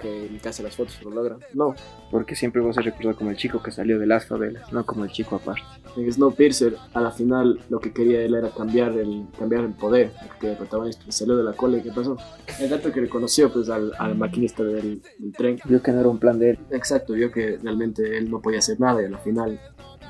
que, 0.00 0.38
que 0.40 0.48
hace 0.48 0.62
las 0.62 0.76
fotos 0.76 1.00
lo 1.02 1.10
logra. 1.10 1.38
No. 1.54 1.74
Porque 2.10 2.34
siempre 2.34 2.60
vas 2.62 2.78
a 2.78 2.82
recordar 2.82 3.14
como 3.14 3.30
el 3.30 3.36
chico 3.36 3.62
que 3.62 3.70
salió 3.70 3.98
de 3.98 4.06
las 4.06 4.26
favelas, 4.26 4.72
no 4.72 4.84
como 4.84 5.04
el 5.04 5.10
chico 5.10 5.36
aparte. 5.36 5.62
En 5.96 6.12
Snowpiercer, 6.12 6.76
a 6.92 7.00
la 7.00 7.10
final, 7.10 7.60
lo 7.70 7.80
que 7.80 7.92
quería 7.92 8.20
él 8.20 8.34
era 8.34 8.50
cambiar 8.50 8.92
el, 8.92 9.26
cambiar 9.38 9.64
el 9.64 9.72
poder, 9.72 10.12
que 10.40 10.50
el 10.52 10.56
protagonista 10.56 11.04
salió 11.08 11.36
de 11.36 11.44
la 11.44 11.52
cola 11.52 11.78
y 11.78 11.82
¿qué 11.82 11.90
pasó? 11.90 12.16
El 12.60 12.68
gato 12.68 12.92
que 12.92 13.00
reconoció 13.00 13.52
pues, 13.52 13.68
al, 13.70 13.92
al 13.98 14.16
maquinista 14.16 14.62
del, 14.62 15.02
del 15.18 15.32
tren. 15.32 15.58
Vio 15.64 15.82
que 15.82 15.92
no 15.92 16.00
era 16.00 16.08
un 16.08 16.18
plan 16.18 16.38
de 16.38 16.50
él. 16.50 16.58
Exacto, 16.70 17.14
vio 17.14 17.30
que 17.30 17.58
realmente 17.62 18.18
él 18.18 18.30
no 18.30 18.40
podía 18.40 18.58
hacer 18.58 18.78
nada 18.80 19.02
y 19.02 19.06
a 19.06 19.10
la 19.10 19.18
final 19.18 19.58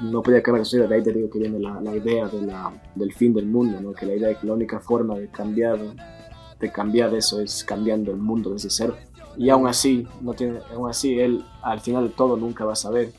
no 0.03 0.23
podía 0.23 0.43
sociedad. 0.43 0.89
De 0.89 0.97
ahí 0.97 1.03
te 1.03 1.13
digo 1.13 1.31
que 1.31 1.39
viene 1.39 1.59
la, 1.59 1.81
la 1.81 1.95
idea 1.95 2.29
de 2.29 2.43
la, 2.43 2.73
del 2.95 3.13
fin 3.13 3.35
del 3.35 3.47
mundo, 3.47 3.81
¿no? 3.81 3.93
que 3.93 4.07
la 4.07 4.15
idea 4.15 4.29
de 4.29 4.37
que 4.37 4.47
la 4.47 4.53
única 4.53 4.81
forma 4.81 5.19
de 5.19 5.29
cambiar, 5.29 5.79
de 6.59 6.73
cambiar 6.73 7.15
eso 7.15 7.41
es 7.41 7.65
cambiando 7.65 8.11
el 8.13 8.19
mundo 8.19 8.53
desde 8.53 8.71
cero. 8.71 8.97
Y 9.37 9.51
aún 9.51 9.67
así, 9.67 10.07
no 10.23 10.33
tiene, 10.33 10.61
aún 10.73 10.89
así, 10.89 11.19
él 11.19 11.45
al 11.63 11.81
final 11.81 12.09
de 12.09 12.15
todo 12.15 12.37
nunca 12.37 12.65
va 12.65 12.73
a 12.73 12.77
saber, 12.77 13.13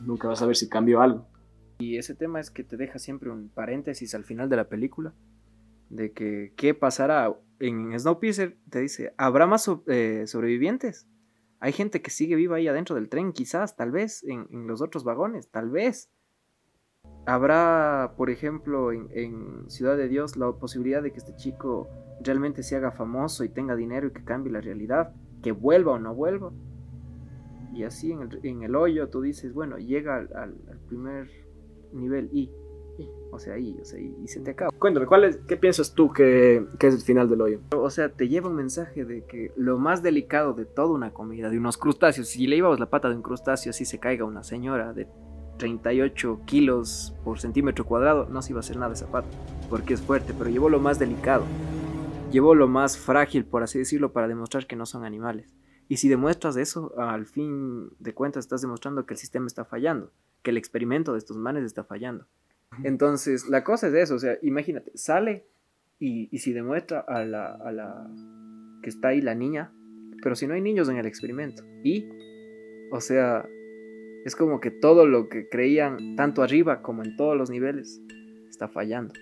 nunca 0.00 0.26
va 0.26 0.34
a 0.34 0.36
saber 0.36 0.56
si 0.56 0.68
cambió 0.68 1.00
algo. 1.00 1.26
Y 1.78 1.96
ese 1.96 2.14
tema 2.14 2.40
es 2.40 2.50
que 2.50 2.64
te 2.64 2.76
deja 2.76 2.98
siempre 2.98 3.30
un 3.30 3.48
paréntesis 3.48 4.14
al 4.14 4.24
final 4.24 4.48
de 4.48 4.56
la 4.56 4.68
película, 4.68 5.14
de 5.88 6.12
que 6.12 6.52
qué 6.56 6.74
pasará. 6.74 7.36
En 7.60 7.98
Snowpiercer 7.98 8.56
te 8.70 8.80
dice, 8.80 9.12
¿habrá 9.16 9.46
más 9.46 9.70
eh, 9.86 10.24
sobrevivientes? 10.26 11.06
Hay 11.60 11.72
gente 11.72 12.00
que 12.00 12.10
sigue 12.10 12.36
viva 12.36 12.56
ahí 12.56 12.68
adentro 12.68 12.96
del 12.96 13.08
tren, 13.08 13.32
quizás, 13.32 13.76
tal 13.76 13.90
vez, 13.90 14.24
en, 14.24 14.46
en 14.50 14.66
los 14.66 14.80
otros 14.80 15.04
vagones, 15.04 15.50
tal 15.50 15.70
vez. 15.70 16.10
Habrá, 17.26 18.14
por 18.16 18.30
ejemplo, 18.30 18.92
en, 18.92 19.08
en 19.12 19.70
Ciudad 19.70 19.96
de 19.96 20.08
Dios 20.08 20.36
la 20.36 20.50
posibilidad 20.52 21.02
de 21.02 21.12
que 21.12 21.18
este 21.18 21.34
chico 21.36 21.88
realmente 22.22 22.62
se 22.62 22.76
haga 22.76 22.90
famoso 22.90 23.44
y 23.44 23.48
tenga 23.48 23.76
dinero 23.76 24.08
y 24.08 24.10
que 24.12 24.24
cambie 24.24 24.52
la 24.52 24.60
realidad, 24.60 25.12
que 25.42 25.52
vuelva 25.52 25.92
o 25.92 25.98
no 25.98 26.14
vuelva. 26.14 26.50
Y 27.72 27.84
así 27.84 28.10
en 28.12 28.22
el, 28.22 28.40
en 28.42 28.62
el 28.62 28.74
hoyo 28.74 29.08
tú 29.08 29.20
dices, 29.20 29.54
bueno, 29.54 29.78
llega 29.78 30.16
al, 30.16 30.28
al- 30.34 30.56
al 30.70 30.78
primer 30.88 31.28
nivel 31.92 32.28
I. 32.32 32.50
O 33.32 33.38
sea, 33.38 33.56
I, 33.58 33.78
o 33.80 33.84
sea, 33.84 33.98
y, 34.00 34.14
y 34.22 34.26
se 34.28 34.40
te 34.40 34.50
acaba. 34.50 34.70
Cuéntame, 34.76 35.06
¿cuál 35.06 35.24
es, 35.24 35.36
¿qué 35.46 35.56
piensas 35.56 35.94
tú 35.94 36.12
que, 36.12 36.66
que 36.78 36.88
es 36.88 36.94
el 36.96 37.00
final 37.00 37.30
del 37.30 37.40
hoyo? 37.40 37.60
O 37.76 37.88
sea, 37.88 38.10
te 38.10 38.28
lleva 38.28 38.48
un 38.50 38.56
mensaje 38.56 39.04
de 39.04 39.24
que 39.24 39.52
lo 39.56 39.78
más 39.78 40.02
delicado 40.02 40.52
de 40.52 40.66
toda 40.66 40.92
una 40.92 41.12
comida, 41.12 41.48
de 41.48 41.56
unos 41.56 41.78
crustáceos, 41.78 42.28
si 42.28 42.46
le 42.46 42.56
llevamos 42.56 42.80
la 42.80 42.90
pata 42.90 43.08
de 43.08 43.14
un 43.14 43.22
crustáceo, 43.22 43.70
así 43.70 43.84
se 43.84 43.98
caiga 44.00 44.24
una 44.24 44.42
señora 44.42 44.92
de 44.92 45.06
38 45.60 46.40
kilos 46.46 47.14
por 47.22 47.38
centímetro 47.38 47.84
cuadrado, 47.84 48.26
no 48.30 48.40
se 48.40 48.52
iba 48.52 48.60
a 48.60 48.60
hacer 48.60 48.78
nada 48.78 48.94
esa 48.94 49.10
pata, 49.10 49.28
porque 49.68 49.92
es 49.92 50.00
fuerte, 50.00 50.34
pero 50.36 50.48
llevó 50.48 50.70
lo 50.70 50.80
más 50.80 50.98
delicado, 50.98 51.44
llevó 52.32 52.54
lo 52.54 52.66
más 52.66 52.96
frágil, 52.96 53.44
por 53.44 53.62
así 53.62 53.78
decirlo, 53.78 54.12
para 54.12 54.26
demostrar 54.26 54.66
que 54.66 54.74
no 54.74 54.86
son 54.86 55.04
animales. 55.04 55.54
Y 55.86 55.98
si 55.98 56.08
demuestras 56.08 56.56
eso, 56.56 56.98
al 56.98 57.26
fin 57.26 57.90
de 57.98 58.14
cuentas 58.14 58.44
estás 58.44 58.62
demostrando 58.62 59.04
que 59.04 59.14
el 59.14 59.18
sistema 59.18 59.46
está 59.46 59.66
fallando, 59.66 60.12
que 60.42 60.50
el 60.50 60.56
experimento 60.56 61.12
de 61.12 61.18
estos 61.18 61.36
manes 61.36 61.64
está 61.64 61.84
fallando. 61.84 62.26
Entonces, 62.82 63.48
la 63.48 63.62
cosa 63.62 63.88
es 63.88 63.94
eso, 63.94 64.14
o 64.14 64.18
sea, 64.18 64.38
imagínate, 64.40 64.92
sale 64.94 65.46
y, 65.98 66.34
y 66.34 66.38
si 66.38 66.54
demuestra 66.54 67.00
a 67.00 67.24
la, 67.24 67.52
a 67.52 67.70
la 67.70 68.10
que 68.82 68.88
está 68.88 69.08
ahí 69.08 69.20
la 69.20 69.34
niña, 69.34 69.72
pero 70.22 70.36
si 70.36 70.46
no 70.46 70.54
hay 70.54 70.62
niños 70.62 70.88
en 70.88 70.96
el 70.96 71.06
experimento, 71.06 71.64
y, 71.84 72.08
o 72.92 73.00
sea, 73.00 73.46
es 74.24 74.36
como 74.36 74.60
que 74.60 74.70
todo 74.70 75.06
lo 75.06 75.28
que 75.28 75.48
creían, 75.48 76.16
tanto 76.16 76.42
arriba 76.42 76.82
como 76.82 77.02
en 77.02 77.16
todos 77.16 77.36
los 77.36 77.50
niveles, 77.50 78.00
está 78.48 78.68
fallando. 78.68 79.14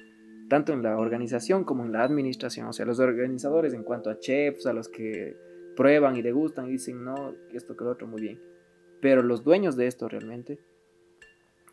Tanto 0.48 0.72
en 0.72 0.82
la 0.82 0.98
organización 0.98 1.64
como 1.64 1.84
en 1.84 1.92
la 1.92 2.02
administración. 2.02 2.66
O 2.66 2.72
sea, 2.72 2.86
los 2.86 2.98
organizadores 2.98 3.74
en 3.74 3.84
cuanto 3.84 4.10
a 4.10 4.18
chefs, 4.18 4.66
a 4.66 4.72
los 4.72 4.88
que 4.88 5.36
prueban 5.76 6.16
y 6.16 6.22
degustan 6.22 6.66
y 6.68 6.72
dicen, 6.72 7.04
no, 7.04 7.34
esto 7.52 7.76
que 7.76 7.84
lo 7.84 7.90
otro, 7.90 8.06
muy 8.06 8.20
bien. 8.20 8.40
Pero 9.00 9.22
los 9.22 9.44
dueños 9.44 9.76
de 9.76 9.86
esto 9.86 10.08
realmente, 10.08 10.58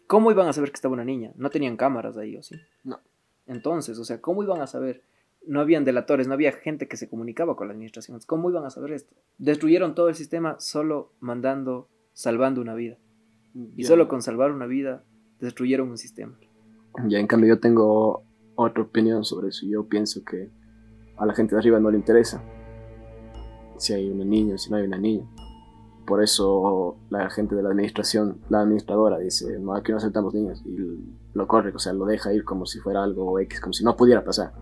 ¿cómo 0.06 0.30
iban 0.32 0.48
a 0.48 0.54
saber 0.54 0.70
que 0.70 0.76
estaba 0.76 0.94
una 0.94 1.06
niña? 1.06 1.32
No 1.36 1.50
tenían 1.50 1.78
cámaras 1.78 2.18
ahí, 2.18 2.36
¿o 2.36 2.44
sí? 2.44 2.56
No. 2.84 3.00
Entonces, 3.48 3.98
o 3.98 4.06
sea, 4.06 4.22
¿cómo 4.22 4.44
iban 4.44 4.62
a 4.62 4.68
saber? 4.68 5.02
No 5.48 5.62
habían 5.62 5.86
delatores, 5.86 6.28
no 6.28 6.34
había 6.34 6.52
gente 6.52 6.88
que 6.88 6.98
se 6.98 7.10
comunicaba 7.10 7.56
con 7.56 7.68
la 7.68 7.74
administración. 7.74 8.20
¿Cómo 8.28 8.50
iban 8.50 8.66
a 8.66 8.70
saber 8.70 8.92
esto? 8.92 9.16
Destruyeron 9.38 9.96
todo 9.96 10.10
el 10.10 10.16
sistema 10.16 10.60
solo 10.60 11.14
mandando, 11.20 11.88
salvando 12.14 12.62
una 12.62 12.76
vida. 12.76 12.98
Y 13.76 13.84
solo 13.86 14.08
con 14.08 14.22
salvar 14.22 14.52
una 14.52 14.66
vida, 14.66 15.04
destruyeron 15.40 15.90
un 15.90 15.98
sistema. 15.98 16.38
Ya, 17.08 17.20
en 17.20 17.28
cambio, 17.28 17.56
yo 17.56 17.60
tengo 17.60 18.24
otra 18.56 18.84
opinión 18.84 19.24
sobre 19.24 19.50
eso. 19.50 19.66
Yo 19.66 19.88
pienso 19.88 20.24
que 20.24 20.50
a 21.18 21.26
la 21.26 21.34
gente 21.34 21.56
de 21.56 21.60
arriba 21.60 21.80
no 21.80 21.90
le 21.90 21.98
interesa 21.98 22.44
si 23.78 23.94
hay 23.94 24.10
un 24.10 24.30
niño, 24.30 24.58
si 24.58 24.70
no 24.70 24.78
hay 24.78 24.84
una 24.84 24.98
niña. 24.98 25.26
Por 26.06 26.22
eso 26.24 26.98
la 27.10 27.30
gente 27.30 27.56
de 27.56 27.64
la 27.64 27.70
administración, 27.70 28.40
la 28.50 28.62
administradora 28.62 29.18
dice, 29.18 29.58
no, 29.60 29.74
aquí 29.74 29.92
no 29.92 29.98
aceptamos 29.98 30.34
niños. 30.34 30.62
Y 30.66 30.78
lo 31.34 31.48
corre, 31.48 31.72
o 31.74 31.80
sea, 31.80 31.94
lo 31.94 32.06
deja 32.06 32.34
ir 32.34 32.44
como 32.44 32.66
si 32.66 32.80
fuera 32.80 33.04
algo 33.04 33.40
X, 33.40 33.60
como 33.60 33.74
si 33.74 33.84
no 33.84 33.96
pudiera 33.96 34.24
pasar. 34.24 34.54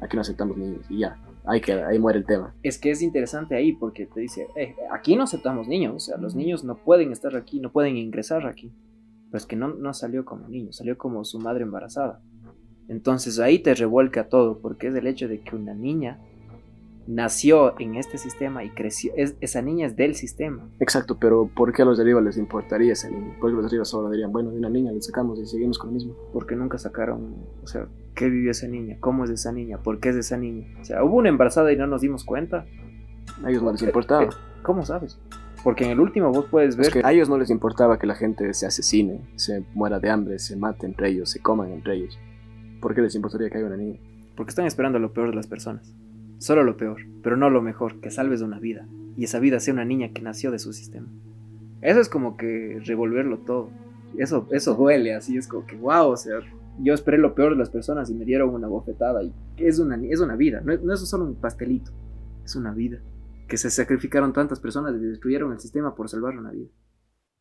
Aquí 0.00 0.16
no 0.16 0.22
aceptamos 0.22 0.56
niños. 0.56 0.84
Y 0.88 1.00
ya, 1.00 1.21
ahí 1.44 1.60
queda, 1.60 1.88
ahí 1.88 1.98
muere 1.98 2.18
el 2.18 2.26
tema. 2.26 2.54
Es 2.62 2.78
que 2.78 2.90
es 2.90 3.02
interesante 3.02 3.54
ahí 3.54 3.72
porque 3.72 4.06
te 4.06 4.20
dice, 4.20 4.48
"Eh, 4.56 4.74
aquí 4.92 5.16
no 5.16 5.24
aceptamos 5.24 5.68
niños, 5.68 5.94
o 5.94 6.00
sea, 6.00 6.16
los 6.16 6.34
niños 6.34 6.64
no 6.64 6.76
pueden 6.76 7.12
estar 7.12 7.36
aquí, 7.36 7.60
no 7.60 7.72
pueden 7.72 7.96
ingresar 7.96 8.46
aquí. 8.46 8.72
Pero 9.30 9.38
es 9.38 9.46
que 9.46 9.56
no, 9.56 9.68
no 9.68 9.94
salió 9.94 10.24
como 10.24 10.48
niño, 10.48 10.72
salió 10.72 10.98
como 10.98 11.24
su 11.24 11.38
madre 11.38 11.62
embarazada. 11.62 12.20
Entonces 12.88 13.38
ahí 13.38 13.58
te 13.58 13.74
revuelca 13.74 14.28
todo, 14.28 14.58
porque 14.58 14.88
es 14.88 14.94
el 14.94 15.06
hecho 15.06 15.28
de 15.28 15.40
que 15.40 15.56
una 15.56 15.74
niña 15.74 16.20
nació 17.06 17.78
en 17.80 17.96
este 17.96 18.18
sistema 18.18 18.64
y 18.64 18.70
creció, 18.70 19.12
es- 19.16 19.34
esa 19.40 19.62
niña 19.62 19.86
es 19.86 19.96
del 19.96 20.14
sistema. 20.14 20.68
Exacto, 20.80 21.18
pero 21.18 21.48
¿por 21.54 21.72
qué 21.72 21.82
a 21.82 21.84
los 21.84 21.96
de 21.98 22.04
arriba 22.04 22.20
les 22.20 22.36
importaría 22.36 22.92
ese 22.92 23.10
niño? 23.10 23.34
Porque 23.40 23.54
los 23.54 23.64
de 23.64 23.68
arriba 23.68 23.84
solo 23.84 24.10
dirían, 24.10 24.32
bueno, 24.32 24.50
de 24.50 24.58
una 24.58 24.68
niña 24.70 24.92
le 24.92 25.02
sacamos 25.02 25.38
y 25.38 25.46
seguimos 25.46 25.78
con 25.78 25.88
lo 25.90 25.94
mismo. 25.94 26.14
porque 26.32 26.56
nunca 26.56 26.78
sacaron, 26.78 27.34
o 27.62 27.66
sea, 27.66 27.86
qué 28.14 28.28
vivió 28.28 28.50
esa 28.50 28.66
niña, 28.68 28.96
cómo 29.00 29.24
es 29.24 29.30
de 29.30 29.34
esa 29.36 29.52
niña, 29.52 29.78
por 29.78 30.00
qué 30.00 30.10
es 30.10 30.14
de 30.14 30.20
esa 30.22 30.36
niña. 30.36 30.66
O 30.80 30.84
sea, 30.84 31.04
hubo 31.04 31.16
una 31.16 31.28
embarazada 31.28 31.72
y 31.72 31.76
no 31.76 31.86
nos 31.86 32.00
dimos 32.02 32.24
cuenta. 32.24 32.66
A 33.44 33.50
ellos 33.50 33.62
no 33.62 33.72
les 33.72 33.82
importaba. 33.82 34.28
¿Cómo 34.62 34.84
sabes? 34.84 35.18
Porque 35.64 35.84
en 35.84 35.90
el 35.92 36.00
último 36.00 36.30
vos 36.32 36.46
puedes 36.50 36.76
ver 36.76 36.86
Es 36.86 36.92
que 36.92 37.02
a 37.04 37.12
ellos 37.12 37.28
no 37.28 37.38
les 37.38 37.50
importaba 37.50 37.98
que 37.98 38.06
la 38.06 38.14
gente 38.16 38.52
se 38.54 38.66
asesine, 38.66 39.20
se 39.36 39.64
muera 39.74 40.00
de 40.00 40.10
hambre, 40.10 40.38
se 40.40 40.56
mate 40.56 40.86
entre 40.86 41.08
ellos, 41.10 41.30
se 41.30 41.40
coman 41.40 41.70
entre 41.72 41.94
ellos. 41.94 42.18
¿Por 42.80 42.94
qué 42.94 43.00
les 43.00 43.14
importaría 43.14 43.48
que 43.50 43.58
haya 43.58 43.66
una 43.66 43.76
niña? 43.76 43.98
porque 44.34 44.48
están 44.50 44.64
esperando 44.66 44.98
lo 44.98 45.12
peor 45.12 45.28
de 45.28 45.36
las 45.36 45.46
personas. 45.46 45.94
Solo 46.42 46.64
lo 46.64 46.76
peor, 46.76 47.02
pero 47.22 47.36
no 47.36 47.50
lo 47.50 47.62
mejor, 47.62 48.00
que 48.00 48.10
salves 48.10 48.40
una 48.42 48.58
vida. 48.58 48.88
Y 49.16 49.22
esa 49.22 49.38
vida 49.38 49.60
sea 49.60 49.74
una 49.74 49.84
niña 49.84 50.12
que 50.12 50.22
nació 50.22 50.50
de 50.50 50.58
su 50.58 50.72
sistema. 50.72 51.06
Eso 51.82 52.00
es 52.00 52.08
como 52.08 52.36
que 52.36 52.82
revolverlo 52.84 53.38
todo. 53.38 53.70
Eso, 54.18 54.48
eso 54.50 54.74
duele, 54.74 55.14
así 55.14 55.36
es 55.36 55.46
como 55.46 55.64
que, 55.66 55.76
wow, 55.76 56.08
o 56.08 56.16
sea, 56.16 56.40
yo 56.80 56.94
esperé 56.94 57.18
lo 57.18 57.36
peor 57.36 57.52
de 57.52 57.58
las 57.58 57.70
personas 57.70 58.10
y 58.10 58.14
me 58.14 58.24
dieron 58.24 58.52
una 58.52 58.66
bofetada. 58.66 59.22
Y 59.22 59.32
es 59.56 59.78
una, 59.78 59.94
es 60.04 60.18
una 60.18 60.34
vida, 60.34 60.60
no 60.64 60.76
no 60.76 60.92
es 60.92 61.08
solo 61.08 61.26
un 61.26 61.36
pastelito, 61.36 61.92
es 62.44 62.56
una 62.56 62.74
vida. 62.74 62.98
Que 63.46 63.56
se 63.56 63.70
sacrificaron 63.70 64.32
tantas 64.32 64.58
personas 64.58 64.96
y 64.96 64.98
destruyeron 64.98 65.52
el 65.52 65.60
sistema 65.60 65.94
por 65.94 66.08
salvar 66.08 66.36
una 66.36 66.50
vida. 66.50 66.70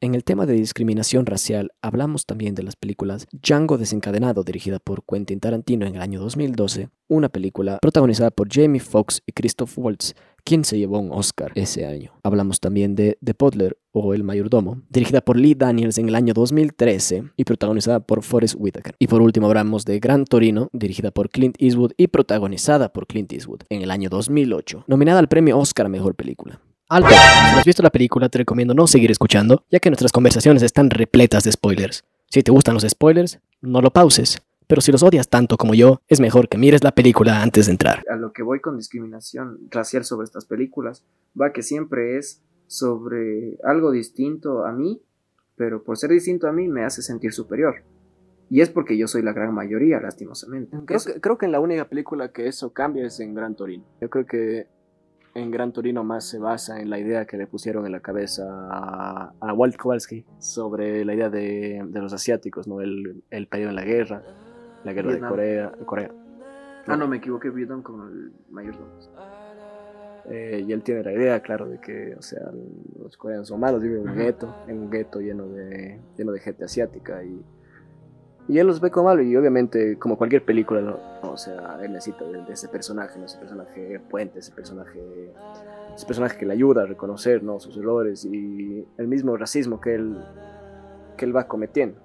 En 0.03 0.15
el 0.15 0.23
tema 0.23 0.47
de 0.47 0.53
discriminación 0.53 1.27
racial, 1.27 1.73
hablamos 1.83 2.25
también 2.25 2.55
de 2.55 2.63
las 2.63 2.75
películas 2.75 3.27
Django 3.31 3.77
desencadenado, 3.77 4.43
dirigida 4.43 4.79
por 4.79 5.03
Quentin 5.05 5.39
Tarantino 5.39 5.85
en 5.85 5.93
el 5.93 6.01
año 6.01 6.19
2012, 6.19 6.89
una 7.07 7.29
película 7.29 7.77
protagonizada 7.79 8.31
por 8.31 8.51
Jamie 8.51 8.81
Foxx 8.81 9.21
y 9.27 9.31
Christoph 9.33 9.77
Waltz, 9.77 10.15
quien 10.43 10.65
se 10.65 10.79
llevó 10.79 10.97
un 10.97 11.11
Oscar 11.11 11.51
ese 11.53 11.85
año. 11.85 12.13
Hablamos 12.23 12.59
también 12.59 12.95
de 12.95 13.19
The 13.23 13.35
Butler 13.37 13.77
o 13.91 14.15
El 14.15 14.23
Mayordomo, 14.23 14.81
dirigida 14.89 15.21
por 15.21 15.37
Lee 15.37 15.53
Daniels 15.53 15.99
en 15.99 16.09
el 16.09 16.15
año 16.15 16.33
2013 16.33 17.25
y 17.37 17.43
protagonizada 17.43 17.99
por 17.99 18.23
Forrest 18.23 18.55
Whitaker. 18.57 18.95
Y 18.97 19.05
por 19.05 19.21
último 19.21 19.45
hablamos 19.45 19.85
de 19.85 19.99
Gran 19.99 20.25
Torino, 20.25 20.69
dirigida 20.73 21.11
por 21.11 21.29
Clint 21.29 21.57
Eastwood 21.59 21.91
y 21.95 22.07
protagonizada 22.07 22.91
por 22.91 23.05
Clint 23.05 23.31
Eastwood 23.33 23.65
en 23.69 23.83
el 23.83 23.91
año 23.91 24.09
2008, 24.09 24.85
nominada 24.87 25.19
al 25.19 25.27
premio 25.27 25.59
Oscar 25.59 25.85
a 25.85 25.89
Mejor 25.89 26.15
Película. 26.15 26.59
Alto, 26.93 27.07
si 27.07 27.53
no 27.53 27.59
has 27.59 27.63
visto 27.63 27.81
la 27.81 27.89
película 27.89 28.27
te 28.27 28.39
recomiendo 28.39 28.73
no 28.73 28.85
seguir 28.85 29.11
escuchando, 29.11 29.63
ya 29.71 29.79
que 29.79 29.89
nuestras 29.89 30.11
conversaciones 30.11 30.61
están 30.61 30.89
repletas 30.89 31.45
de 31.45 31.53
spoilers. 31.53 32.03
Si 32.27 32.43
te 32.43 32.51
gustan 32.51 32.73
los 32.73 32.83
spoilers, 32.83 33.39
no 33.61 33.79
lo 33.79 33.91
pauses, 33.91 34.41
pero 34.67 34.81
si 34.81 34.91
los 34.91 35.01
odias 35.01 35.29
tanto 35.29 35.55
como 35.55 35.73
yo, 35.73 36.01
es 36.09 36.19
mejor 36.19 36.49
que 36.49 36.57
mires 36.57 36.83
la 36.83 36.91
película 36.91 37.41
antes 37.41 37.67
de 37.67 37.71
entrar. 37.71 38.03
a 38.09 38.17
lo 38.17 38.33
que 38.33 38.43
voy 38.43 38.59
con 38.59 38.75
discriminación 38.75 39.59
racial 39.69 40.03
sobre 40.03 40.25
estas 40.25 40.43
películas 40.43 41.05
va 41.39 41.53
que 41.53 41.63
siempre 41.63 42.17
es 42.17 42.43
sobre 42.67 43.57
algo 43.63 43.91
distinto 43.91 44.65
a 44.65 44.73
mí, 44.73 45.01
pero 45.55 45.85
por 45.85 45.97
ser 45.97 46.09
distinto 46.09 46.49
a 46.49 46.51
mí 46.51 46.67
me 46.67 46.83
hace 46.83 47.01
sentir 47.01 47.31
superior. 47.31 47.85
Y 48.49 48.59
es 48.59 48.69
porque 48.69 48.97
yo 48.97 49.07
soy 49.07 49.21
la 49.21 49.31
gran 49.31 49.53
mayoría, 49.53 50.01
lastimosamente. 50.01 50.75
Creo 50.85 50.99
que, 50.99 51.21
creo 51.21 51.37
que 51.37 51.45
en 51.45 51.53
la 51.53 51.61
única 51.61 51.87
película 51.87 52.33
que 52.33 52.49
eso 52.49 52.73
cambia 52.73 53.05
es 53.05 53.21
en 53.21 53.33
Gran 53.33 53.55
Torino. 53.55 53.85
Yo 54.01 54.09
creo 54.09 54.25
que 54.25 54.67
en 55.33 55.51
Gran 55.51 55.71
Torino 55.71 56.03
más 56.03 56.27
se 56.27 56.39
basa 56.39 56.81
en 56.81 56.89
la 56.89 56.99
idea 56.99 57.25
que 57.25 57.37
le 57.37 57.47
pusieron 57.47 57.85
en 57.85 57.91
la 57.91 58.01
cabeza 58.01 58.43
a, 58.69 59.33
a 59.39 59.53
Walt 59.53 59.77
Kowalski 59.77 60.25
sobre 60.39 61.05
la 61.05 61.13
idea 61.13 61.29
de, 61.29 61.83
de 61.85 62.01
los 62.01 62.13
asiáticos, 62.13 62.67
¿no? 62.67 62.81
El, 62.81 63.23
el 63.29 63.47
periodo 63.47 63.69
en 63.69 63.75
la 63.75 63.85
guerra, 63.85 64.23
la 64.83 64.93
guerra 64.93 65.09
Vietnam. 65.09 65.29
de 65.29 65.35
Corea, 65.35 65.71
Corea. 65.85 66.11
Ah, 66.87 66.97
no, 66.97 67.07
me 67.07 67.17
equivoqué, 67.17 67.49
Vietnam 67.49 67.81
con 67.83 68.07
el 68.07 68.31
mayordomo. 68.49 68.87
Eh, 70.29 70.63
y 70.67 70.71
él 70.71 70.83
tiene 70.83 71.03
la 71.03 71.13
idea, 71.13 71.39
claro, 71.41 71.67
de 71.67 71.79
que, 71.79 72.15
o 72.15 72.21
sea, 72.21 72.41
los 72.99 73.17
coreanos 73.17 73.47
son 73.47 73.59
malos, 73.59 73.81
viven 73.81 74.01
en 74.01 74.09
un 74.09 74.15
gueto, 74.15 74.55
en 74.67 74.79
un 74.79 74.89
gueto 74.89 75.19
lleno 75.19 75.47
de, 75.47 75.99
lleno 76.17 76.31
de 76.31 76.39
gente 76.39 76.65
asiática 76.65 77.23
y, 77.23 77.41
y 78.51 78.59
él 78.59 78.67
los 78.67 78.79
ve 78.81 78.91
como 78.91 79.07
malo 79.07 79.21
y 79.21 79.35
obviamente, 79.35 79.97
como 79.97 80.17
cualquier 80.17 80.43
película, 80.43 80.81
¿no? 80.81 80.97
o 81.23 81.37
sea, 81.37 81.79
él 81.81 81.93
necesita 81.93 82.25
de, 82.25 82.43
de 82.43 82.53
ese 82.53 82.67
personaje, 82.67 83.17
¿no? 83.17 83.25
ese 83.25 83.37
personaje 83.37 83.99
puente, 84.09 84.39
ese 84.39 84.51
personaje, 84.51 84.99
ese 85.95 86.05
personaje 86.05 86.37
que 86.37 86.45
le 86.45 86.53
ayuda 86.53 86.83
a 86.83 86.85
reconocer, 86.85 87.41
¿no? 87.43 87.59
Sus 87.59 87.77
errores 87.77 88.25
y 88.25 88.85
el 88.97 89.07
mismo 89.07 89.37
racismo 89.37 89.79
que 89.79 89.95
él, 89.95 90.17
que 91.17 91.25
él 91.25 91.35
va 91.35 91.47
cometiendo. 91.47 91.99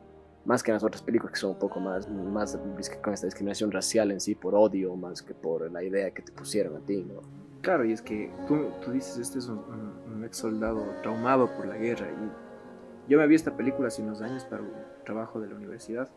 Más 0.44 0.62
que 0.62 0.70
en 0.70 0.74
las 0.74 0.84
otras 0.84 1.02
películas 1.02 1.32
que 1.32 1.40
son 1.40 1.50
un 1.50 1.58
poco 1.58 1.80
más, 1.80 2.08
más 2.08 2.56
con 3.02 3.12
esta 3.12 3.26
discriminación 3.26 3.72
racial 3.72 4.12
en 4.12 4.20
sí, 4.20 4.36
por 4.36 4.54
odio, 4.54 4.94
más 4.94 5.22
que 5.22 5.34
por 5.34 5.70
la 5.72 5.82
idea 5.82 6.12
que 6.12 6.22
te 6.22 6.30
pusieron 6.30 6.76
a 6.76 6.80
ti, 6.80 7.02
¿no? 7.02 7.20
Claro, 7.62 7.84
y 7.84 7.90
es 7.92 8.00
que 8.00 8.30
tú, 8.46 8.66
tú 8.84 8.92
dices, 8.92 9.18
este 9.18 9.40
es 9.40 9.48
un, 9.48 9.58
un- 9.58 10.12
un 10.14 10.24
ex 10.24 10.36
soldado 10.36 10.84
traumado 11.02 11.50
por 11.56 11.66
la 11.66 11.76
guerra. 11.76 12.06
Y 12.06 13.10
yo 13.10 13.18
me 13.18 13.26
vi 13.26 13.34
esta 13.34 13.56
película 13.56 13.88
hace 13.88 14.02
unos 14.02 14.22
años 14.22 14.44
para 14.44 14.62
un 14.62 14.70
trabajo 15.04 15.40
de 15.40 15.48
la 15.48 15.56
universidad. 15.56 16.08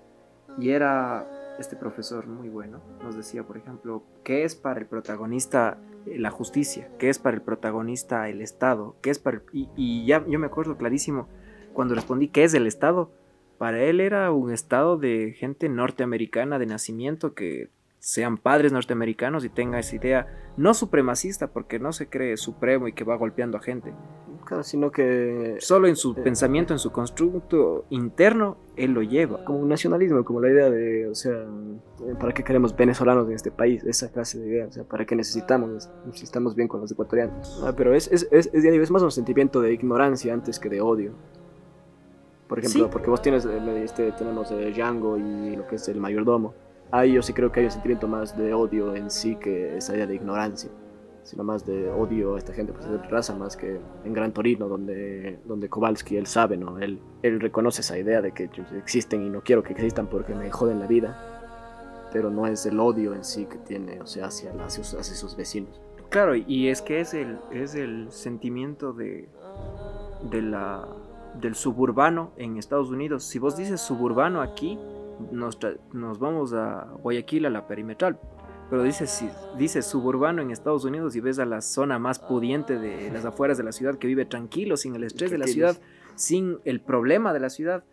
Y 0.57 0.71
era 0.71 1.27
este 1.59 1.75
profesor 1.75 2.27
muy 2.27 2.49
bueno. 2.49 2.81
Nos 3.03 3.15
decía, 3.15 3.43
por 3.43 3.57
ejemplo, 3.57 4.03
¿qué 4.23 4.43
es 4.43 4.55
para 4.55 4.79
el 4.79 4.87
protagonista 4.87 5.77
eh, 6.05 6.17
la 6.17 6.31
justicia? 6.31 6.89
¿Qué 6.97 7.09
es 7.09 7.19
para 7.19 7.35
el 7.35 7.41
protagonista 7.41 8.29
el 8.29 8.41
Estado? 8.41 8.95
¿Qué 9.01 9.09
es 9.09 9.19
para 9.19 9.41
y, 9.53 9.69
y 9.75 10.05
ya 10.05 10.25
yo 10.27 10.39
me 10.39 10.47
acuerdo 10.47 10.77
clarísimo 10.77 11.27
cuando 11.73 11.95
respondí, 11.95 12.27
¿qué 12.27 12.43
es 12.43 12.53
el 12.53 12.67
Estado? 12.67 13.11
Para 13.57 13.81
él 13.83 13.99
era 13.99 14.31
un 14.31 14.51
estado 14.51 14.97
de 14.97 15.35
gente 15.37 15.67
norteamericana 15.67 16.59
de 16.59 16.65
nacimiento 16.65 17.33
que 17.33 17.69
sean 17.99 18.37
padres 18.37 18.71
norteamericanos 18.71 19.43
y 19.43 19.49
tenga 19.49 19.79
esa 19.79 19.95
idea 19.95 20.53
no 20.55 20.73
supremacista 20.73 21.47
porque 21.47 21.79
no 21.79 21.91
se 21.91 22.07
cree 22.07 22.37
supremo 22.37 22.87
y 22.87 22.93
que 22.93 23.03
va 23.03 23.17
golpeando 23.17 23.57
a 23.57 23.61
gente. 23.61 23.93
Claro, 24.49 24.63
sino 24.63 24.89
que 24.89 25.57
Solo 25.59 25.87
en 25.87 25.95
su 25.95 26.13
Eh. 26.13 26.21
pensamiento, 26.23 26.73
en 26.73 26.79
su 26.79 26.91
constructo 26.91 27.85
interno, 27.91 28.57
él 28.75 28.93
lo 28.93 29.03
lleva. 29.03 29.45
como 29.45 29.59
un 29.59 29.69
nacionalismo, 29.69 30.25
como 30.25 30.41
la 30.41 30.49
idea 30.49 30.71
de, 30.71 31.07
o 31.07 31.13
sea, 31.13 31.45
¿para 32.19 32.33
qué 32.33 32.43
queremos 32.43 32.75
venezolanos 32.75 33.27
en 33.27 33.35
este 33.35 33.51
país? 33.51 33.83
Esa 33.83 34.11
clase 34.11 34.39
de 34.39 34.47
idea, 34.47 34.65
o 34.65 34.71
sea, 34.71 34.83
¿para 34.85 35.05
qué 35.05 35.15
necesitamos? 35.15 35.87
Si 36.13 36.23
estamos 36.23 36.55
bien 36.55 36.67
con 36.67 36.81
los 36.81 36.91
ecuatorianos. 36.91 37.61
Ah, 37.63 37.73
pero 37.77 37.93
es, 37.93 38.11
es, 38.11 38.27
es, 38.31 38.49
es, 38.51 38.65
es 38.65 38.89
más 38.89 39.03
un 39.03 39.11
sentimiento 39.11 39.61
de 39.61 39.71
ignorancia 39.71 40.33
antes 40.33 40.57
que 40.59 40.67
de 40.67 40.81
odio. 40.81 41.11
Por 42.47 42.57
ejemplo, 42.57 42.85
Sí. 42.85 42.89
porque 42.91 43.11
vos 43.11 43.21
tienes, 43.21 43.45
eh, 43.45 43.83
este, 43.83 44.11
tenemos 44.13 44.49
eh, 44.49 44.71
Django 44.75 45.15
y 45.19 45.55
lo 45.57 45.67
que 45.67 45.75
es 45.75 45.87
el 45.89 45.99
mayordomo. 45.99 46.55
Ahí 46.89 47.13
yo 47.13 47.21
sí 47.21 47.33
creo 47.33 47.51
que 47.51 47.59
hay 47.59 47.67
un 47.67 47.71
sentimiento 47.71 48.07
más 48.07 48.35
de 48.35 48.51
odio 48.55 48.95
en 48.95 49.11
sí 49.11 49.35
que 49.35 49.77
esa 49.77 49.93
idea 49.95 50.07
de 50.07 50.15
ignorancia. 50.15 50.71
Sino 51.29 51.43
más 51.43 51.63
de 51.63 51.91
odio 51.91 52.33
a 52.33 52.37
esta 52.39 52.53
gente 52.53 52.73
por 52.73 52.81
ser 52.81 52.99
raza, 53.11 53.35
más 53.35 53.55
que 53.55 53.79
en 54.03 54.13
Gran 54.13 54.31
Torino, 54.33 54.67
donde, 54.67 55.37
donde 55.45 55.69
Kowalski, 55.69 56.17
él 56.17 56.25
sabe, 56.25 56.57
¿no? 56.57 56.79
Él, 56.79 56.99
él 57.21 57.39
reconoce 57.39 57.81
esa 57.81 57.99
idea 57.99 58.19
de 58.19 58.31
que 58.31 58.49
existen 58.75 59.21
y 59.21 59.29
no 59.29 59.41
quiero 59.41 59.61
que 59.61 59.73
existan 59.73 60.07
porque 60.07 60.33
me 60.33 60.49
joden 60.49 60.79
la 60.79 60.87
vida. 60.87 62.09
Pero 62.11 62.31
no 62.31 62.47
es 62.47 62.65
el 62.65 62.79
odio 62.79 63.13
en 63.13 63.23
sí 63.23 63.45
que 63.45 63.57
tiene, 63.59 64.01
o 64.01 64.07
sea, 64.07 64.25
hacia, 64.25 64.51
hacia, 64.53 64.83
sus- 64.83 64.99
hacia 64.99 65.13
sus 65.15 65.37
vecinos. 65.37 65.79
Claro, 66.09 66.33
y 66.35 66.69
es 66.69 66.81
que 66.81 66.99
es 66.99 67.13
el, 67.13 67.37
es 67.51 67.75
el 67.75 68.11
sentimiento 68.11 68.93
de, 68.93 69.29
de 70.31 70.41
la, 70.41 70.87
del 71.39 71.53
suburbano 71.53 72.31
en 72.37 72.57
Estados 72.57 72.89
Unidos. 72.89 73.23
Si 73.23 73.37
vos 73.37 73.55
dices 73.55 73.79
suburbano 73.81 74.41
aquí, 74.41 74.79
nos, 75.31 75.59
nos 75.93 76.17
vamos 76.17 76.53
a 76.53 76.87
Guayaquil, 77.03 77.45
a 77.45 77.51
la 77.51 77.67
perimetral. 77.67 78.17
Pero 78.69 78.83
dices, 78.83 79.09
si 79.09 79.29
dices 79.57 79.85
suburbano 79.85 80.41
en 80.41 80.51
Estados 80.51 80.85
Unidos 80.85 81.15
y 81.15 81.21
ves 81.21 81.39
a 81.39 81.45
la 81.45 81.61
zona 81.61 81.97
más 81.97 82.19
pudiente 82.19 82.77
de 82.77 83.09
las 83.11 83.25
afueras 83.25 83.57
de 83.57 83.63
la 83.63 83.71
ciudad 83.71 83.97
que 83.97 84.07
vive 84.07 84.25
tranquilo, 84.25 84.77
sin 84.77 84.95
el 84.95 85.03
estrés 85.03 85.31
de 85.31 85.39
la 85.39 85.47
ciudad, 85.47 85.77
sin 86.15 86.59
el 86.65 86.79
problema 86.79 87.33
de 87.33 87.39
la 87.39 87.49
ciudad, 87.49 87.83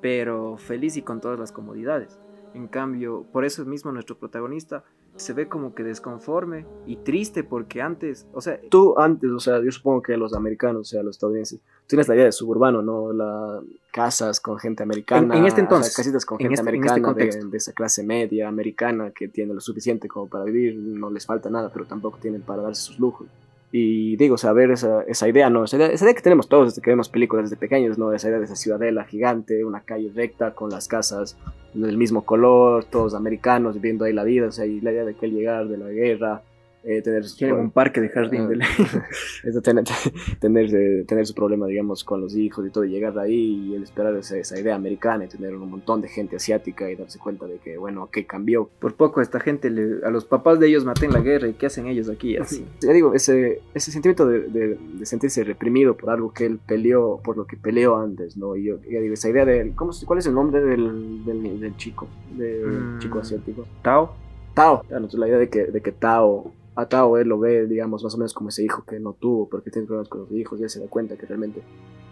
pero 0.00 0.56
feliz 0.56 0.96
y 0.96 1.02
con 1.02 1.20
todas 1.20 1.38
las 1.38 1.52
comodidades. 1.52 2.18
En 2.52 2.66
cambio, 2.66 3.26
por 3.32 3.44
eso 3.44 3.64
mismo 3.64 3.92
nuestro 3.92 4.18
protagonista 4.18 4.84
se 5.16 5.32
ve 5.32 5.48
como 5.48 5.74
que 5.74 5.84
desconforme 5.84 6.66
y 6.86 6.96
triste 6.96 7.44
porque 7.44 7.80
antes, 7.80 8.26
o 8.32 8.40
sea, 8.40 8.58
Tú 8.68 8.98
antes, 8.98 9.30
o 9.30 9.38
sea, 9.38 9.62
yo 9.62 9.70
supongo 9.70 10.02
que 10.02 10.16
los 10.16 10.34
americanos, 10.34 10.80
o 10.80 10.84
sea, 10.84 11.02
los 11.02 11.16
estadounidenses, 11.16 11.60
tienes 11.86 12.08
la 12.08 12.14
idea 12.16 12.24
de 12.24 12.32
suburbano, 12.32 12.82
¿no? 12.82 13.12
Las 13.12 13.62
casas 13.92 14.40
con 14.40 14.58
gente 14.58 14.82
americana. 14.82 15.34
En- 15.36 15.40
en 15.42 15.46
este 15.46 15.52
o 15.52 15.54
sea, 15.56 15.62
entonces, 15.64 15.96
casitas 15.96 16.26
con 16.26 16.36
en 16.40 16.48
gente 16.48 16.54
este- 16.54 16.70
este 16.76 16.90
americana 16.90 17.12
de, 17.14 17.44
de 17.50 17.56
esa 17.56 17.72
clase 17.72 18.02
media 18.02 18.48
americana 18.48 19.10
que 19.12 19.28
tiene 19.28 19.54
lo 19.54 19.60
suficiente 19.60 20.08
como 20.08 20.26
para 20.28 20.44
vivir, 20.44 20.76
no 20.76 21.10
les 21.10 21.24
falta 21.26 21.48
nada, 21.48 21.70
pero 21.72 21.84
tampoco 21.84 22.18
tienen 22.20 22.42
para 22.42 22.62
darse 22.62 22.82
sus 22.82 22.98
lujos. 22.98 23.28
Y 23.76 24.14
digo, 24.14 24.36
o 24.36 24.38
sea, 24.38 24.52
ver 24.52 24.70
esa, 24.70 25.02
esa 25.02 25.28
idea, 25.28 25.50
¿no? 25.50 25.64
Esa 25.64 25.76
idea, 25.76 25.88
esa 25.88 26.04
idea 26.04 26.14
que 26.14 26.22
tenemos 26.22 26.48
todos 26.48 26.68
desde 26.68 26.80
que 26.80 26.90
vemos 26.90 27.08
películas 27.08 27.46
desde 27.46 27.56
pequeños, 27.56 27.98
¿no? 27.98 28.12
Esa 28.12 28.28
idea 28.28 28.38
de 28.38 28.44
esa 28.44 28.54
ciudadela 28.54 29.02
gigante, 29.02 29.64
una 29.64 29.80
calle 29.80 30.12
recta 30.14 30.54
con 30.54 30.70
las 30.70 30.86
casas 30.86 31.36
del 31.72 31.98
mismo 31.98 32.24
color, 32.24 32.84
todos 32.84 33.14
americanos 33.14 33.74
viviendo 33.74 34.04
ahí 34.04 34.12
la 34.12 34.22
vida, 34.22 34.46
o 34.46 34.52
sea, 34.52 34.64
y 34.64 34.80
la 34.80 34.92
idea 34.92 35.04
de 35.04 35.14
que 35.16 35.26
él 35.26 35.32
llegar 35.32 35.66
de 35.66 35.76
la 35.76 35.88
guerra, 35.88 36.42
eh, 36.84 37.00
tener 37.02 37.24
sus 37.24 37.34
quieren 37.36 37.56
un 37.56 37.70
parque 37.70 38.00
de 38.00 38.08
jardín 38.10 38.42
Ah, 38.42 38.48
de 38.48 38.56
la- 38.56 38.66
es 39.44 39.54
de 39.54 39.60
tener, 39.62 39.84
tener, 40.40 40.74
eh, 40.74 41.04
tener 41.06 41.26
su 41.26 41.34
problema, 41.34 41.66
digamos, 41.66 42.04
con 42.04 42.20
los 42.20 42.36
hijos 42.36 42.66
y 42.66 42.70
todo, 42.70 42.84
y 42.84 42.90
llegar 42.90 43.14
de 43.14 43.22
ahí 43.22 43.70
y 43.70 43.74
el 43.74 43.82
esperar 43.82 44.14
esa, 44.16 44.36
esa 44.36 44.58
idea 44.60 44.74
americana 44.74 45.24
y 45.24 45.28
tener 45.28 45.54
un 45.54 45.70
montón 45.70 46.00
de 46.02 46.08
gente 46.08 46.36
asiática 46.36 46.90
y 46.90 46.96
darse 46.96 47.18
cuenta 47.18 47.46
de 47.46 47.58
que, 47.58 47.76
bueno, 47.78 48.08
que 48.10 48.26
cambió. 48.26 48.68
Por 48.80 48.94
poco 48.94 49.20
esta 49.20 49.40
gente, 49.40 49.70
le- 49.70 50.04
a 50.04 50.10
los 50.10 50.24
papás 50.24 50.60
de 50.60 50.68
ellos 50.68 50.84
maté 50.84 51.06
en 51.06 51.12
la 51.12 51.20
guerra 51.20 51.48
y 51.48 51.54
qué 51.54 51.66
hacen 51.66 51.86
ellos 51.86 52.08
aquí 52.08 52.36
así. 52.36 52.64
Ya 52.80 52.92
digo, 52.92 53.14
ese, 53.14 53.60
ese 53.74 53.90
sentimiento 53.90 54.26
de, 54.26 54.40
de- 54.48 54.78
de 54.98 55.06
sentirse 55.06 55.42
reprimido 55.44 55.96
por 55.96 56.10
algo 56.10 56.32
que 56.32 56.44
él 56.46 56.58
peleó, 56.66 57.20
por 57.24 57.36
lo 57.36 57.46
que 57.46 57.56
peleó 57.56 57.96
antes, 57.96 58.36
¿no? 58.36 58.56
Y 58.56 58.64
yo, 58.64 58.76
ya 58.90 59.00
digo, 59.00 59.14
esa 59.14 59.28
idea 59.28 59.44
de, 59.44 59.72
¿cómo, 59.74 59.92
¿cuál 60.06 60.18
es 60.18 60.26
el 60.26 60.34
nombre 60.34 60.60
del, 60.60 61.24
del, 61.24 61.60
del 61.60 61.76
chico, 61.76 62.08
del 62.36 62.64
Mm. 62.64 62.98
chico 62.98 63.18
asiático? 63.20 63.66
Tao, 63.82 64.16
Tao, 64.54 64.80
claro, 64.82 64.96
entonces 65.04 65.18
la 65.18 65.26
idea 65.28 65.38
de 65.38 65.48
que, 65.48 65.64
de 65.64 65.80
que 65.80 65.90
Tao, 65.92 66.52
a 66.76 66.86
Tao 66.88 67.16
él 67.18 67.28
lo 67.28 67.38
ve, 67.38 67.66
digamos, 67.66 68.02
más 68.02 68.14
o 68.14 68.18
menos 68.18 68.34
como 68.34 68.48
ese 68.48 68.64
hijo 68.64 68.84
que 68.84 68.98
no 68.98 69.12
tuvo, 69.14 69.48
porque 69.48 69.70
tiene 69.70 69.86
problemas 69.86 70.08
con 70.08 70.22
los 70.22 70.32
hijos, 70.32 70.58
y 70.60 70.64
él 70.64 70.70
se 70.70 70.80
da 70.80 70.88
cuenta 70.88 71.16
que 71.16 71.26
realmente 71.26 71.62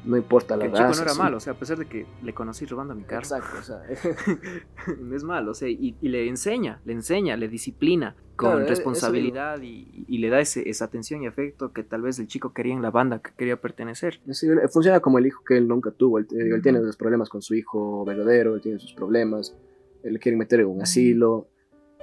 no 0.04 0.16
importa 0.16 0.54
que 0.54 0.58
la 0.58 0.64
el 0.66 0.72
chico 0.72 0.82
raza. 0.84 0.96
no 1.00 1.02
era 1.02 1.12
sí. 1.14 1.18
malo, 1.18 1.36
o 1.36 1.40
sea, 1.40 1.52
a 1.52 1.56
pesar 1.56 1.78
de 1.78 1.86
que 1.86 2.06
le 2.22 2.32
conocí 2.32 2.64
robando 2.66 2.94
mi 2.94 3.02
carro. 3.04 3.22
Exacto, 3.22 3.58
o 3.58 3.62
sea, 3.62 3.82
no 5.00 5.16
es 5.16 5.24
malo, 5.24 5.52
o 5.52 5.54
sea, 5.54 5.68
y, 5.68 5.96
y 6.00 6.08
le 6.08 6.28
enseña, 6.28 6.80
le 6.84 6.92
enseña, 6.92 7.36
le 7.36 7.48
disciplina 7.48 8.16
con 8.36 8.50
Claro, 8.50 8.66
responsabilidad 8.66 9.60
y, 9.62 10.04
y 10.08 10.18
le 10.18 10.28
da 10.28 10.40
ese, 10.40 10.68
esa 10.68 10.86
atención 10.86 11.22
y 11.22 11.26
afecto 11.26 11.72
que 11.72 11.84
tal 11.84 12.02
vez 12.02 12.18
el 12.18 12.26
chico 12.26 12.52
quería 12.52 12.74
en 12.74 12.82
la 12.82 12.90
banda 12.90 13.20
que 13.20 13.30
quería 13.36 13.60
pertenecer. 13.60 14.20
sí, 14.30 14.48
funciona 14.72 15.00
como 15.00 15.18
el 15.18 15.26
hijo 15.26 15.42
que 15.44 15.56
él 15.56 15.68
nunca 15.68 15.90
tuvo, 15.90 16.18
él, 16.18 16.26
él 16.32 16.62
tiene 16.62 16.80
los 16.80 16.96
problemas 16.96 17.28
con 17.28 17.42
su 17.42 17.54
hijo 17.54 18.04
verdadero, 18.04 18.54
él 18.54 18.60
tiene 18.60 18.78
sus 18.78 18.94
problemas, 18.94 19.54
él 20.02 20.18
quiere 20.18 20.36
meter 20.36 20.60
en 20.60 20.66
un 20.66 20.82
asilo. 20.82 21.48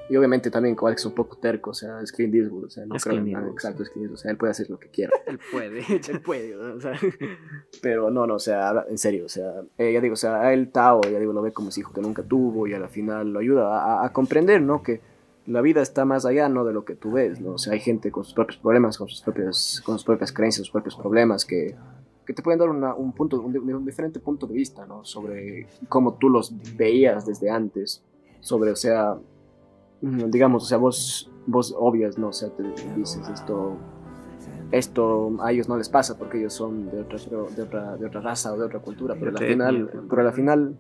Y 0.10 0.16
obviamente 0.18 0.50
también 0.50 0.76
Kowalski 0.76 1.02
es 1.02 1.06
un 1.06 1.14
poco 1.14 1.38
terco, 1.38 1.70
o 1.70 1.74
sea, 1.74 2.02
es 2.02 2.12
Clint 2.12 2.34
Eastwood, 2.34 2.66
o 2.66 2.70
sea, 2.70 2.84
no 2.86 2.96
Es 2.96 3.04
creo 3.04 3.22
nada, 3.22 3.48
exacto, 3.48 3.84
es 3.84 3.92
Clint 3.92 4.12
o 4.12 4.18
sea, 4.18 4.32
él 4.32 4.38
puede 4.38 4.52
hacer 4.52 4.68
lo 4.70 4.80
que 4.80 4.90
quiera. 4.90 5.12
Él 5.28 5.40
puede. 5.52 5.80
Él 6.10 6.22
puede, 6.22 6.56
¿no? 6.56 6.74
o 6.76 6.82
sea, 6.82 6.94
pero 7.82 8.10
no, 8.10 8.26
no, 8.26 8.36
o 8.36 8.40
sea, 8.40 8.86
en 8.90 8.98
serio, 8.98 9.26
o 9.26 9.30
sea, 9.30 9.62
eh, 9.78 9.94
ya 9.94 10.02
digo, 10.02 10.14
o 10.14 10.18
sea, 10.18 10.42
a 10.42 10.54
él 10.54 10.72
Tao, 10.72 11.02
ya 11.04 11.20
digo, 11.20 11.32
lo 11.32 11.42
ve 11.44 11.52
como 11.52 11.70
ese 11.70 11.82
hijo 11.82 11.94
que 11.94 12.02
nunca 12.02 12.24
tuvo 12.24 12.68
y 12.68 12.74
a 12.74 12.80
la 12.80 12.88
final 12.88 13.32
lo 13.32 13.40
ayuda 13.40 14.04
a, 14.04 14.12
comprender, 14.12 14.62
¿no? 14.62 14.82
Que 14.82 15.02
la 15.46 15.62
vida 15.62 15.82
está 15.82 16.06
más 16.06 16.26
allá, 16.26 16.50
¿no? 16.50 16.66
De 16.66 16.74
lo 16.74 16.86
que 16.86 16.96
tú 16.96 17.12
ves, 17.12 17.40
¿no? 17.40 17.54
O 17.54 17.58
sea, 17.60 17.74
hay 17.74 17.80
gente 17.80 18.12
con 18.12 18.24
sus 18.24 18.34
propios 18.34 18.58
problemas, 18.58 18.98
con 18.98 19.08
sus 19.08 19.22
propias, 19.22 19.82
con 19.86 19.96
sus 19.96 20.06
propias 20.06 20.32
creencias, 20.32 20.66
sus 20.66 20.72
propios 20.72 20.96
problemas 20.96 21.46
que, 21.46 21.76
que 22.26 22.34
te 22.34 22.42
pueden 22.42 22.60
dar 22.60 22.70
una- 22.70 22.96
un 22.96 23.14
punto, 23.14 23.40
un, 23.40 23.56
un 23.56 23.86
diferente 23.86 24.20
punto 24.20 24.48
de 24.48 24.56
vista, 24.56 24.88
¿no? 24.88 25.06
Sobre 25.06 25.68
cómo 25.88 26.16
tú 26.16 26.30
los 26.30 26.52
veías 26.76 27.26
desde 27.28 27.50
antes, 27.52 28.04
sobre, 28.40 28.72
o 28.72 28.76
sea, 28.76 29.16
digamos, 30.02 30.64
o 30.64 30.66
sea, 30.66 30.78
vos, 30.78 31.30
vos 31.46 31.76
obvias, 31.78 32.18
¿no? 32.18 32.30
O 32.30 32.34
sea, 32.34 32.50
te 32.50 32.64
dices 32.96 33.28
esto, 33.30 33.78
esto 34.72 35.32
a 35.42 35.52
ellos 35.52 35.68
no 35.68 35.78
les 35.78 35.90
pasa 35.90 36.18
porque 36.18 36.40
ellos 36.40 36.54
son 36.54 36.90
de 36.90 37.02
otra, 37.02 37.18
de 37.56 37.62
otra, 37.62 37.98
de 37.98 38.06
otra 38.06 38.22
raza 38.22 38.54
o 38.54 38.58
de 38.58 38.66
otra 38.66 38.80
cultura, 38.80 39.16
pero 39.20 39.32
al 39.32 39.46
final, 39.46 40.06
pero 40.10 40.28
al 40.28 40.34
final 40.34 40.76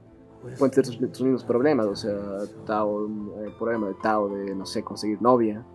pueden 0.57 0.71
tener 0.71 0.85
sus, 0.85 0.95
sus 0.95 1.21
mismos 1.21 1.43
problemas, 1.43 1.87
o 1.87 1.95
sea, 1.95 2.17
Tao, 2.65 3.07
el 3.43 3.51
problema 3.53 3.87
de 3.87 3.95
Tao 3.95 4.29
de, 4.29 4.55
no 4.55 4.65
sé, 4.65 4.83
conseguir 4.83 5.21
novia, 5.21 5.65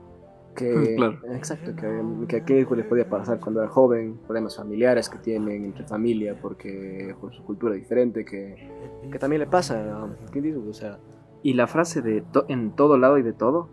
que, 0.55 0.95
Claro. 0.97 1.19
exacto, 1.33 1.75
que, 1.75 2.27
que 2.29 2.37
a 2.37 2.45
qué 2.45 2.61
hijo 2.61 2.75
le 2.75 2.85
podía 2.85 3.09
pasar 3.09 3.41
cuando 3.41 3.61
era 3.61 3.71
joven, 3.71 4.19
problemas 4.27 4.57
familiares 4.57 5.09
que 5.09 5.19
tienen 5.19 5.65
entre 5.65 5.85
familia 5.85 6.39
porque 6.41 7.15
por 7.21 7.35
su 7.35 7.43
cultura 7.43 7.75
diferente, 7.75 8.25
que, 8.25 8.71
que 9.11 9.19
también 9.19 9.41
le 9.41 9.47
pasa 9.47 10.05
a 10.05 10.31
Clint 10.31 10.47
Eastwood, 10.47 10.69
o 10.69 10.75
sea, 10.75 10.99
Y 11.45 11.53
la 11.55 11.69
frase 11.69 12.03
de 12.03 12.23
to- 12.23 12.47
en 12.49 12.75
todo 12.75 12.99
lado 12.99 13.19
y 13.19 13.23
de 13.23 13.33
todo 13.33 13.69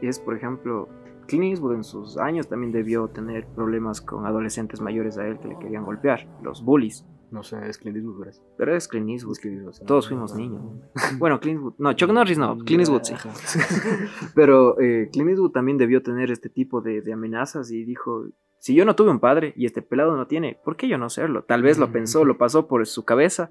es, 0.00 0.18
por 0.20 0.34
ejemplo, 0.36 0.88
Clint 1.26 1.44
Eastwood 1.44 1.74
en 1.74 1.84
sus 1.84 2.16
años 2.16 2.48
también 2.48 2.72
debió 2.72 3.08
tener 3.08 3.46
problemas 3.48 4.00
con 4.00 4.24
adolescentes 4.24 4.80
mayores 4.80 5.18
a 5.18 5.26
él 5.26 5.38
que 5.40 5.48
le 5.48 5.58
querían 5.58 5.84
golpear, 5.84 6.26
los 6.42 6.64
bullies. 6.64 7.04
No 7.30 7.42
sé, 7.42 7.58
es 7.68 7.76
Clint 7.76 7.96
Eastwood, 7.98 8.20
¿verdad? 8.20 8.34
Pero 8.56 8.74
es 8.74 8.88
Clint 8.88 9.10
Eastwood. 9.10 9.32
Es 9.32 9.38
Clint 9.40 9.56
Eastwood, 9.58 9.74
sí. 9.74 9.84
Todos 9.84 10.08
fuimos 10.08 10.34
niños. 10.34 10.62
Bueno, 11.18 11.38
Clint 11.40 11.56
Eastwood. 11.56 11.74
No, 11.78 11.92
Chuck 11.92 12.10
Norris 12.10 12.38
no. 12.38 12.56
Clint 12.58 12.80
Eastwood 12.88 13.02
sí. 13.02 13.14
Pero 14.34 14.80
eh, 14.80 15.08
Clint 15.12 15.30
Eastwood 15.30 15.50
también 15.50 15.76
debió 15.78 16.02
tener 16.02 16.30
este 16.30 16.48
tipo 16.48 16.80
de, 16.80 17.02
de 17.02 17.12
amenazas 17.12 17.70
y 17.70 17.84
dijo, 17.84 18.26
si 18.58 18.74
yo 18.74 18.84
no 18.84 18.94
tuve 18.96 19.10
un 19.10 19.20
padre 19.20 19.52
y 19.56 19.66
este 19.66 19.82
pelado 19.82 20.16
no 20.16 20.26
tiene, 20.26 20.58
¿por 20.64 20.76
qué 20.76 20.88
yo 20.88 20.98
no 20.98 21.10
serlo? 21.10 21.42
Tal 21.44 21.62
vez 21.62 21.78
lo 21.78 21.90
pensó, 21.92 22.24
lo 22.24 22.38
pasó 22.38 22.66
por 22.66 22.86
su 22.86 23.04
cabeza, 23.04 23.50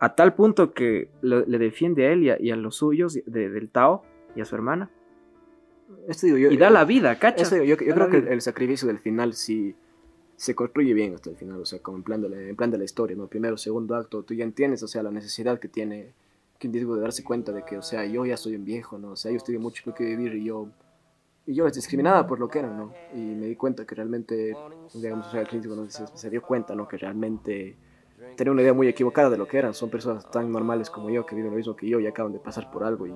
a 0.00 0.14
tal 0.14 0.34
punto 0.34 0.72
que 0.72 1.08
le 1.22 1.58
defiende 1.58 2.06
a 2.06 2.12
él 2.12 2.22
y 2.24 2.30
a, 2.30 2.40
y 2.40 2.50
a 2.50 2.56
los 2.56 2.76
suyos, 2.76 3.14
de- 3.26 3.48
del 3.50 3.68
Tao 3.68 4.02
y 4.36 4.40
a 4.40 4.44
su 4.44 4.54
hermana. 4.54 4.90
Esto 6.06 6.26
digo 6.26 6.38
yo. 6.38 6.50
Y 6.50 6.56
da 6.56 6.70
la 6.70 6.84
vida, 6.84 7.18
digo, 7.54 7.64
yo, 7.64 7.76
creo 7.94 8.08
que 8.10 8.18
el 8.18 8.40
sacrificio 8.40 8.86
del 8.88 8.98
final 8.98 9.34
sí 9.34 9.74
se 10.36 10.54
construye 10.54 10.94
bien 10.94 11.14
hasta 11.14 11.30
el 11.30 11.36
final, 11.36 11.60
o 11.60 11.64
sea, 11.64 11.80
como 11.80 11.96
en 11.96 12.04
plan 12.04 12.20
de 12.20 12.28
la, 12.28 12.40
en 12.40 12.54
plan 12.54 12.70
de 12.70 12.78
la 12.78 12.84
historia, 12.84 13.16
¿no? 13.16 13.26
Primero, 13.26 13.56
segundo 13.56 13.96
acto, 13.96 14.22
tú 14.22 14.34
ya 14.34 14.44
entiendes, 14.44 14.82
o 14.84 14.88
sea, 14.88 15.02
la 15.02 15.10
necesidad 15.10 15.58
que 15.58 15.66
tiene 15.68 16.12
Clint 16.60 16.76
Eastwood 16.76 16.96
de 16.96 17.02
darse 17.02 17.24
cuenta 17.24 17.50
de 17.52 17.64
que, 17.64 17.76
o 17.78 17.82
sea, 17.82 18.04
yo 18.06 18.24
ya 18.24 18.36
soy 18.36 18.54
un 18.54 18.64
viejo, 18.64 18.98
¿no? 18.98 19.10
O 19.12 19.16
sea, 19.16 19.32
yo 19.32 19.36
estoy 19.38 19.58
mucho 19.58 19.82
lo 19.86 19.94
que 19.94 20.04
vivir 20.04 20.34
y 20.34 20.44
yo, 20.44 20.68
y 21.46 21.54
yo 21.54 21.64
les 21.64 21.74
discriminaba 21.74 22.26
por 22.26 22.38
lo 22.38 22.48
que 22.48 22.60
eran, 22.60 22.76
¿no? 22.76 22.92
Y 23.14 23.18
me 23.18 23.46
di 23.46 23.56
cuenta 23.56 23.84
que 23.84 23.94
realmente, 23.96 24.54
digamos, 24.94 25.26
o 25.26 25.30
sea, 25.32 25.42
Clint 25.44 25.64
Eastwood 25.64 25.84
¿no? 25.84 25.90
se, 25.90 26.06
se 26.06 26.30
dio 26.30 26.42
cuenta, 26.42 26.74
¿no? 26.76 26.86
Que 26.86 26.98
realmente 26.98 27.76
tenía 28.36 28.52
una 28.52 28.62
idea 28.62 28.74
muy 28.74 28.88
equivocada 28.88 29.30
de 29.30 29.38
lo 29.38 29.46
que 29.46 29.58
eran, 29.58 29.74
son 29.74 29.90
personas 29.90 30.30
tan 30.30 30.50
normales 30.50 30.90
como 30.90 31.10
yo, 31.10 31.26
que 31.26 31.34
viven 31.34 31.50
lo 31.50 31.56
mismo 31.56 31.76
que 31.76 31.88
yo 31.88 32.00
y 32.00 32.06
acaban 32.06 32.32
de 32.32 32.38
pasar 32.38 32.70
por 32.70 32.84
algo 32.84 33.06
y 33.06 33.14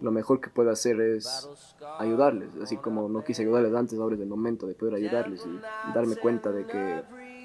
lo 0.00 0.10
mejor 0.10 0.40
que 0.40 0.50
puedo 0.50 0.70
hacer 0.70 1.00
es 1.00 1.48
ayudarles, 1.98 2.50
así 2.62 2.76
como 2.76 3.08
no 3.08 3.24
quise 3.24 3.42
ayudarles 3.42 3.74
antes, 3.74 3.98
ahora 3.98 4.16
es 4.16 4.20
el 4.20 4.28
momento 4.28 4.66
de 4.66 4.74
poder 4.74 4.94
ayudarles 4.94 5.46
y 5.46 5.94
darme 5.94 6.16
cuenta 6.16 6.52
de 6.52 6.66
que 6.66 7.02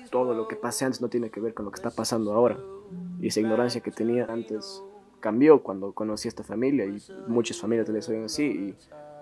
todo 0.09 0.33
lo 0.33 0.47
que 0.47 0.55
pasé 0.55 0.85
antes 0.85 1.01
no 1.01 1.07
tiene 1.07 1.29
que 1.29 1.39
ver 1.39 1.53
con 1.53 1.65
lo 1.65 1.71
que 1.71 1.75
está 1.75 1.89
pasando 1.89 2.33
ahora. 2.33 2.59
Y 3.21 3.27
esa 3.27 3.39
ignorancia 3.39 3.81
que 3.81 3.91
tenía 3.91 4.25
antes 4.25 4.83
cambió 5.21 5.63
cuando 5.63 5.93
conocí 5.93 6.27
a 6.27 6.29
esta 6.29 6.43
familia 6.43 6.85
y 6.85 6.97
muchas 7.27 7.59
familias 7.59 7.87
les 7.87 8.05
son 8.05 8.25
así 8.25 8.43
y 8.43 8.75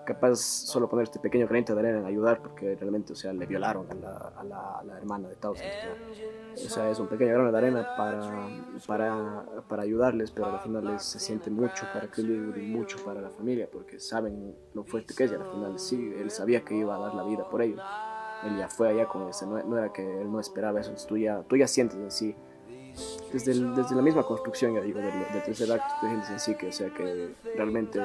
capaz 0.04 0.36
solo 0.36 0.88
poner 0.88 1.04
este 1.04 1.18
pequeño 1.20 1.46
granito 1.46 1.74
de 1.74 1.80
arena 1.80 1.98
en 2.00 2.06
ayudar 2.06 2.40
porque 2.42 2.76
realmente, 2.76 3.12
o 3.12 3.16
sea, 3.16 3.32
le 3.32 3.46
violaron 3.46 3.86
a 3.90 3.94
la, 3.94 4.16
a 4.36 4.44
la, 4.44 4.78
a 4.80 4.84
la 4.84 4.96
hermana 4.98 5.28
de 5.28 5.36
Towson. 5.36 5.70
O 6.52 6.68
sea, 6.68 6.90
es 6.90 6.98
un 6.98 7.06
pequeño 7.08 7.32
grano 7.34 7.52
de 7.52 7.58
arena 7.58 7.84
para, 7.94 8.50
para, 8.86 9.44
para 9.68 9.82
ayudarles, 9.82 10.30
pero 10.32 10.48
al 10.50 10.60
final 10.60 10.90
es- 10.90 11.04
se 11.04 11.18
siente 11.20 11.48
mucho 11.50 11.86
para 11.92 12.06
Eastwood 12.06 12.56
y 12.56 12.62
mucho 12.62 12.98
para 13.04 13.20
la 13.20 13.30
familia 13.30 13.68
porque 13.72 14.00
saben 14.00 14.54
lo 14.74 14.84
fuerte 14.84 15.14
que 15.14 15.24
es 15.24 15.30
y 15.32 15.34
al 15.34 15.44
final 15.46 15.78
sí, 15.78 16.12
él 16.16 16.30
sabía 16.30 16.62
que 16.64 16.74
iba 16.74 16.96
a 16.96 16.98
dar 16.98 17.14
la 17.14 17.22
vida 17.22 17.44
por 17.44 17.62
ellos. 17.62 17.82
Él 18.42 18.56
ya 18.56 18.68
fue 18.68 18.88
allá 18.88 19.06
con 19.06 19.28
ese, 19.28 19.46
no, 19.46 19.62
no 19.62 19.78
era 19.78 19.92
que 19.92 20.02
él 20.22 20.30
no 20.30 20.40
esperaba 20.40 20.80
eso, 20.80 20.92
tú 21.06 21.16
ya, 21.16 21.42
tú 21.42 21.56
ya 21.56 21.66
sientes 21.68 21.98
en 21.98 22.10
sí, 22.10 22.34
desde, 23.32 23.52
el- 23.52 23.74
desde 23.74 23.94
la 23.94 24.02
misma 24.02 24.24
construcción, 24.24 24.74
ya 24.74 24.80
digo, 24.80 25.00
del, 25.00 25.12
del 25.32 25.42
tercer 25.42 25.70
acto, 25.70 25.94
en 26.06 26.38
sí 26.40 26.54
que, 26.56 26.68
o 26.68 26.72
sea, 26.72 26.90
que 26.90 27.34
realmente 27.54 28.00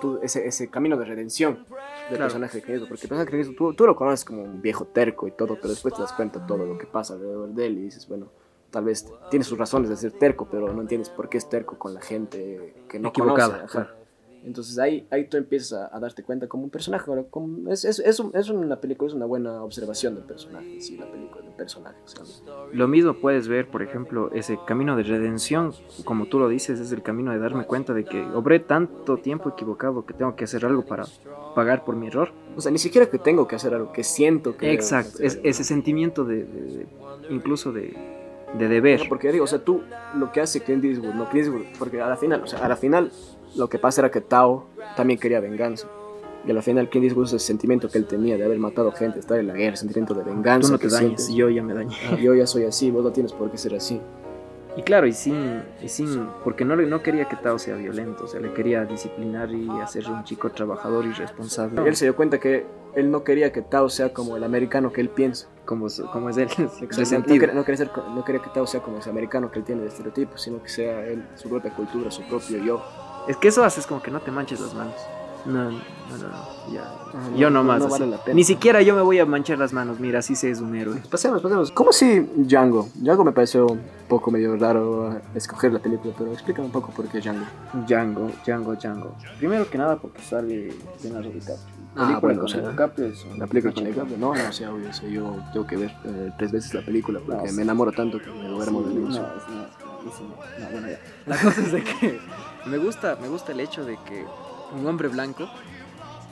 tú, 0.00 0.18
ese, 0.22 0.46
ese 0.46 0.68
camino 0.70 0.96
de 0.96 1.04
redención 1.04 1.54
del 1.56 1.66
Claro. 2.08 2.24
personaje 2.24 2.60
de 2.60 2.72
Eastwood, 2.72 2.88
porque 2.88 3.02
el 3.04 3.08
personaje 3.08 3.30
de 3.36 3.42
Eastwood, 3.42 3.56
tú, 3.56 3.74
tú 3.74 3.86
lo 3.86 3.96
conoces 3.96 4.24
como 4.24 4.42
un 4.42 4.60
viejo 4.62 4.86
terco 4.86 5.26
y 5.28 5.32
todo, 5.32 5.56
pero 5.56 5.68
después 5.68 5.94
te 5.94 6.00
das 6.02 6.12
cuenta 6.12 6.46
todo 6.46 6.64
lo 6.66 6.78
que 6.78 6.86
pasa 6.86 7.14
alrededor 7.14 7.48
de 7.50 7.66
él 7.66 7.78
y 7.78 7.82
dices, 7.82 8.08
bueno, 8.08 8.26
tal 8.70 8.84
vez 8.84 9.06
tiene 9.30 9.44
sus 9.44 9.58
razones 9.58 9.88
de 9.90 9.96
ser 9.96 10.12
terco, 10.12 10.46
pero 10.50 10.72
no 10.72 10.80
entiendes 10.82 11.08
por 11.10 11.28
qué 11.28 11.38
es 11.38 11.48
terco 11.48 11.78
con 11.78 11.94
la 11.94 12.00
gente 12.00 12.74
que 12.88 12.98
no 12.98 13.08
Equivocada, 13.08 13.56
conoce. 13.58 13.72
claro. 13.72 13.90
Entonces 14.44 14.78
ahí, 14.78 15.06
ahí 15.10 15.28
tú 15.28 15.36
empiezas 15.36 15.72
a, 15.90 15.96
a 15.96 16.00
darte 16.00 16.22
cuenta 16.22 16.46
como 16.46 16.64
un 16.64 16.70
personaje. 16.70 17.10
ahora, 17.10 17.24
como- 17.28 17.70
es, 17.70 17.84
es, 17.84 17.98
es, 17.98 18.20
un- 18.20 18.30
es 18.34 18.48
una 18.48 18.80
película, 18.80 19.08
es 19.08 19.14
una 19.14 19.26
buena 19.26 19.62
observación 19.62 20.14
del 20.14 20.24
personaje, 20.24 20.80
sí, 20.80 20.96
la 20.96 21.06
película 21.10 21.42
del 21.44 21.52
personaje. 21.54 21.96
o 22.04 22.08
sea, 22.08 22.22
Lo 22.72 22.88
mismo 22.88 23.14
puedes 23.14 23.48
ver, 23.48 23.68
por 23.68 23.82
ejemplo, 23.82 24.30
ese 24.32 24.58
camino 24.66 24.96
de 24.96 25.02
redención, 25.02 25.72
como 26.04 26.26
tú 26.26 26.38
lo 26.38 26.48
dices, 26.48 26.78
es 26.80 26.92
el 26.92 27.02
camino 27.02 27.32
de 27.32 27.38
darme 27.38 27.64
cuenta 27.66 27.92
de 27.94 28.04
que 28.04 28.22
obré 28.34 28.60
tanto 28.60 29.18
tiempo 29.18 29.48
equivocado 29.50 30.06
que 30.06 30.14
tengo 30.14 30.34
que 30.36 30.44
hacer 30.44 30.64
algo 30.64 30.82
para 30.86 31.04
pagar 31.54 31.84
por 31.84 31.96
mi 31.96 32.06
error. 32.06 32.30
o 32.56 32.60
sea, 32.60 32.70
ni 32.72 32.78
siquiera 32.78 33.08
que 33.10 33.18
tengo 33.18 33.46
que 33.48 33.56
hacer 33.56 33.74
algo, 33.74 33.92
que 33.92 34.04
siento 34.04 34.56
que... 34.56 34.72
Exacto, 34.72 35.18
es, 35.22 35.40
ese 35.42 35.64
sentimiento 35.64 36.24
de, 36.24 36.44
de- 36.44 36.62
de- 36.78 36.86
incluso 37.30 37.72
de, 37.72 37.94
de 38.56 38.68
deber. 38.68 39.00
No, 39.02 39.08
porque 39.08 39.30
digo, 39.32 39.44
o 39.44 39.48
sea, 39.48 39.58
tú 39.58 39.82
lo 40.16 40.30
que 40.32 40.40
hace 40.40 40.60
Clint 40.62 40.84
Eastwood, 40.84 41.14
no 41.14 41.28
Clint 41.28 41.46
Eastwood, 41.48 41.66
porque 41.78 42.00
a 42.00 42.08
la 42.08 42.16
final, 42.16 42.42
o 42.42 42.46
sea, 42.46 42.64
a 42.64 42.68
la 42.68 42.76
final 42.76 43.10
lo 43.56 43.68
que 43.68 43.78
pasa 43.78 44.00
era 44.00 44.10
que 44.10 44.20
Tao 44.20 44.66
también 44.96 45.18
quería 45.18 45.40
venganza. 45.40 45.88
Y 46.46 46.50
a 46.50 46.54
la 46.54 46.62
final 46.62 46.88
Clint 46.88 47.04
Eastwood 47.06 47.26
ese 47.26 47.38
sentimiento 47.40 47.88
que 47.88 47.98
él 47.98 48.06
tenía 48.06 48.36
de 48.36 48.44
haber 48.44 48.58
matado 48.58 48.92
gente, 48.92 49.18
estar 49.18 49.38
en 49.38 49.48
la 49.48 49.54
guerra, 49.54 49.76
sentimiento 49.76 50.14
de 50.14 50.22
venganza. 50.22 50.68
Tú 50.68 50.72
no 50.72 50.78
te 50.78 50.88
dañes, 50.88 51.22
sientes. 51.24 51.34
yo 51.34 51.48
ya 51.50 51.62
me 51.62 51.74
dañé. 51.74 51.96
Ah, 52.10 52.16
yo 52.16 52.34
ya 52.34 52.46
soy 52.46 52.64
así, 52.64 52.90
vos 52.90 53.04
no 53.04 53.10
tienes 53.10 53.32
por 53.32 53.50
qué 53.50 53.58
ser 53.58 53.74
así. 53.74 54.00
Y 54.76 54.82
claro, 54.82 55.08
y 55.08 55.12
sin, 55.12 55.62
y 55.82 55.88
sin 55.88 56.28
porque 56.44 56.64
no, 56.64 56.76
no 56.76 57.02
quería 57.02 57.24
que 57.28 57.34
Tao 57.34 57.58
sea 57.58 57.74
violento, 57.74 58.24
o 58.24 58.26
sea, 58.28 58.38
le 58.38 58.52
quería 58.52 58.84
disciplinar 58.84 59.50
y 59.50 59.68
hacerle 59.82 60.12
un 60.12 60.22
chico 60.22 60.50
trabajador 60.50 61.04
y 61.04 61.12
responsable. 61.12 61.82
Él 61.86 61.96
se 61.96 62.04
dio 62.04 62.14
cuenta 62.14 62.38
que 62.38 62.64
él 62.94 63.10
no 63.10 63.24
quería 63.24 63.50
que 63.50 63.60
Tao 63.60 63.88
sea 63.88 64.12
como 64.12 64.36
el 64.36 64.44
americano 64.44 64.92
que 64.92 65.00
él 65.00 65.08
piensa. 65.08 65.48
como, 65.64 65.88
como 66.12 66.30
es 66.30 66.36
él, 66.36 66.48
No, 66.58 66.64
no 66.64 66.86
resentido. 66.96 67.40
quería, 67.40 67.54
no 67.54 67.64
quería 67.64 67.76
ser 67.78 67.90
no 68.14 68.24
quería 68.24 68.40
que 68.40 68.50
Tao 68.50 68.66
sea 68.68 68.80
como 68.80 68.98
ese 68.98 69.10
americano 69.10 69.50
que 69.50 69.58
él 69.58 69.64
tiene 69.64 69.82
de 69.82 69.88
estereotipo, 69.88 70.38
sino 70.38 70.62
que 70.62 70.68
sea 70.68 71.04
él, 71.06 71.26
su 71.34 71.48
propia 71.48 71.74
cultura, 71.74 72.12
su 72.12 72.22
propio 72.28 72.58
yo. 72.62 72.80
Es 73.28 73.36
que 73.36 73.48
eso 73.48 73.62
haces 73.64 73.86
como 73.86 74.02
que 74.02 74.10
no 74.10 74.20
te 74.20 74.30
manches 74.30 74.60
las 74.60 74.74
manos. 74.74 74.94
No, 75.46 75.70
no, 75.70 75.70
no, 75.70 75.78
no, 76.28 76.72
ya. 76.72 76.82
Ajá, 76.82 77.30
yo 77.36 77.48
no- 77.48 77.60
nomás. 77.62 77.80
no 77.80 77.88
vale 77.88 78.06
la 78.06 78.22
pena. 78.22 78.34
Ni 78.34 78.44
siquiera 78.44 78.82
yo 78.82 78.94
me 78.96 79.02
voy 79.02 79.18
a 79.18 79.24
manchar 79.24 79.58
las 79.58 79.72
manos. 79.72 80.00
Mira, 80.00 80.18
así 80.18 80.34
se 80.34 80.50
es 80.50 80.60
un 80.60 80.74
héroe. 80.74 81.00
Pasemos, 81.10 81.40
pasemos. 81.40 81.70
¿Cómo 81.70 81.92
si 81.92 82.20
Django? 82.36 82.88
Django 82.96 83.24
me 83.24 83.32
pareció 83.32 83.66
un 83.66 83.80
poco 84.08 84.30
medio 84.30 84.56
raro 84.56 85.18
escoger 85.34 85.72
la 85.72 85.78
película, 85.78 86.12
pero 86.18 86.32
explícame 86.32 86.66
un 86.66 86.72
poco 86.72 86.90
por 86.90 87.06
qué 87.06 87.20
Django. 87.20 87.46
Django, 87.86 88.30
Django, 88.44 88.74
Django. 88.74 89.14
Primero 89.38 89.70
que 89.70 89.78
nada 89.78 89.96
porque 89.96 90.20
sale 90.22 90.74
Leonardo 91.02 91.30
DiCaprio. 91.30 91.56
Ah, 91.96 92.18
bueno, 92.20 92.44
o 92.44 92.48
sea, 92.48 92.60
es 92.60 93.26
La 93.38 93.46
película 93.46 93.72
con. 93.72 93.84
DiCaprio, 93.84 94.18
no, 94.18 94.34
no, 94.34 94.48
o 94.48 94.52
sea, 94.52 94.72
obvio, 94.72 94.90
o 94.90 94.92
sea, 94.92 95.08
yo 95.08 95.36
tengo 95.52 95.66
que 95.66 95.76
ver 95.76 95.90
eh, 96.04 96.30
tres 96.38 96.52
veces 96.52 96.74
la 96.74 96.82
película 96.82 97.20
porque 97.24 97.46
No, 97.46 97.52
me 97.52 97.62
enamoro 97.62 97.92
tanto 97.92 98.18
que 98.20 98.30
me 98.30 98.48
duermo 98.48 98.82
de 98.82 98.90
Sí, 98.92 98.98
es 98.98 99.04
malísimo. 99.04 100.34
No, 100.60 100.70
bueno, 100.72 100.88
ya. 100.88 100.98
La 101.26 101.36
cosa 101.40 101.60
es 101.60 101.72
de 101.72 101.82
que 101.84 102.20
me 102.68 102.78
gusta, 102.78 103.16
me 103.20 103.28
gusta 103.28 103.52
el 103.52 103.60
hecho 103.60 103.84
de 103.84 103.96
que 104.04 104.24
un 104.72 104.86
hombre 104.86 105.08
blanco, 105.08 105.48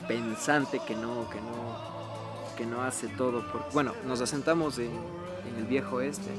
pensante, 0.07 0.79
que 0.85 0.95
no, 0.95 1.29
que 1.29 1.39
no, 1.41 2.55
que 2.57 2.65
no 2.65 2.81
hace 2.83 3.07
todo 3.09 3.41
por. 3.51 3.63
Bueno, 3.73 3.93
nos 4.05 4.21
asentamos 4.21 4.77
en, 4.79 4.91
en 4.91 5.55
el 5.57 5.65
viejo 5.65 6.01
este, 6.01 6.29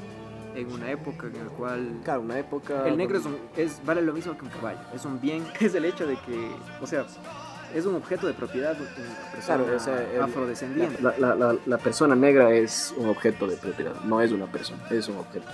en 0.55 0.73
una 0.73 0.91
época 0.91 1.27
en 1.27 1.35
la 1.47 1.51
cual 1.53 2.01
Claro, 2.05 2.23
una 2.23 2.39
época. 2.39 2.87
el 2.87 2.97
negro 2.97 3.19
es, 3.19 3.27
un- 3.27 3.39
es 3.57 3.81
vale 3.85 4.03
lo 4.03 4.13
mismo 4.13 4.37
que 4.37 4.45
un 4.45 4.51
caballo. 4.51 4.81
Es 4.95 5.05
un 5.05 5.21
bien. 5.21 5.47
Es 5.61 5.75
el 5.75 5.85
hecho 5.85 6.07
de 6.07 6.17
que, 6.21 6.51
o 6.81 6.87
sea, 6.87 7.05
es 7.75 7.85
un 7.85 7.95
objeto 7.97 8.27
de 8.27 8.33
propiedad 8.33 8.75
de 8.75 8.83
una 8.83 9.31
persona 9.33 9.59
Claro, 9.65 9.77
o 9.77 9.79
sea, 9.79 10.03
el- 10.13 10.23
afrodescendiente. 10.23 11.03
La, 11.03 11.15
la, 11.19 11.35
la, 11.35 11.57
la 11.67 11.79
persona 11.79 12.15
negra 12.15 12.51
es 12.53 12.95
un 12.97 13.09
objeto 13.09 13.47
de 13.47 13.57
propiedad, 13.57 13.95
no 14.05 14.21
es 14.21 14.33
una 14.33 14.47
persona, 14.47 14.81
es 14.91 15.09
un 15.09 15.19
objeto. 15.19 15.47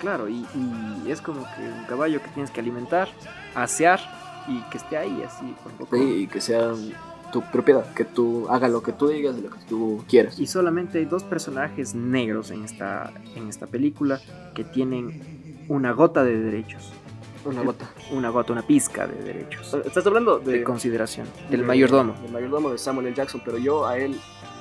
Claro, 0.00 0.28
y, 0.28 0.46
y 0.54 1.10
es 1.10 1.20
como 1.20 1.44
que 1.54 1.60
un 1.62 1.84
caballo 1.84 2.22
que 2.22 2.28
tienes 2.30 2.50
que 2.50 2.60
alimentar, 2.60 3.08
asear 3.54 4.00
y 4.48 4.60
que 4.70 4.78
esté 4.78 4.96
ahí 4.96 5.22
así 5.26 5.54
por 5.62 5.72
poco. 5.72 5.96
Sí, 5.96 6.02
y 6.22 6.26
que 6.26 6.40
sea 6.40 6.72
tu 7.32 7.42
propiedad, 7.42 7.84
que 7.94 8.04
tú 8.04 8.46
hagas 8.48 8.70
lo 8.70 8.82
que 8.82 8.92
tú 8.92 9.08
digas 9.08 9.36
y 9.38 9.42
lo 9.42 9.50
que 9.50 9.58
tú 9.68 10.04
quieras. 10.08 10.38
Y 10.40 10.46
solamente 10.48 10.98
hay 10.98 11.04
dos 11.04 11.22
personajes 11.22 11.94
negros 11.94 12.50
en 12.50 12.64
esta, 12.64 13.12
en 13.36 13.48
esta 13.48 13.66
película 13.68 14.20
que 14.54 14.64
tienen 14.64 15.64
una 15.68 15.92
gota 15.92 16.24
de 16.24 16.38
derechos. 16.40 16.92
Una 17.44 17.62
gota. 17.62 17.88
Una 18.10 18.28
gota, 18.30 18.52
una 18.52 18.62
pizca 18.66 19.06
de 19.06 19.22
derechos. 19.22 19.72
Estás 19.84 20.04
hablando 20.06 20.40
De 20.40 20.58
de, 20.58 20.64
consideración. 20.64 21.26
Del 21.48 21.60
de- 21.60 21.66
mayordomo. 21.66 22.14
Del 22.20 22.32
mayordomo 22.32 22.70
de 22.70 22.78
Samuel 22.78 23.06
L. 23.06 23.16
Jackson, 23.16 23.40
pero 23.44 23.56
yo 23.58 23.86
a 23.86 23.96
él. 23.96 24.18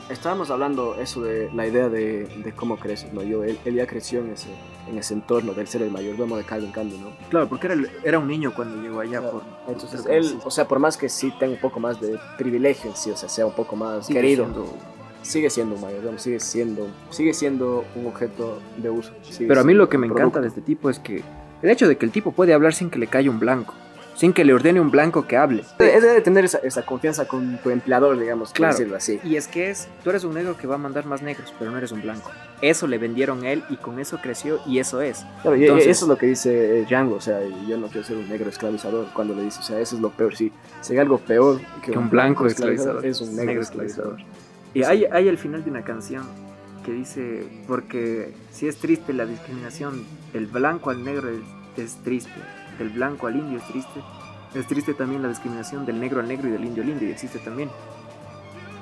Estábamos 0.10 0.50
hablando 0.50 0.96
eso 1.00 1.22
de 1.22 1.52
la 1.54 1.68
idea 1.68 1.88
de, 1.88 2.26
de 2.44 2.52
cómo 2.54 2.78
creces, 2.78 3.14
¿no? 3.14 3.22
Yo, 3.22 3.44
él, 3.44 3.60
él 3.64 3.76
ya 3.76 3.86
creció 3.86 4.22
en 4.22 4.32
ese, 4.32 4.50
en 4.90 4.98
ese 4.98 5.14
entorno 5.14 5.54
del 5.54 5.68
ser 5.68 5.84
el 5.84 5.92
mayordomo 5.92 6.36
de 6.36 6.44
Calvin 6.44 6.72
Candy, 6.72 6.98
¿no? 6.98 7.12
Claro, 7.30 7.48
porque 7.48 7.68
era, 7.68 7.76
era 8.04 8.18
un 8.18 8.28
niño 8.28 8.52
cuando 8.56 8.82
llegó 8.82 9.02
allá. 9.02 9.20
Claro. 9.20 9.44
Por, 9.66 9.74
Entonces 9.74 10.02
por- 10.02 10.12
él, 10.12 10.40
o 10.44 10.50
sea, 10.50 10.68
por 10.68 10.80
más 10.80 10.98
que 10.98 11.10
sí 11.10 11.32
tenga 11.40 11.54
un 11.54 11.60
poco 11.62 11.80
más 11.80 12.02
de 12.02 12.18
privilegio 12.40 12.90
en 12.90 12.96
sí, 12.98 13.12
o 13.12 13.16
sea, 13.18 13.30
sea 13.30 13.46
un 13.46 13.54
poco 13.54 13.76
más 13.76 14.08
sigue 14.08 14.20
querido, 14.22 14.46
siendo- 14.46 14.74
sigue 15.22 15.50
siendo 15.52 15.76
un 15.76 15.82
mayordomo, 15.82 16.18
sigue 16.18 16.40
siendo, 16.40 16.88
sigue 17.12 17.34
siendo 17.36 17.86
un 17.96 18.08
objeto 18.08 18.60
de 18.78 18.90
uso. 18.90 19.14
Pero 19.38 19.62
a 19.62 19.64
mí 19.64 19.74
lo 19.76 19.90
que 19.90 20.00
me 20.00 20.08
encanta 20.08 20.42
de 20.42 20.48
este 20.48 20.62
tipo 20.62 20.90
es 20.90 20.98
que 20.98 21.22
el 21.62 21.70
hecho 21.70 21.88
de 21.88 21.98
que 21.98 22.06
el 22.06 22.12
tipo 22.12 22.32
puede 22.32 22.54
hablar 22.56 22.74
sin 22.74 22.90
que 22.90 22.98
le 22.98 23.06
caiga 23.08 23.30
un 23.30 23.40
blanco, 23.40 23.76
sin 24.20 24.34
que 24.34 24.44
le 24.44 24.54
ordene 24.54 24.82
un 24.82 24.92
blanco 24.92 25.26
que 25.28 25.38
hable. 25.38 25.64
Es 25.80 26.02
de 26.04 26.20
tener 26.20 26.44
esa, 26.44 26.58
esa 26.58 26.86
confianza 26.86 27.26
con 27.26 27.58
tu 27.60 27.70
empleador, 27.70 28.20
digamos, 28.20 28.52
Claro. 28.52 28.74
decirlo 28.74 28.98
así. 28.98 29.18
Y 29.24 29.38
es 29.38 29.48
que 29.48 29.70
es, 29.70 29.88
tú 30.04 30.10
eres 30.10 30.26
un 30.26 30.34
negro 30.34 30.58
que 30.58 30.68
va 30.68 30.76
a 30.76 30.78
mandar 30.78 31.06
más 31.06 31.22
negros, 31.22 31.54
pero 31.58 31.72
no 31.72 31.78
eres 31.78 31.94
un 31.94 32.02
blanco. 32.02 32.30
Eso 32.62 32.86
le 32.86 32.98
vendieron 32.98 33.46
a 33.46 33.52
él 33.52 33.64
y 33.70 33.78
con 33.78 33.98
eso 33.98 34.20
creció 34.22 34.60
y 34.66 34.80
eso 34.80 35.02
es. 35.02 35.26
Claro, 35.42 35.56
y- 35.56 35.62
y 35.62 35.64
Entonces- 35.64 35.88
eso 35.88 36.04
es 36.04 36.10
lo 36.10 36.18
que 36.18 36.26
dice 36.26 36.82
eh, 36.82 36.86
Django, 36.86 37.16
o 37.16 37.22
sea, 37.22 37.40
yo 37.66 37.78
no 37.78 37.88
quiero 37.88 38.06
ser 38.06 38.18
un 38.18 38.28
negro 38.28 38.50
esclavizador 38.50 39.08
cuando 39.14 39.34
le 39.36 39.44
dice, 39.44 39.62
o 39.62 39.64
sea, 39.64 39.80
eso 39.80 39.96
es 39.96 40.02
lo 40.02 40.10
peor, 40.10 40.36
sí. 40.36 40.52
Si 40.82 40.92
hay 40.92 41.00
algo 41.00 41.18
peor 41.20 41.62
que, 41.82 41.94
Que 41.94 41.98
un 41.98 42.10
blanco 42.10 42.46
esclavizador. 42.46 43.06
es 43.06 43.22
un 43.22 43.30
negro, 43.30 43.46
Negro 43.46 43.62
esclavizador. 43.62 44.18
Y 44.74 44.84
hay, 44.84 45.06
hay 45.06 45.30
al 45.30 45.38
final 45.38 45.64
de 45.64 45.70
una 45.72 45.84
canción 45.86 46.24
que 46.86 46.92
dice, 46.92 47.48
porque 47.68 48.34
si 48.52 48.68
es 48.68 48.76
triste 48.76 49.14
la 49.14 49.26
discriminación 49.26 50.04
del 50.34 50.46
blanco 50.48 50.90
al 50.90 51.06
negro 51.06 51.30
es, 51.30 51.40
es 51.78 51.96
triste, 52.04 52.32
del 52.80 52.90
blanco 52.90 53.28
al 53.28 53.36
indio 53.36 53.60
es 53.60 53.66
triste, 53.66 54.02
es 54.56 54.66
triste 54.66 54.96
también 54.96 55.22
la 55.22 55.30
discriminación 55.30 55.86
del 55.86 56.00
negro 56.00 56.20
al 56.20 56.28
negro 56.28 56.48
y 56.48 56.52
del 56.52 56.66
indio 56.66 56.82
al 56.82 56.90
indio 56.90 57.08
y 57.08 57.12
existe 57.12 57.38
también. 57.38 57.70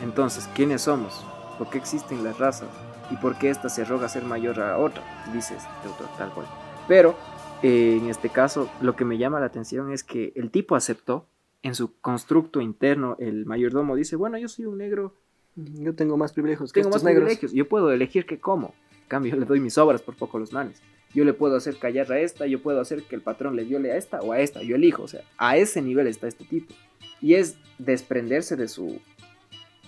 Entonces, 0.02 0.48
¿quiénes 0.56 0.84
somos? 0.84 1.26
¿Por 1.58 1.70
qué 1.70 1.78
existen 1.78 2.24
las 2.24 2.38
razas? 2.38 2.70
¿Y 3.10 3.18
por 3.18 3.38
qué 3.38 3.50
esta 3.50 3.68
se 3.68 3.84
roga 3.84 4.08
ser 4.08 4.24
mayor 4.24 4.62
a 4.62 4.78
otra? 4.78 5.04
Dice 5.34 5.56
este 5.56 5.88
autor, 5.88 6.08
tal 6.18 6.32
cual. 6.32 6.48
Pero, 6.88 7.16
eh, 7.64 7.98
en 8.02 8.10
este 8.10 8.30
caso, 8.30 8.70
lo 8.82 8.96
que 8.96 9.06
me 9.06 9.18
llama 9.18 9.40
la 9.40 9.48
atención 9.48 9.92
es 9.92 10.04
que 10.04 10.32
el 10.36 10.52
tipo 10.52 10.76
aceptó, 10.76 11.28
en 11.64 11.74
su 11.74 12.00
constructo 12.00 12.62
interno, 12.62 13.16
el 13.20 13.46
mayordomo 13.46 13.96
dice, 13.96 14.16
bueno, 14.16 14.38
yo 14.38 14.48
soy 14.48 14.66
un 14.66 14.78
negro, 14.78 15.16
Yo 15.56 15.96
tengo 15.96 16.18
más 16.18 16.34
privilegios 16.34 16.72
que 16.72 16.82
tengo 16.82 16.90
más 16.90 16.98
estos 16.98 17.06
negros. 17.06 17.26
privilegios, 17.26 17.52
yo 17.54 17.68
puedo 17.68 17.92
elegir 17.92 18.28
qué 18.28 18.40
como. 18.40 18.76
Cambio, 19.08 19.36
le 19.36 19.46
doy 19.46 19.60
mis 19.60 19.78
obras 19.78 20.02
por 20.02 20.16
poco 20.16 20.38
a 20.38 20.40
los 20.40 20.54
manes. 20.54 20.82
Yo 21.14 21.24
le 21.24 21.34
puedo 21.34 21.56
hacer 21.56 21.78
callar 21.78 22.12
a 22.12 22.20
esta, 22.20 22.46
yo 22.48 22.62
puedo 22.62 22.82
hacer 22.82 23.04
que 23.04 23.16
el 23.16 23.22
patrón 23.22 23.56
le 23.56 23.64
viole 23.64 23.92
a 23.92 23.98
esta 23.98 24.20
o 24.20 24.34
a 24.34 24.40
esta, 24.40 24.62
yo 24.62 24.76
elijo, 24.76 25.04
o 25.04 25.08
sea, 25.08 25.22
a 25.38 25.58
ese 25.58 25.82
nivel 25.82 26.08
está 26.08 26.28
este 26.28 26.44
tipo. 26.44 26.74
Y 27.22 27.36
es 27.36 27.58
desprenderse 27.78 28.56
de 28.56 28.68
su 28.68 29.00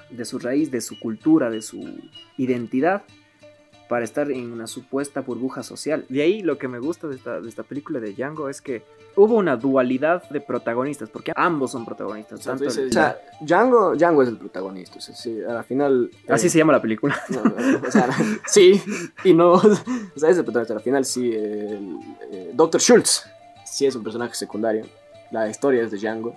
de 0.09 0.25
su 0.25 0.39
raíz, 0.39 0.71
de 0.71 0.81
su 0.81 0.99
cultura, 0.99 1.51
de 1.51 1.61
su 1.61 1.87
identidad 2.37 3.03
para 3.89 4.05
estar 4.05 4.31
en 4.31 4.51
una 4.53 4.67
supuesta 4.67 5.21
burbuja 5.21 5.63
social. 5.63 6.05
De 6.09 6.21
ahí 6.21 6.41
lo 6.43 6.57
que 6.59 6.67
me 6.67 6.77
gusta 6.79 7.07
de 7.07 7.15
esta, 7.15 7.41
de 7.41 7.49
esta 7.49 7.63
película 7.63 7.99
de 7.99 8.13
Django 8.13 8.47
es 8.47 8.61
que 8.61 8.83
hubo 9.15 9.35
una 9.35 9.57
dualidad 9.57 10.29
de 10.29 10.39
protagonistas, 10.41 11.09
porque 11.09 11.33
ambos 11.35 11.71
son 11.71 11.85
protagonistas. 11.85 12.39
O 12.39 12.43
sea, 12.43 12.53
el- 12.53 12.87
o 12.87 12.91
Django, 13.41 13.95
Django 13.95 14.21
es 14.23 14.29
el 14.29 14.37
protagonista. 14.37 14.99
O 14.99 15.01
sea, 15.01 15.15
sí, 15.15 15.39
final. 15.67 16.11
eh, 16.13 16.31
Así 16.31 16.49
se 16.49 16.59
llama 16.59 16.71
la 16.73 16.81
película. 16.81 17.19
no, 17.29 17.43
no, 17.43 17.87
o 17.87 17.91
sea, 17.91 18.07
sí 18.45 18.79
y 19.23 19.33
no. 19.33 19.53
O 20.15 20.19
sea, 20.19 20.29
es 20.29 20.37
el 20.37 20.43
protagonista. 20.43 20.75
Al 20.75 20.81
final, 20.81 21.03
sí. 21.03 21.33
El, 21.33 21.97
eh, 22.31 22.51
Dr. 22.53 22.79
Schultz 22.79 23.25
sí 23.65 23.87
es 23.87 23.95
un 23.95 24.03
personaje 24.03 24.35
secundario. 24.35 24.85
La 25.31 25.49
historia 25.49 25.81
es 25.83 25.89
de 25.89 25.97
Django. 25.97 26.35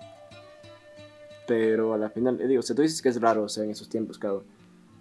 Pero 1.47 1.93
a 1.93 1.99
la 1.99 2.09
final, 2.09 2.41
eh, 2.41 2.47
digo, 2.47 2.61
o 2.61 2.63
sea, 2.63 2.75
tú 2.75 2.83
dices 2.83 3.03
que 3.03 3.09
es 3.09 3.21
raro, 3.21 3.43
o 3.45 3.49
sea, 3.49 3.65
en 3.65 3.71
esos 3.71 3.89
tiempos, 3.89 4.19
claro. 4.19 4.45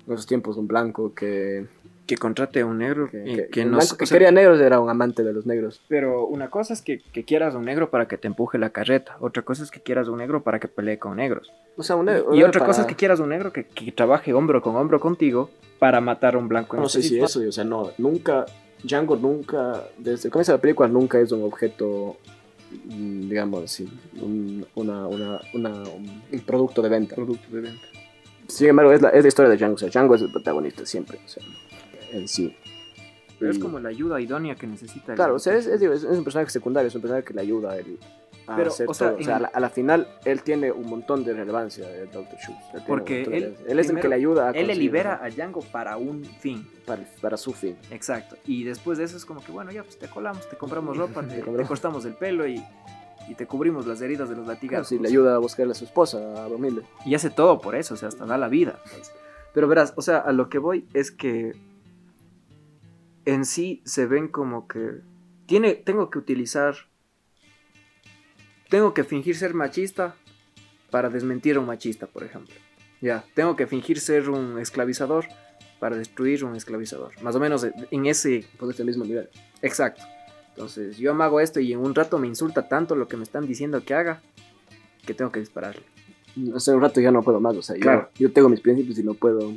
En 0.07 0.13
esos 0.13 0.25
tiempos, 0.25 0.57
un 0.57 0.67
blanco 0.67 1.13
que. 1.13 1.67
Que 2.15 2.17
contrate 2.17 2.59
a 2.59 2.65
un 2.65 2.79
negro 2.79 3.07
que, 3.09 3.23
y 3.25 3.35
que- 3.35 3.47
que 3.47 3.63
no 3.63 3.77
blanco 3.77 3.95
que 3.95 4.03
o 4.03 4.07
sea, 4.07 4.15
quería 4.15 4.31
negros 4.31 4.59
era 4.59 4.79
un 4.81 4.89
amante 4.89 5.23
de 5.23 5.31
los 5.31 5.45
negros. 5.45 5.81
Pero 5.87 6.25
una 6.25 6.49
cosa 6.49 6.73
es 6.73 6.81
que, 6.81 6.99
que 7.13 7.23
quieras 7.23 7.55
un 7.55 7.63
negro 7.63 7.89
para 7.89 8.07
que 8.07 8.17
te 8.17 8.27
empuje 8.27 8.57
la 8.57 8.71
carreta. 8.71 9.15
Otra 9.21 9.43
cosa 9.43 9.63
es 9.63 9.71
que 9.71 9.79
quieras 9.79 10.07
un 10.09 10.17
negro 10.17 10.43
para 10.43 10.59
que 10.59 10.67
pelee 10.67 10.99
con 10.99 11.15
negros. 11.15 11.51
O 11.77 11.83
sea, 11.83 11.95
un 11.95 12.07
negro. 12.07 12.35
Y 12.35 12.39
era 12.39 12.49
otra 12.49 12.61
cosa 12.65 12.79
para- 12.79 12.81
es 12.81 12.87
que 12.87 12.95
quieras 12.97 13.19
un 13.21 13.29
negro 13.29 13.53
que, 13.53 13.65
que 13.65 13.91
trabaje 13.93 14.33
hombro 14.33 14.61
con 14.61 14.75
hombro 14.75 14.99
contigo 14.99 15.49
para 15.79 16.01
matar 16.01 16.35
a 16.35 16.37
un 16.37 16.47
blanco. 16.49 16.75
en 16.75 16.81
No 16.83 16.89
sé 16.89 17.01
si 17.01 17.17
eso, 17.19 17.39
o 17.47 17.51
sea, 17.51 17.63
no, 17.63 17.91
nunca, 17.97 18.45
Django 18.83 19.15
nunca, 19.15 19.83
desde 19.97 20.27
el 20.27 20.31
comienzo 20.33 20.51
de 20.51 20.57
la 20.57 20.61
película 20.61 20.89
nunca 20.89 21.17
es 21.19 21.31
un 21.31 21.43
objeto, 21.43 22.17
mm, 22.85 23.29
digamos 23.29 23.63
así, 23.63 23.87
un, 24.21 24.65
una, 24.75 25.07
una, 25.07 25.39
una- 25.53 25.83
un 25.83 26.21
un 26.31 26.39
producto 26.41 26.81
de 26.81 26.89
venta. 26.89 27.15
Producto 27.15 27.47
de 27.55 27.61
venta. 27.61 27.81
Sin 28.47 28.67
embargo, 28.67 28.91
es 28.91 29.01
la, 29.01 29.09
es 29.09 29.23
la 29.23 29.27
historia 29.29 29.49
de 29.49 29.55
Django, 29.57 29.75
o 29.75 29.77
sea, 29.77 29.87
Django 29.89 30.15
es 30.15 30.21
el 30.23 30.31
protagonista 30.31 30.85
siempre, 30.85 31.19
o 31.23 31.27
sea, 31.29 31.41
en 32.11 32.27
sí. 32.27 32.55
Pero 33.39 33.51
es 33.51 33.57
como 33.59 33.79
la 33.79 33.89
ayuda 33.89 34.21
idónea 34.21 34.55
que 34.55 34.67
necesita. 34.67 35.13
el- 35.13 35.15
Claro, 35.15 35.35
o 35.35 35.39
sea, 35.39 35.55
es, 35.55 35.65
un 35.67 36.23
personaje 36.23 36.51
secundario, 36.51 36.87
es 36.89 36.95
un 36.95 37.01
personaje 37.01 37.25
que 37.25 37.33
le 37.33 37.41
ayuda 37.41 37.71
a 37.71 37.77
él 37.77 37.97
a 38.47 38.55
Pero, 38.55 38.69
hacer 38.69 38.87
o 38.89 38.93
sea, 38.93 39.09
todo. 39.11 39.19
O 39.19 39.23
sea, 39.23 39.35
a, 39.37 39.39
la, 39.39 39.47
a 39.47 39.59
la 39.59 39.69
final, 39.69 40.07
él 40.25 40.43
tiene 40.43 40.71
un 40.71 40.87
montón 40.87 41.23
de 41.23 41.33
relevancia, 41.33 41.89
el 41.89 42.11
Dr. 42.11 42.37
Schultz. 42.39 42.85
Porque 42.85 43.25
de 43.25 43.37
él, 43.67 43.79
es 43.79 43.89
el 43.89 43.99
que 43.99 44.07
le 44.07 44.15
ayuda 44.15 44.49
a 44.49 44.51
Él 44.51 44.67
le 44.67 44.75
libera 44.75 45.19
a 45.23 45.29
Django 45.29 45.61
para 45.61 45.97
un 45.97 46.23
fin. 46.23 46.67
para, 46.85 47.03
para 47.21 47.37
su 47.37 47.51
fin. 47.53 47.75
Exacto. 47.89 48.35
Y 48.45 48.63
después 48.63 48.97
de 48.99 49.05
eso 49.05 49.17
es 49.17 49.25
como 49.25 49.43
que, 49.43 49.51
bueno, 49.51 49.71
ya 49.71 49.83
pues 49.83 49.97
te 49.97 50.07
colamos, 50.07 50.47
te 50.49 50.55
compramos 50.57 50.97
ropa, 50.97 51.23
te, 51.27 51.41
cortamos 51.41 52.05
el 52.05 52.13
pelo 52.13 52.45
y, 52.47 52.63
y 53.27 53.35
te 53.35 53.47
cubrimos 53.47 53.87
las 53.87 54.01
heridas 54.01 54.27
de 54.29 54.35
los 54.35 54.43
Claro, 54.45 54.55
latigazos. 54.55 54.87
sí, 54.89 54.99
le 54.99 55.07
ayuda 55.07 55.35
a 55.35 55.37
buscarle 55.39 55.71
a 55.71 55.75
su 55.75 55.85
esposa, 55.85 56.43
a 56.43 56.47
Bromilde. 56.47 56.83
Y 57.05 57.15
hace 57.15 57.29
todo 57.31 57.59
por 57.59 57.75
eso, 57.75 57.93
o 57.93 57.97
sea, 57.97 58.07
hasta 58.09 58.25
da 58.25 58.37
la 58.37 58.49
vida. 58.49 58.79
Pero 59.53 59.67
verás, 59.67 59.93
o 59.95 60.01
sea, 60.01 60.17
a 60.19 60.31
lo 60.31 60.49
que 60.49 60.57
voy 60.57 60.85
es 60.93 61.11
que 61.11 61.53
en 63.25 63.45
sí 63.45 63.81
se 63.85 64.05
ven 64.05 64.27
como 64.27 64.67
que 64.67 65.01
tiene, 65.45 65.73
tengo 65.73 66.09
que 66.09 66.19
utilizar, 66.19 66.75
tengo 68.69 68.93
que 68.93 69.03
fingir 69.03 69.35
ser 69.35 69.53
machista 69.53 70.15
para 70.89 71.09
desmentir 71.09 71.57
a 71.57 71.59
un 71.59 71.65
machista, 71.65 72.07
por 72.07 72.23
ejemplo. 72.23 72.55
Ya, 73.01 73.25
tengo 73.33 73.55
que 73.55 73.67
fingir 73.67 73.99
ser 73.99 74.29
un 74.29 74.59
esclavizador 74.59 75.25
para 75.79 75.97
destruir 75.97 76.45
un 76.45 76.55
esclavizador. 76.55 77.19
Más 77.23 77.35
o 77.35 77.39
menos 77.39 77.65
en 77.89 78.05
ese 78.05 78.45
Ponerte 78.59 78.83
al 78.83 78.87
mismo 78.87 79.03
nivel. 79.03 79.29
Exacto. 79.61 80.03
Entonces, 80.49 80.97
yo 80.97 81.15
me 81.15 81.23
hago 81.23 81.39
esto 81.39 81.59
y 81.59 81.73
en 81.73 81.79
un 81.79 81.95
rato 81.95 82.19
me 82.19 82.27
insulta 82.27 82.67
tanto 82.67 82.95
lo 82.95 83.07
que 83.07 83.17
me 83.17 83.23
están 83.23 83.47
diciendo 83.47 83.83
que 83.83 83.93
haga 83.93 84.21
que 85.05 85.13
tengo 85.13 85.31
que 85.31 85.39
dispararle. 85.39 85.83
Hace 86.55 86.73
un 86.73 86.81
rato 86.81 87.01
ya 87.01 87.11
no 87.11 87.23
puedo 87.23 87.39
más, 87.39 87.55
o 87.55 87.61
sea, 87.61 87.75
yo, 88.15 88.31
tengo 88.31 88.47
mis 88.47 88.61
principios 88.61 88.97
y 88.99 89.03
no 89.03 89.13
puedo. 89.13 89.53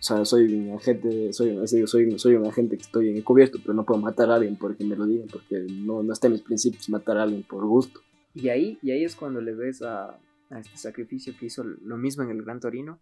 O 0.00 0.02
sea, 0.02 0.24
soy 0.24 0.54
un 0.54 0.76
agente, 0.78 1.30
soy, 1.34 1.66
soy, 1.68 1.86
soy, 1.86 2.18
soy 2.18 2.34
un 2.34 2.46
agente 2.46 2.76
que 2.78 2.82
estoy 2.82 3.16
encubierto, 3.16 3.58
pero 3.60 3.74
no 3.74 3.84
puedo 3.84 4.00
matar 4.00 4.30
a 4.30 4.36
alguien 4.36 4.56
porque 4.56 4.82
me 4.82 4.96
lo 4.96 5.04
digan, 5.04 5.28
porque 5.28 5.66
no, 5.70 6.02
no 6.02 6.14
está 6.14 6.28
en 6.28 6.32
mis 6.32 6.42
principios 6.42 6.88
matar 6.88 7.18
a 7.18 7.24
alguien 7.24 7.42
por 7.42 7.66
gusto. 7.66 8.00
Y 8.32 8.48
ahí, 8.48 8.78
y 8.80 8.92
ahí 8.92 9.04
es 9.04 9.14
cuando 9.14 9.42
le 9.42 9.54
ves 9.54 9.82
a, 9.82 10.18
a 10.48 10.58
este 10.58 10.78
sacrificio 10.78 11.34
que 11.38 11.46
hizo 11.46 11.64
lo 11.64 11.98
mismo 11.98 12.22
en 12.22 12.30
el 12.30 12.42
Gran 12.42 12.60
Torino, 12.60 12.98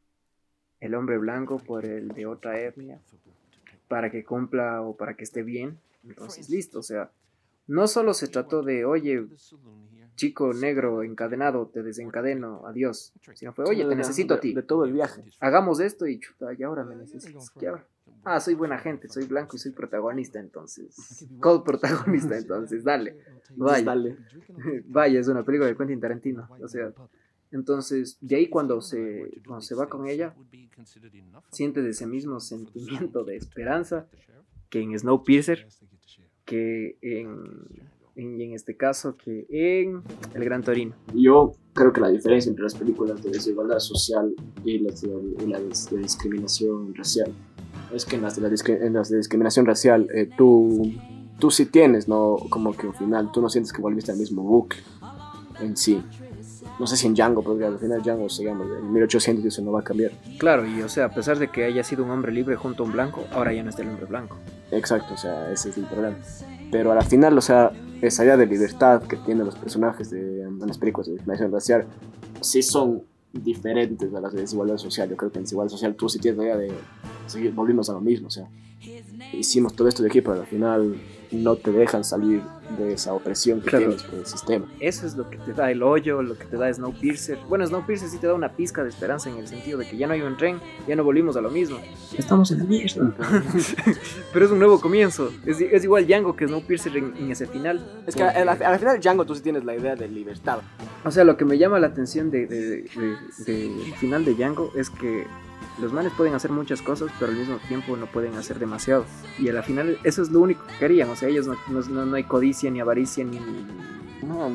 el 0.80 0.96
hombre 0.96 1.18
blanco 1.18 1.58
por 1.58 1.84
el 1.86 2.08
de 2.08 2.26
otra 2.26 2.60
etnia, 2.60 3.00
para 3.86 4.10
que 4.10 4.24
cumpla 4.24 4.82
o 4.82 4.96
para 4.96 5.14
que 5.14 5.22
esté 5.22 5.44
bien. 5.44 5.78
Entonces, 6.02 6.50
listo, 6.50 6.80
o 6.80 6.82
sea, 6.82 7.12
no 7.68 7.86
solo 7.86 8.12
se 8.12 8.26
trató 8.26 8.62
de, 8.62 8.84
oye, 8.84 9.24
chico 10.18 10.52
negro 10.52 11.02
encadenado, 11.02 11.68
te 11.68 11.82
desencadeno, 11.82 12.66
adiós, 12.66 13.14
sino 13.34 13.52
fue, 13.54 13.64
oye, 13.66 13.86
te 13.86 13.94
necesito 13.94 14.34
a 14.34 14.40
ti. 14.40 14.52
De 14.52 14.62
todo 14.62 14.84
el 14.84 14.92
viaje. 14.92 15.22
Hagamos 15.38 15.80
esto 15.80 16.06
y 16.06 16.18
chuta, 16.18 16.52
y 16.52 16.62
ahora 16.64 16.84
me 16.84 16.96
necesitas. 16.96 17.50
¿Qué 17.50 17.68
ahora? 17.68 17.86
Ah, 18.24 18.40
soy 18.40 18.54
buena 18.54 18.78
gente, 18.78 19.08
soy 19.08 19.26
blanco 19.26 19.56
y 19.56 19.58
soy 19.60 19.72
protagonista, 19.72 20.40
entonces. 20.40 21.24
Co-protagonista, 21.40 22.36
entonces, 22.38 22.82
dale. 22.84 23.16
Vaya. 23.56 23.84
Dale. 23.84 24.16
Vaya, 24.86 25.20
es 25.20 25.28
una 25.28 25.44
película 25.44 25.68
de 25.68 25.76
Quentin 25.76 26.00
Tarantino. 26.00 26.48
O 26.60 26.68
sea, 26.68 26.92
entonces, 27.52 28.18
de 28.20 28.36
ahí 28.36 28.48
cuando 28.48 28.80
se, 28.80 29.40
cuando 29.46 29.62
se 29.62 29.74
va 29.74 29.88
con 29.88 30.08
ella, 30.08 30.34
siente 31.50 31.80
de 31.80 31.90
ese 31.90 32.06
mismo 32.06 32.40
sentimiento 32.40 33.24
de 33.24 33.36
esperanza 33.36 34.08
que 34.68 34.80
en 34.82 34.98
Snowpiercer, 34.98 35.68
que 36.44 36.98
en, 37.00 37.88
en, 38.18 38.40
y 38.40 38.44
en 38.44 38.52
este 38.52 38.76
caso, 38.76 39.16
que 39.16 39.46
en 39.48 40.02
El 40.34 40.44
Gran 40.44 40.62
Torino. 40.62 40.94
Yo 41.14 41.52
creo 41.72 41.92
que 41.92 42.00
la 42.00 42.08
diferencia 42.08 42.50
entre 42.50 42.64
las 42.64 42.74
películas 42.74 43.22
de 43.22 43.30
desigualdad 43.30 43.78
social 43.78 44.34
y 44.64 44.78
las 44.80 45.00
de, 45.02 45.10
y 45.44 45.46
las 45.46 45.90
de 45.90 45.98
discriminación 45.98 46.94
racial 46.94 47.32
es 47.94 48.04
que 48.04 48.16
en 48.16 48.22
las 48.22 48.36
de, 48.36 48.42
la 48.42 48.86
en 48.86 48.92
las 48.94 49.08
de 49.08 49.16
discriminación 49.16 49.64
racial 49.64 50.08
eh, 50.12 50.28
tú, 50.36 50.92
tú 51.38 51.50
sí 51.50 51.66
tienes, 51.66 52.08
¿no? 52.08 52.36
Como 52.50 52.76
que 52.76 52.88
al 52.88 52.94
final 52.94 53.30
tú 53.32 53.40
no 53.40 53.48
sientes 53.48 53.72
que 53.72 53.80
volviste 53.80 54.10
al 54.10 54.18
mismo 54.18 54.42
bucle 54.42 54.80
en 55.60 55.76
sí. 55.76 56.02
No 56.78 56.86
sé 56.86 56.96
si 56.96 57.06
en 57.06 57.14
Django, 57.14 57.42
porque 57.42 57.64
al 57.64 57.78
final 57.78 58.02
Django, 58.02 58.26
digamos, 58.38 58.66
en 58.78 58.92
1800 58.92 59.44
y 59.44 59.48
eso 59.48 59.62
no 59.62 59.72
va 59.72 59.80
a 59.80 59.84
cambiar. 59.84 60.12
Claro, 60.38 60.66
y 60.66 60.82
o 60.82 60.88
sea, 60.88 61.06
a 61.06 61.14
pesar 61.14 61.38
de 61.38 61.48
que 61.48 61.64
haya 61.64 61.82
sido 61.82 62.04
un 62.04 62.10
hombre 62.10 62.30
libre 62.30 62.56
junto 62.56 62.82
a 62.82 62.86
un 62.86 62.92
blanco, 62.92 63.24
ahora 63.32 63.52
ya 63.52 63.62
no 63.62 63.70
está 63.70 63.82
el 63.82 63.88
hombre 63.88 64.06
blanco. 64.06 64.36
Exacto, 64.70 65.14
o 65.14 65.16
sea, 65.16 65.50
ese 65.50 65.70
es 65.70 65.78
el 65.78 65.86
problema. 65.86 66.16
Pero 66.70 66.92
a 66.92 66.94
la 66.94 67.02
final, 67.02 67.36
o 67.36 67.40
sea, 67.40 67.72
esa 68.02 68.24
idea 68.24 68.36
de 68.36 68.46
libertad 68.46 69.02
que 69.02 69.16
tienen 69.16 69.44
los 69.44 69.56
personajes 69.56 70.10
de, 70.10 70.48
las 70.66 70.78
películas 70.78 71.06
de 71.06 71.14
discriminación 71.14 71.52
racial, 71.52 71.86
sí 72.40 72.62
son 72.62 73.02
diferentes 73.32 74.12
a 74.14 74.20
las 74.20 74.32
de 74.32 74.42
desigualdad 74.42 74.76
social. 74.76 75.08
Yo 75.08 75.16
creo 75.16 75.30
que 75.30 75.38
en 75.38 75.44
desigualdad 75.44 75.70
social 75.70 75.94
tú 75.94 76.08
sí 76.08 76.18
tienes 76.18 76.38
la 76.38 76.44
idea 76.44 76.56
de 76.56 76.72
seguir, 77.26 77.52
volvimos 77.52 77.88
a 77.90 77.92
lo 77.92 78.00
mismo, 78.00 78.28
o 78.28 78.30
sea, 78.30 78.48
hicimos 79.32 79.74
todo 79.74 79.88
esto 79.88 80.02
de 80.02 80.08
aquí, 80.08 80.20
pero 80.20 80.40
al 80.40 80.46
final 80.46 80.96
no 81.32 81.56
te 81.56 81.70
dejan 81.72 82.04
salir 82.04 82.40
de 82.78 82.92
esa 82.92 83.14
opresión 83.14 83.60
que 83.60 83.70
Claro. 83.70 83.86
tienes 83.86 84.02
por 84.04 84.18
el 84.18 84.26
sistema. 84.26 84.66
Eso 84.80 85.06
es 85.06 85.16
lo 85.16 85.28
que 85.30 85.38
te 85.38 85.52
da 85.54 85.70
el 85.70 85.82
hoyo, 85.82 86.20
lo 86.22 86.36
que 86.36 86.44
te 86.44 86.56
da 86.56 86.72
Snowpiercer. 86.72 87.38
Bueno, 87.48 87.66
Snowpiercer 87.66 88.08
sí 88.08 88.18
te 88.18 88.26
da 88.26 88.34
una 88.34 88.50
pizca 88.52 88.82
de 88.82 88.90
esperanza 88.90 89.30
en 89.30 89.36
el 89.38 89.46
sentido 89.48 89.78
de 89.78 89.88
que 89.88 89.96
ya 89.96 90.06
no 90.06 90.12
hay 90.12 90.20
un 90.22 90.36
tren, 90.36 90.60
ya 90.86 90.94
no 90.96 91.04
volvimos 91.04 91.36
a 91.36 91.40
lo 91.40 91.50
mismo. 91.50 91.78
Estamos 92.16 92.50
en 92.50 92.58
la 92.58 92.64
mierda. 92.64 93.14
Pero 94.32 94.44
es 94.46 94.50
un 94.50 94.58
nuevo 94.58 94.80
comienzo. 94.80 95.30
Es, 95.46 95.60
es 95.60 95.84
igual 95.84 96.06
Django 96.06 96.36
que 96.36 96.46
Snowpiercer 96.46 96.96
en, 96.96 97.14
en 97.16 97.30
ese 97.30 97.46
final. 97.46 97.80
Es 98.06 98.14
que 98.14 98.22
a 98.22 98.44
la, 98.44 98.52
a 98.52 98.70
la 98.72 98.78
final 98.78 99.00
Django 99.00 99.24
tú 99.24 99.34
sí 99.34 99.42
tienes 99.42 99.64
la 99.64 99.74
idea 99.76 99.94
de 99.96 100.08
libertad. 100.08 100.58
O 101.04 101.10
sea, 101.10 101.24
lo 101.24 101.36
que 101.36 101.44
me 101.44 101.58
llama 101.58 101.78
la 101.78 101.86
atención 101.88 102.30
del 102.30 102.48
de, 102.48 102.56
de, 102.60 103.16
de- 103.46 103.68
del 103.68 103.94
final 103.98 104.24
de 104.24 104.34
Django 104.34 104.72
es 104.76 104.90
que 104.90 105.26
los 105.80 105.92
manes 105.92 106.12
pueden 106.16 106.34
hacer 106.34 106.50
muchas 106.50 106.82
cosas, 106.82 107.10
pero 107.18 107.32
al 107.32 107.38
mismo 107.38 107.58
tiempo 107.68 107.96
no 107.96 108.06
pueden 108.06 108.34
hacer 108.34 108.58
demasiado. 108.58 109.04
Y 109.38 109.48
a 109.48 109.52
la 109.52 109.62
final 109.62 109.98
eso 110.04 110.22
es 110.22 110.30
lo 110.30 110.40
único 110.40 110.66
que 110.66 110.74
querían. 110.78 111.08
O 111.10 111.16
sea, 111.16 111.28
ellos 111.28 111.46
no, 111.46 111.54
no, 111.90 112.06
no- 112.06 112.16
hay 112.16 112.24
codicia, 112.24 112.70
ni 112.70 112.80
avaricia, 112.80 113.24
ni... 113.24 113.38
No, 114.26 114.50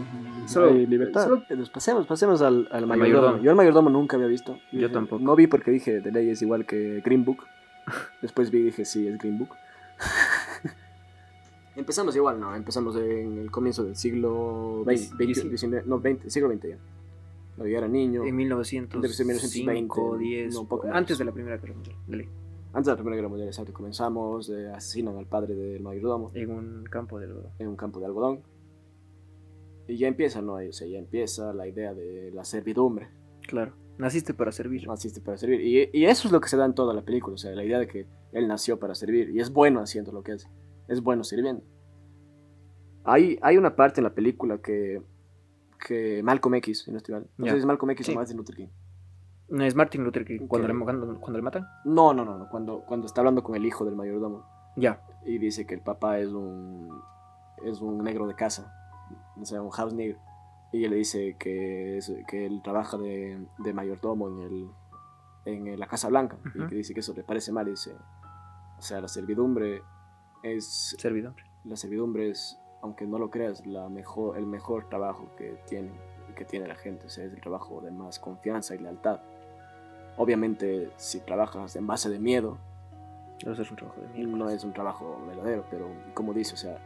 Solo- 0.45 0.71
hay 0.71 0.85
libertad. 0.85 1.23
solo- 1.23 1.43
pasemos, 1.73 2.05
pasemos 2.05 2.41
al, 2.41 2.67
al 2.71 2.85
mayordomo. 2.85 2.97
mayordomo. 2.97 3.43
Yo 3.43 3.49
al 3.51 3.55
mayordomo 3.55 3.89
nunca 3.89 4.17
había 4.17 4.27
visto. 4.27 4.59
Yo 4.71 4.91
tampoco. 4.91 5.23
No 5.23 5.35
vi 5.35 5.47
porque 5.47 5.71
dije 5.71 6.01
de 6.01 6.11
ley 6.11 6.29
es 6.29 6.41
igual 6.41 6.65
que 6.65 7.01
Green 7.05 7.23
Book. 7.23 7.43
Después 8.21 8.51
vi 8.51 8.59
y 8.59 8.63
dije, 8.63 8.83
sí, 8.85 9.07
es 9.07 9.17
Green 9.17 9.39
Book. 9.39 9.49
Empezamos 11.75 12.15
igual, 12.15 12.39
¿no? 12.39 12.55
Empezamos 12.55 12.95
en 12.97 13.37
el 13.39 13.49
comienzo 13.49 13.83
del 13.83 13.95
siglo 13.95 14.83
XX, 14.85 15.13
Dieci- 15.17 15.49
19, 15.49 15.83
no, 15.87 15.99
20, 15.99 16.29
siglo 16.29 16.49
XX 16.51 16.77
ya. 17.57 17.63
No, 17.63 17.67
yo 17.67 17.77
era 17.77 17.87
niño. 17.87 18.23
En 18.25 18.35
1905, 18.35 19.01
Debe 19.01 19.13
ser 19.13 19.25
1920, 19.25 20.17
10, 20.19 20.53
no, 20.53 20.61
un 20.61 20.67
poco 20.67 20.87
antes 20.91 21.17
de 21.17 21.25
la 21.25 21.31
Primera 21.31 21.57
Guerra 21.57 21.73
Mundial. 21.73 21.95
dale, 22.07 22.29
Antes 22.73 22.85
de 22.85 22.91
la 22.91 22.95
Primera 22.97 23.15
Guerra 23.17 23.29
Mundial, 23.29 23.47
exacto, 23.49 23.73
comenzamos, 23.73 24.49
eh, 24.49 24.69
asesinan 24.71 25.17
al 25.17 25.27
padre 25.27 25.53
del 25.53 25.81
mayordomo 25.83 26.31
En 26.33 26.49
un 26.51 26.83
campo 26.85 27.19
de 27.19 27.25
algodón. 27.25 27.51
en 27.59 27.67
un 27.67 27.75
campo 27.75 27.99
de 27.99 28.05
algodón. 28.07 28.41
Y 29.87 29.97
ya 29.97 30.07
empieza, 30.07 30.41
¿no? 30.41 30.53
O 30.55 30.71
sea, 30.71 30.87
ya 30.87 30.97
empieza 30.97 31.53
la 31.53 31.67
idea 31.67 31.93
de 31.93 32.31
la 32.33 32.45
servidumbre. 32.45 33.09
Claro. 33.47 33.73
Naciste 33.97 34.33
para 34.33 34.51
servir. 34.51 34.87
Naciste 34.87 35.21
para 35.21 35.37
servir. 35.37 35.61
Y, 35.61 35.89
y 35.93 36.05
eso 36.05 36.27
es 36.27 36.31
lo 36.31 36.41
que 36.41 36.47
se 36.49 36.57
da 36.57 36.65
en 36.65 36.73
toda 36.73 36.93
la 36.93 37.01
película, 37.03 37.35
o 37.35 37.37
sea, 37.37 37.51
la 37.51 37.63
idea 37.63 37.77
de 37.79 37.87
que 37.87 38.07
él 38.31 38.47
nació 38.47 38.79
para 38.79 38.95
servir 38.95 39.29
y 39.29 39.39
es 39.39 39.51
bueno 39.51 39.79
haciendo 39.81 40.11
lo 40.11 40.23
que 40.23 40.31
hace. 40.31 40.47
Es 40.87 41.01
bueno 41.01 41.23
sirviendo. 41.23 41.63
Hay, 43.03 43.37
hay 43.41 43.57
una 43.57 43.75
parte 43.75 43.99
en 43.99 44.05
la 44.05 44.13
película 44.15 44.57
que, 44.59 45.01
que 45.85 46.21
Malcolm 46.23 46.55
X, 46.55 46.83
si 46.83 46.91
no 46.91 46.97
estoy 46.97 47.13
mal. 47.15 47.27
No 47.37 47.45
Ya. 47.45 47.51
sé 47.51 47.57
si 47.57 47.59
es 47.61 47.65
Malcolm 47.65 47.91
X 47.91 48.05
Sí. 48.05 48.11
o 48.13 48.15
Martin 48.15 48.37
Luther 48.37 48.55
King. 48.55 48.67
No 49.49 49.63
es 49.63 49.75
Martin 49.75 50.03
Luther 50.03 50.25
King 50.25 50.47
cuando, 50.47 50.67
le, 50.67 50.79
cuando, 50.79 51.19
cuando 51.19 51.37
le 51.37 51.43
matan. 51.43 51.67
No, 51.85 52.13
no, 52.13 52.23
no, 52.25 52.37
no. 52.37 52.49
Cuando, 52.49 52.83
cuando 52.85 53.05
está 53.05 53.21
hablando 53.21 53.43
con 53.43 53.55
el 53.55 53.65
hijo 53.65 53.85
del 53.85 53.95
mayordomo 53.95 54.45
Ya. 54.77 55.01
y 55.25 55.37
dice 55.37 55.65
que 55.67 55.75
el 55.75 55.81
papá 55.81 56.17
es 56.19 56.29
un, 56.29 56.89
es 57.65 57.81
un 57.81 58.03
negro 58.03 58.25
de 58.27 58.35
casa, 58.35 58.73
o 59.39 59.45
sea, 59.45 59.61
un 59.61 59.69
house 59.71 59.93
nigger. 59.93 60.17
Y 60.71 60.85
él 60.85 60.91
le 60.91 60.97
dice 60.97 61.35
que, 61.37 61.97
es- 61.97 62.11
que 62.27 62.45
él 62.47 62.61
trabaja 62.63 62.97
de, 62.97 63.45
de 63.59 63.73
mayordomo 63.73 64.27
en, 64.29 64.39
el, 64.39 64.69
en 65.45 65.79
la 65.79 65.85
Casa 65.87 66.07
Blanca 66.07 66.37
y 66.55 66.65
que 66.67 66.75
dice 66.75 66.93
que 66.95 67.01
eso 67.01 67.13
le 67.13 67.23
parece 67.23 67.51
mal. 67.51 67.67
Y 67.67 67.71
dice, 67.71 67.93
o 68.77 68.81
sea, 68.81 68.99
la 69.01 69.07
servidumbre 69.07 69.83
es, 70.41 70.95
Servidor. 70.97 71.35
la 71.65 71.75
servidumbre 71.75 72.29
es, 72.31 72.57
aunque 72.83 73.07
no 73.07 73.17
lo 73.17 73.31
creas, 73.31 73.65
la 73.65 73.87
mejor, 73.87 74.37
el 74.37 74.45
mejor 74.45 74.89
trabajo 74.89 75.29
que 75.37 75.57
tiene, 75.67 75.89
que 76.35 76.43
tiene 76.43 76.67
la 76.67 76.75
gente. 76.75 77.07
O 77.07 77.09
sea, 77.09 77.23
es 77.23 77.33
el 77.33 77.39
trabajo 77.39 77.79
de 77.79 77.91
más 77.91 78.19
confianza 78.19 78.75
y 78.75 78.79
lealtad. 78.79 79.21
Obviamente, 80.17 80.91
si 80.97 81.21
trabajas 81.21 81.77
en 81.77 81.87
base 81.87 82.09
de 82.09 82.19
miedo, 82.19 82.57
Eso 83.39 83.61
es 83.61 83.71
un 83.71 83.77
trabajo 83.77 84.01
de 84.01 84.07
mierda. 84.09 84.37
no 84.37 84.49
es 84.49 84.63
un 84.65 84.73
trabajo 84.73 85.17
verdadero, 85.25 85.65
pero 85.71 85.87
como 86.13 86.33
dice, 86.33 86.53
o 86.55 86.57
sea, 86.57 86.77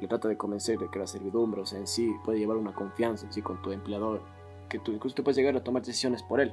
le 0.00 0.06
trata 0.06 0.28
de 0.28 0.36
convencer 0.36 0.78
de 0.78 0.90
que 0.90 0.98
la 0.98 1.06
servidumbre, 1.06 1.62
o 1.62 1.66
sea, 1.66 1.78
en 1.78 1.86
sí 1.86 2.12
puede 2.24 2.38
llevar 2.38 2.58
una 2.58 2.74
confianza 2.74 3.24
en 3.24 3.32
sí 3.32 3.40
con 3.40 3.60
tu 3.62 3.72
empleador, 3.72 4.20
que 4.68 4.78
tú 4.78 4.92
incluso 4.92 5.16
tú 5.16 5.24
puedes 5.24 5.36
llegar 5.36 5.56
a 5.56 5.64
tomar 5.64 5.82
decisiones 5.82 6.22
por 6.22 6.40
él, 6.40 6.52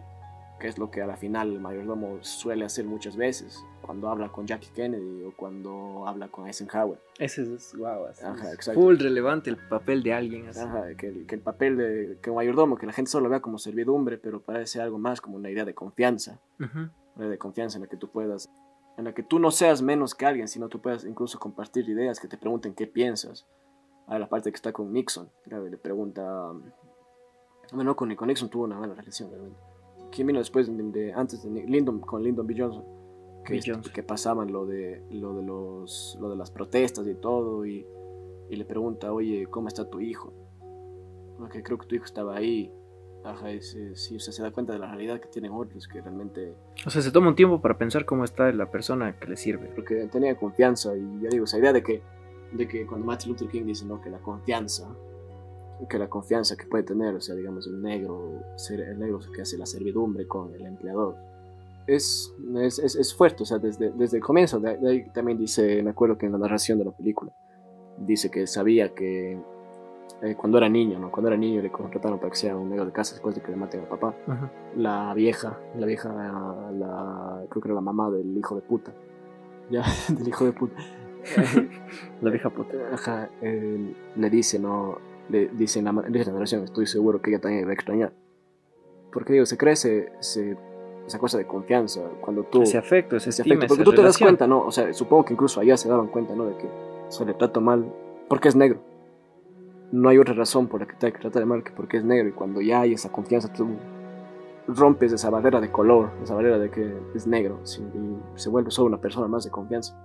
que 0.60 0.68
es 0.68 0.78
lo 0.78 0.92
que 0.92 1.02
a 1.02 1.08
la 1.08 1.18
final 1.18 1.52
el 1.54 1.60
mayordomo 1.60 2.20
suele 2.22 2.66
hacer 2.66 2.86
muchas 2.86 3.16
veces, 3.16 3.66
cuando 3.82 4.10
habla 4.10 4.30
con 4.30 4.46
Jackie 4.46 4.70
Kennedy 4.76 5.24
o 5.24 5.32
cuando 5.36 6.06
habla 6.06 6.28
con 6.28 6.46
Eisenhower. 6.46 7.00
Ese 7.18 7.42
es, 7.42 7.74
wow, 7.76 8.06
así 8.06 8.24
Ajá, 8.24 8.52
es 8.52 8.72
full 8.74 8.98
relevante 8.98 9.50
el 9.50 9.58
papel 9.58 10.04
de 10.04 10.14
alguien 10.14 10.48
así. 10.48 10.60
Ajá, 10.60 10.96
que, 10.96 11.08
el, 11.08 11.26
que 11.26 11.36
el 11.36 11.42
papel 11.42 11.78
de 11.78 12.20
que 12.22 12.30
un 12.30 12.36
mayordomo, 12.36 12.78
que 12.78 12.86
la 12.86 12.94
gente 12.94 13.10
solo 13.10 13.24
lo 13.24 13.30
vea 13.30 13.42
como 13.42 13.58
servidumbre, 13.58 14.18
pero 14.18 14.42
parece 14.42 14.82
algo 14.82 15.00
más 15.00 15.22
como 15.22 15.38
una 15.38 15.50
idea 15.50 15.66
de 15.66 15.74
confianza. 15.74 16.40
Ujú. 16.60 16.90
una 17.16 17.26
idea 17.26 17.30
de 17.30 17.38
confianza 17.38 17.78
en 17.78 17.84
la 17.84 17.90
que 17.90 17.98
tú 17.98 18.12
puedas, 18.12 18.50
en 18.98 19.06
la 19.06 19.14
que 19.14 19.24
tú 19.24 19.40
no 19.40 19.50
seas 19.50 19.82
menos 19.82 20.14
que 20.14 20.26
alguien, 20.26 20.48
sino 20.48 20.68
tú 20.68 20.82
puedas 20.82 21.06
incluso 21.06 21.40
compartir 21.40 21.88
ideas, 21.90 22.20
que 22.20 22.28
te 22.28 22.38
pregunten 22.38 22.76
qué 22.76 22.86
piensas. 22.86 23.48
A 24.08 24.18
la 24.18 24.28
parte 24.28 24.52
que 24.52 24.56
está 24.56 24.74
con 24.74 24.92
Nixon, 24.92 25.30
le 25.46 25.78
pregunta, 25.78 26.52
bueno, 27.72 27.92
no 27.92 27.96
con, 27.96 28.10
Nixon 28.10 28.50
tuvo 28.50 28.64
una 28.64 28.78
buena 28.78 28.96
relación 28.96 29.30
realmente. 29.30 29.60
¿Quién 30.12 30.28
vino 30.28 30.40
después, 30.40 30.68
de, 30.68 30.84
de- 30.84 31.14
antes 31.14 31.44
de 31.44 31.50
Lyndon, 31.64 32.00
con 32.00 32.24
Lyndon 32.24 32.46
B. 32.48 32.56
Johnson? 32.58 32.84
Que, 33.46 33.54
B. 33.54 33.62
Johnson. 33.66 33.94
que 33.94 34.04
pasaban 34.04 34.52
lo 34.52 34.66
de, 34.66 35.02
lo, 35.12 35.36
de 35.36 35.44
los, 35.44 36.18
lo 36.20 36.30
de 36.30 36.36
las 36.36 36.52
protestas 36.52 37.08
y 37.08 37.16
todo, 37.16 37.66
y, 37.66 37.86
y 38.50 38.56
le 38.56 38.66
pregunta, 38.66 39.12
oye, 39.14 39.48
¿cómo 39.48 39.68
está 39.68 39.90
tu 39.90 40.00
hijo? 40.00 40.34
Porque 41.38 41.64
creo 41.64 41.78
que 41.78 41.88
tu 41.88 41.96
hijo 41.96 42.06
estaba 42.06 42.36
ahí. 42.36 42.72
Ajá, 43.24 43.52
y 43.52 43.62
sí, 43.62 43.96
sí, 43.96 44.16
o 44.16 44.20
sea, 44.20 44.32
se 44.34 44.42
da 44.42 44.52
cuenta 44.52 44.72
de 44.72 44.80
la 44.80 44.88
realidad 44.88 45.20
que 45.20 45.28
tienen 45.28 45.52
otros, 45.52 45.88
que 45.90 46.02
realmente 46.02 46.54
O 46.86 46.90
sea, 46.90 47.02
se 47.02 47.12
toma 47.12 47.28
un 47.28 47.36
tiempo 47.36 47.62
para 47.62 47.78
pensar 47.78 48.06
cómo 48.06 48.24
está 48.24 48.50
la 48.54 48.72
persona 48.72 49.18
que 49.20 49.28
le 49.28 49.36
sirve. 49.36 49.68
porque 49.76 50.08
tenía 50.12 50.36
confianza 50.38 50.96
y 50.96 51.22
ya 51.22 51.30
digo, 51.30 51.44
esa 51.44 51.58
idea 51.60 51.74
de 51.74 51.84
que, 51.84 52.02
de 52.54 52.68
que 52.68 52.86
cuando 52.86 53.06
Martin 53.06 53.32
Luther 53.34 53.50
King 53.50 53.66
dice 53.66 53.86
¿no? 53.86 54.00
que 54.02 54.10
la 54.10 54.20
confianza, 54.20 54.88
que 55.88 55.98
la 55.98 56.10
confianza 56.10 56.56
que 56.58 56.66
puede 56.66 56.84
tener, 56.84 57.16
o 57.16 57.22
sea, 57.22 57.36
digamos, 57.36 57.68
el 57.68 57.82
negro, 57.82 58.44
ser 58.56 58.82
el 58.82 59.00
negro 59.00 59.20
que 59.34 59.42
hace 59.42 59.58
la 59.58 59.66
servidumbre 59.66 60.28
con 60.28 60.54
el 60.54 60.66
empleador, 60.66 61.16
es, 61.88 62.34
es, 62.58 62.80
es, 62.80 62.96
es 62.96 63.16
fuerte, 63.16 63.44
o 63.44 63.46
sea, 63.46 63.58
desde, 63.58 63.92
desde 63.92 64.18
el 64.18 64.24
comienzo, 64.24 64.60
de, 64.60 64.78
ahí 64.88 65.10
también 65.10 65.38
dice, 65.38 65.82
me 65.82 65.92
acuerdo 65.92 66.18
que 66.18 66.26
en 66.26 66.34
la 66.34 66.38
narración 66.38 66.78
de 66.78 66.86
la 66.86 66.92
película, 66.92 67.32
dice 67.98 68.30
que 68.30 68.46
sabía 68.46 68.94
que 68.94 69.40
eh, 70.22 70.36
cuando 70.36 70.58
era 70.58 70.68
niño, 70.68 71.00
¿no? 71.00 71.12
Cuando 71.12 71.30
era 71.30 71.38
niño 71.38 71.62
le 71.62 71.72
contrataron 71.72 72.20
para 72.20 72.32
que 72.32 72.38
sea 72.38 72.56
un 72.56 72.70
negro 72.70 72.86
de 72.86 72.92
casa 72.92 73.14
después 73.14 73.36
de 73.36 73.42
que 73.42 73.52
le 73.52 73.58
maten 73.58 73.82
al 73.82 73.88
papá 73.88 74.14
Ajá. 74.28 74.52
la 74.76 75.14
vieja, 75.14 75.58
la 75.78 75.86
vieja, 75.86 76.10
la, 76.10 77.46
creo 77.50 77.62
que 77.62 77.68
era 77.70 77.76
la 77.76 77.82
mamá 77.82 78.10
del 78.10 78.38
hijo 78.38 78.56
de 78.56 78.62
puta. 78.62 78.94
Ya, 79.70 79.84
del 80.10 80.28
hijo 80.28 80.46
de 80.46 80.52
puta. 80.52 80.76
La 82.22 82.32
vieja 82.32 82.50
puta. 82.50 82.78
Ajá, 82.94 83.30
eh, 83.42 83.94
le 84.16 84.30
dice, 84.30 84.58
no, 84.58 84.98
le 85.30 85.48
dice 85.50 85.80
en 85.80 85.86
la, 85.86 85.92
dice 85.92 86.22
en 86.22 86.28
la 86.28 86.34
narración, 86.34 86.64
estoy 86.64 86.86
seguro 86.88 87.22
que 87.22 87.32
ella 87.32 87.40
también 87.40 87.66
va 87.66 87.72
a 87.72 87.74
extrañar. 87.74 88.14
Porque 89.12 89.34
digo, 89.34 89.46
se 89.46 89.58
crece 89.58 90.12
esa 90.20 91.20
cosa 91.20 91.38
de 91.38 91.46
confianza 91.46 92.02
cuando 92.22 92.44
tú... 92.44 92.62
Ese 92.62 92.78
afecto, 92.78 93.16
ese 93.16 93.30
ese 93.30 93.42
afecto, 93.42 93.68
porque 93.68 93.84
tú 93.84 93.92
te 93.92 93.98
das 93.98 94.06
relación. 94.06 94.28
cuenta, 94.28 94.48
¿no? 94.48 94.66
O 94.66 94.72
sea, 94.72 94.94
supongo 94.94 95.26
que 95.26 95.34
incluso 95.34 95.60
allá 95.60 95.78
se 95.78 95.90
daban 95.90 96.08
cuenta, 96.08 96.36
¿no? 96.36 96.46
De 96.46 96.58
que 96.58 96.68
se 97.10 97.26
le 97.26 97.34
trata 97.34 97.60
mal 97.60 97.92
porque 98.28 98.50
es 98.50 98.56
negro. 98.56 98.80
No 99.92 100.10
hay 100.10 100.20
otra 100.20 100.36
razón 100.36 100.68
por 100.68 100.82
la 100.82 100.88
que 100.88 100.96
te 100.96 101.12
tratar 101.12 101.42
de 101.42 101.46
mal 101.46 101.64
que 101.64 101.72
porque 101.72 101.98
es 101.98 102.04
negro. 102.04 102.30
Y 102.30 102.32
cuando 102.32 102.62
ya 102.62 102.82
hay 102.82 102.94
esa 102.94 103.12
confianza, 103.12 103.52
tú 103.52 103.68
rompes 104.68 105.12
esa 105.12 105.30
barrera 105.30 105.60
de 105.60 105.72
color, 105.72 106.12
esa 106.22 106.36
barrera 106.36 106.60
de 106.60 106.70
que 106.70 106.94
es 107.16 107.28
negro, 107.28 107.60
sí, 107.64 107.82
y 107.82 108.40
se 108.40 108.50
vuelve 108.50 108.72
solo 108.72 108.88
una 108.88 109.02
persona 109.02 109.28
más 109.28 109.44
de 109.44 109.52
confianza. 109.52 109.96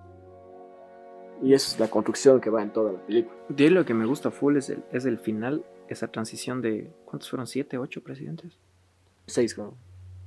Y 1.42 1.52
esa 1.54 1.72
es 1.74 1.80
la 1.80 1.88
construcción 1.88 2.40
que 2.40 2.50
va 2.50 2.62
en 2.62 2.72
toda 2.72 2.92
la 2.92 2.98
película. 3.06 3.36
De 3.48 3.70
lo 3.70 3.84
que 3.84 3.94
me 3.94 4.06
gusta 4.06 4.30
full 4.30 4.56
es 4.56 4.70
el, 4.70 4.82
es 4.92 5.04
el 5.04 5.18
final, 5.18 5.64
esa 5.88 6.08
transición 6.08 6.62
de. 6.62 6.90
¿Cuántos 7.04 7.28
fueron? 7.30 7.46
¿Siete, 7.46 7.76
ocho 7.78 8.02
presidentes? 8.02 8.58
Seis, 9.26 9.54
claro. 9.54 9.74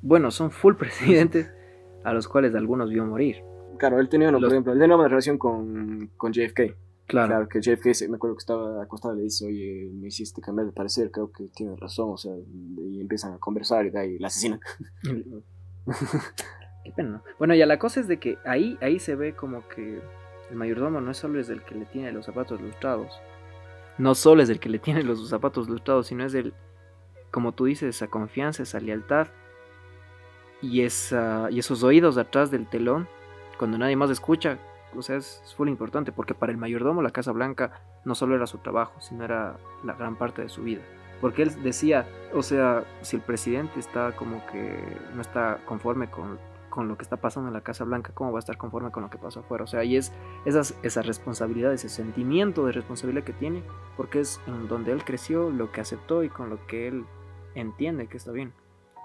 Bueno, 0.02 0.32
son 0.32 0.52
full 0.52 0.76
presidentes 0.80 1.50
a 2.04 2.14
los 2.14 2.28
cuales 2.28 2.54
algunos 2.56 2.90
vio 2.90 3.06
morir. 3.06 3.38
Claro, 3.78 4.00
él 4.00 4.10
tenía, 4.10 4.30
una, 4.30 4.38
por 4.38 4.44
Los- 4.44 4.54
ejemplo, 4.54 4.74
él 4.74 4.80
tenía 4.80 4.96
una 4.96 5.08
relación 5.08 5.38
con, 5.38 6.10
con 6.18 6.32
JFK. 6.34 6.76
Claro. 7.08 7.28
Claro, 7.30 7.48
que 7.48 7.62
JFK, 7.62 7.94
se- 7.94 8.10
me 8.10 8.18
acuerdo 8.18 8.36
que 8.36 8.42
estaba 8.42 8.84
acostado 8.84 9.14
y 9.16 9.18
le 9.20 9.24
dice, 9.24 9.46
oye, 9.48 9.90
me 9.94 10.08
hiciste 10.08 10.42
cambiar 10.42 10.66
de 10.68 10.74
parecer, 10.74 11.10
creo 11.10 11.32
que 11.32 11.46
tienes 11.56 11.80
razón, 11.80 12.10
o 12.12 12.18
sea, 12.18 12.34
y 12.36 13.00
empiezan 13.00 13.34
a 13.34 13.38
conversar 13.38 13.86
y 13.86 13.92
de 13.92 14.00
ahí 14.00 14.20
la 14.20 14.28
asesinan. 14.28 14.60
Qué 16.84 16.92
pena, 16.96 17.10
¿no? 17.10 17.24
Bueno, 17.38 17.56
ya 17.56 17.66
la 17.66 17.80
cosa 17.80 18.00
es 18.00 18.08
de 18.08 18.18
que 18.20 18.38
ahí, 18.46 18.78
ahí 18.82 19.00
se 19.00 19.16
ve 19.16 19.36
como 19.36 19.68
que 19.70 20.02
el 20.50 20.56
mayordomo 20.56 21.02
no 21.02 21.12
es 21.12 21.18
solo 21.18 21.40
es 21.40 21.50
el 21.50 21.64
que 21.64 21.76
le 21.76 21.86
tiene 21.86 22.12
los 22.12 22.26
zapatos 22.26 22.62
lustrados. 22.62 23.12
No 23.98 24.16
solo 24.16 24.44
es 24.44 24.50
el 24.50 24.60
que 24.60 24.70
le 24.70 24.80
tiene 24.80 25.04
los 25.04 25.28
zapatos 25.30 25.68
lustrados, 25.70 26.08
sino 26.08 26.26
es 26.26 26.34
el, 26.34 26.54
como 27.32 27.52
tú 27.52 27.66
dices, 27.66 27.96
esa 27.96 28.08
confianza, 28.08 28.64
esa 28.64 28.80
lealtad 28.80 29.28
y, 30.62 30.82
esa, 30.82 31.48
y 31.52 31.60
esos 31.60 31.84
oídos 31.84 32.18
atrás 32.18 32.52
del 32.52 32.68
telón, 32.68 33.08
cuando 33.58 33.78
nadie 33.78 33.96
más 33.96 34.10
escucha. 34.10 34.60
O 34.96 35.02
sea, 35.02 35.18
es, 35.18 35.42
es 35.46 35.54
full 35.54 35.68
importante 35.68 36.12
porque 36.12 36.34
para 36.34 36.52
el 36.52 36.58
mayordomo 36.58 37.02
la 37.02 37.12
Casa 37.12 37.32
Blanca 37.32 37.82
no 38.06 38.16
solo 38.16 38.36
era 38.36 38.48
su 38.48 38.60
trabajo, 38.60 39.00
sino 39.02 39.26
era 39.26 39.58
la 39.84 39.94
gran 39.94 40.16
parte 40.16 40.42
de 40.42 40.50
su 40.50 40.64
vida. 40.64 40.82
Porque 41.20 41.42
él 41.42 41.64
decía, 41.64 42.08
o 42.34 42.44
sea, 42.44 42.84
si 43.02 43.16
el 43.16 43.22
presidente 43.22 43.80
está 43.80 44.16
como 44.16 44.46
que 44.48 44.78
no 45.16 45.22
está 45.22 45.60
conforme 45.66 46.10
con, 46.10 46.40
con 46.70 46.88
lo 46.88 46.98
que 46.98 47.04
está 47.04 47.18
pasando 47.18 47.48
en 47.48 47.54
la 47.54 47.62
Casa 47.62 47.84
Blanca, 47.84 48.12
¿cómo 48.14 48.32
va 48.32 48.40
a 48.40 48.40
estar 48.40 48.58
conforme 48.58 48.92
con 48.92 49.04
lo 49.04 49.10
que 49.10 49.18
pasa 49.18 49.40
afuera? 49.40 49.64
O 49.64 49.68
sea, 49.68 49.84
y 49.84 49.96
es 49.96 50.14
esas, 50.46 50.78
esa 50.84 51.02
responsabilidad, 51.02 51.74
ese 51.74 51.90
sentimiento 51.90 52.66
de 52.66 52.72
responsabilidad 52.72 53.24
que 53.24 53.34
tiene, 53.34 53.64
porque 53.96 54.20
es 54.20 54.40
en 54.48 54.68
donde 54.68 54.92
él 54.92 55.04
creció, 55.04 55.50
lo 55.50 55.72
que 55.72 55.82
aceptó 55.82 56.24
y 56.24 56.30
con 56.30 56.50
lo 56.50 56.66
que 56.68 56.88
él 56.88 57.06
entiende 57.56 58.08
que 58.08 58.18
está 58.18 58.32
bien. 58.32 58.54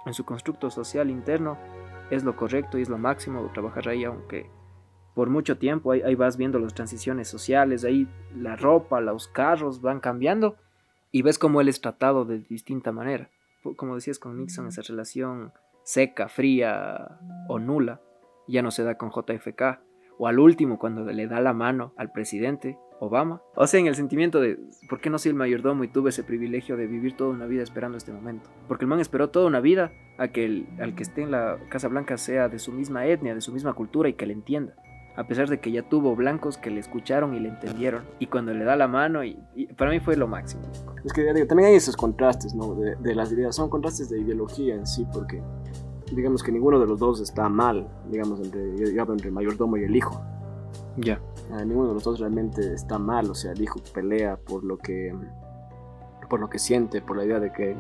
En 0.04 0.14
su 0.14 0.24
constructo 0.24 0.70
social 0.70 1.10
interno 1.10 1.56
es 2.10 2.24
lo 2.24 2.36
correcto 2.36 2.78
y 2.78 2.82
es 2.82 2.88
lo 2.88 2.98
máximo 2.98 3.48
trabajar 3.54 3.88
ahí, 3.88 4.04
aunque 4.04 4.50
por 5.14 5.30
mucho 5.30 5.58
tiempo 5.58 5.92
ahí, 5.92 6.02
ahí 6.02 6.14
vas 6.14 6.36
viendo 6.36 6.58
las 6.58 6.74
transiciones 6.74 7.28
sociales, 7.28 7.84
ahí 7.84 8.08
la 8.36 8.56
ropa, 8.56 9.00
los 9.00 9.28
carros 9.28 9.80
van 9.80 10.00
cambiando 10.00 10.56
y 11.10 11.22
ves 11.22 11.38
cómo 11.38 11.60
él 11.60 11.68
es 11.68 11.80
tratado 11.80 12.24
de 12.24 12.38
distinta 12.40 12.90
manera. 12.90 13.30
Como 13.76 13.94
decías 13.94 14.18
con 14.18 14.38
Nixon, 14.38 14.66
esa 14.66 14.82
relación 14.82 15.52
seca, 15.84 16.28
fría 16.28 17.18
o 17.48 17.58
nula, 17.58 18.00
ya 18.48 18.62
no 18.62 18.70
se 18.70 18.84
da 18.84 18.96
con 18.96 19.10
JFK. 19.10 19.80
o 20.18 20.28
al 20.28 20.38
último 20.38 20.78
cuando 20.78 21.04
le 21.04 21.26
da 21.26 21.40
la 21.40 21.52
mano 21.52 21.94
al 21.96 22.12
presidente 22.12 22.78
Obama. 23.00 23.42
O 23.56 23.66
sea, 23.66 23.80
en 23.80 23.88
el 23.88 23.96
sentimiento 23.96 24.40
de, 24.40 24.60
¿por 24.88 25.00
qué 25.00 25.10
no 25.10 25.18
soy 25.18 25.30
el 25.30 25.34
mayordomo 25.34 25.82
y 25.82 25.88
tuve 25.88 26.10
ese 26.10 26.22
privilegio 26.22 26.76
de 26.76 26.86
vivir 26.86 27.16
toda 27.16 27.30
una 27.30 27.46
vida 27.46 27.64
esperando 27.64 27.98
este 27.98 28.12
momento? 28.12 28.48
Porque 28.68 28.84
el 28.84 28.88
man 28.88 29.00
esperó 29.00 29.30
toda 29.30 29.46
una 29.46 29.58
vida 29.58 29.92
a 30.18 30.28
que 30.28 30.44
el, 30.44 30.68
al 30.78 30.94
que 30.94 31.02
esté 31.02 31.22
en 31.22 31.32
la 31.32 31.58
Casa 31.68 31.88
Blanca 31.88 32.16
sea 32.16 32.48
de 32.48 32.60
su 32.60 32.70
misma 32.70 33.06
etnia, 33.06 33.34
de 33.34 33.40
su 33.40 33.52
misma 33.52 33.72
cultura 33.72 34.08
y 34.08 34.12
que 34.12 34.26
le 34.26 34.34
entienda. 34.34 34.76
A 35.16 35.26
pesar 35.26 35.48
de 35.48 35.60
que 35.60 35.70
ya 35.70 35.82
tuvo 35.82 36.16
blancos 36.16 36.56
que 36.56 36.70
le 36.70 36.80
escucharon 36.80 37.34
y 37.34 37.40
le 37.40 37.50
entendieron. 37.50 38.04
Y 38.18 38.26
cuando 38.26 38.54
le 38.54 38.64
da 38.64 38.76
la 38.76 38.88
mano, 38.88 39.24
y, 39.24 39.36
para 39.76 39.90
mí 39.90 40.00
fue 40.00 40.16
lo 40.16 40.26
máximo. 40.26 40.62
Es 41.04 41.12
que 41.12 41.32
digo, 41.34 41.46
también 41.46 41.68
hay 41.68 41.74
esos 41.74 41.96
contrastes, 41.96 42.54
¿no? 42.54 42.74
De, 42.74 42.96
de 42.96 43.14
las 43.14 43.30
ideas. 43.32 43.54
Son 43.54 43.68
contrastes 43.68 44.08
de 44.08 44.20
ideología 44.20 44.74
en 44.74 44.86
sí, 44.86 45.06
porque 45.12 45.42
digamos 46.14 46.42
que 46.42 46.52
ninguno 46.52 46.78
de 46.78 46.86
los 46.86 46.98
dos 46.98 47.20
está 47.20 47.48
mal, 47.48 47.88
digamos, 48.10 48.40
entre, 48.40 48.76
yo 48.76 49.02
hablo 49.02 49.14
entre 49.14 49.28
el 49.28 49.34
mayordomo 49.34 49.76
y 49.76 49.84
el 49.84 49.96
hijo. 49.96 50.20
Ya. 50.96 51.20
Ah, 51.50 51.64
ninguno 51.64 51.88
de 51.88 51.94
los 51.94 52.04
dos 52.04 52.20
realmente 52.20 52.74
está 52.74 52.98
mal, 52.98 53.30
o 53.30 53.34
sea, 53.34 53.52
el 53.52 53.62
hijo 53.62 53.80
pelea 53.92 54.36
por 54.36 54.64
lo 54.64 54.78
que 54.78 55.14
por 56.28 56.40
lo 56.40 56.48
que 56.48 56.58
siente, 56.58 57.02
por 57.02 57.18
la 57.18 57.26
idea 57.26 57.40
de 57.40 57.52
que 57.52 57.76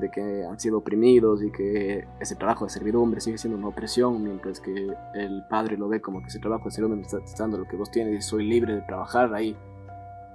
de 0.00 0.10
que 0.10 0.44
han 0.44 0.58
sido 0.58 0.78
oprimidos 0.78 1.42
y 1.42 1.50
que 1.50 2.06
ese 2.20 2.36
trabajo 2.36 2.64
de 2.64 2.70
servidumbre 2.70 3.20
sigue 3.20 3.38
siendo 3.38 3.58
una 3.58 3.68
opresión, 3.68 4.22
mientras 4.22 4.60
que 4.60 4.88
el 5.14 5.44
padre 5.48 5.76
lo 5.76 5.88
ve 5.88 6.00
como 6.00 6.20
que 6.20 6.28
ese 6.28 6.40
trabajo 6.40 6.64
de 6.64 6.70
servidumbre 6.72 7.00
me 7.00 7.06
está 7.06 7.42
dando 7.42 7.58
lo 7.58 7.66
que 7.66 7.76
vos 7.76 7.90
tienes 7.90 8.18
y 8.18 8.22
soy 8.22 8.46
libre 8.46 8.74
de 8.74 8.82
trabajar 8.82 9.32
ahí. 9.34 9.56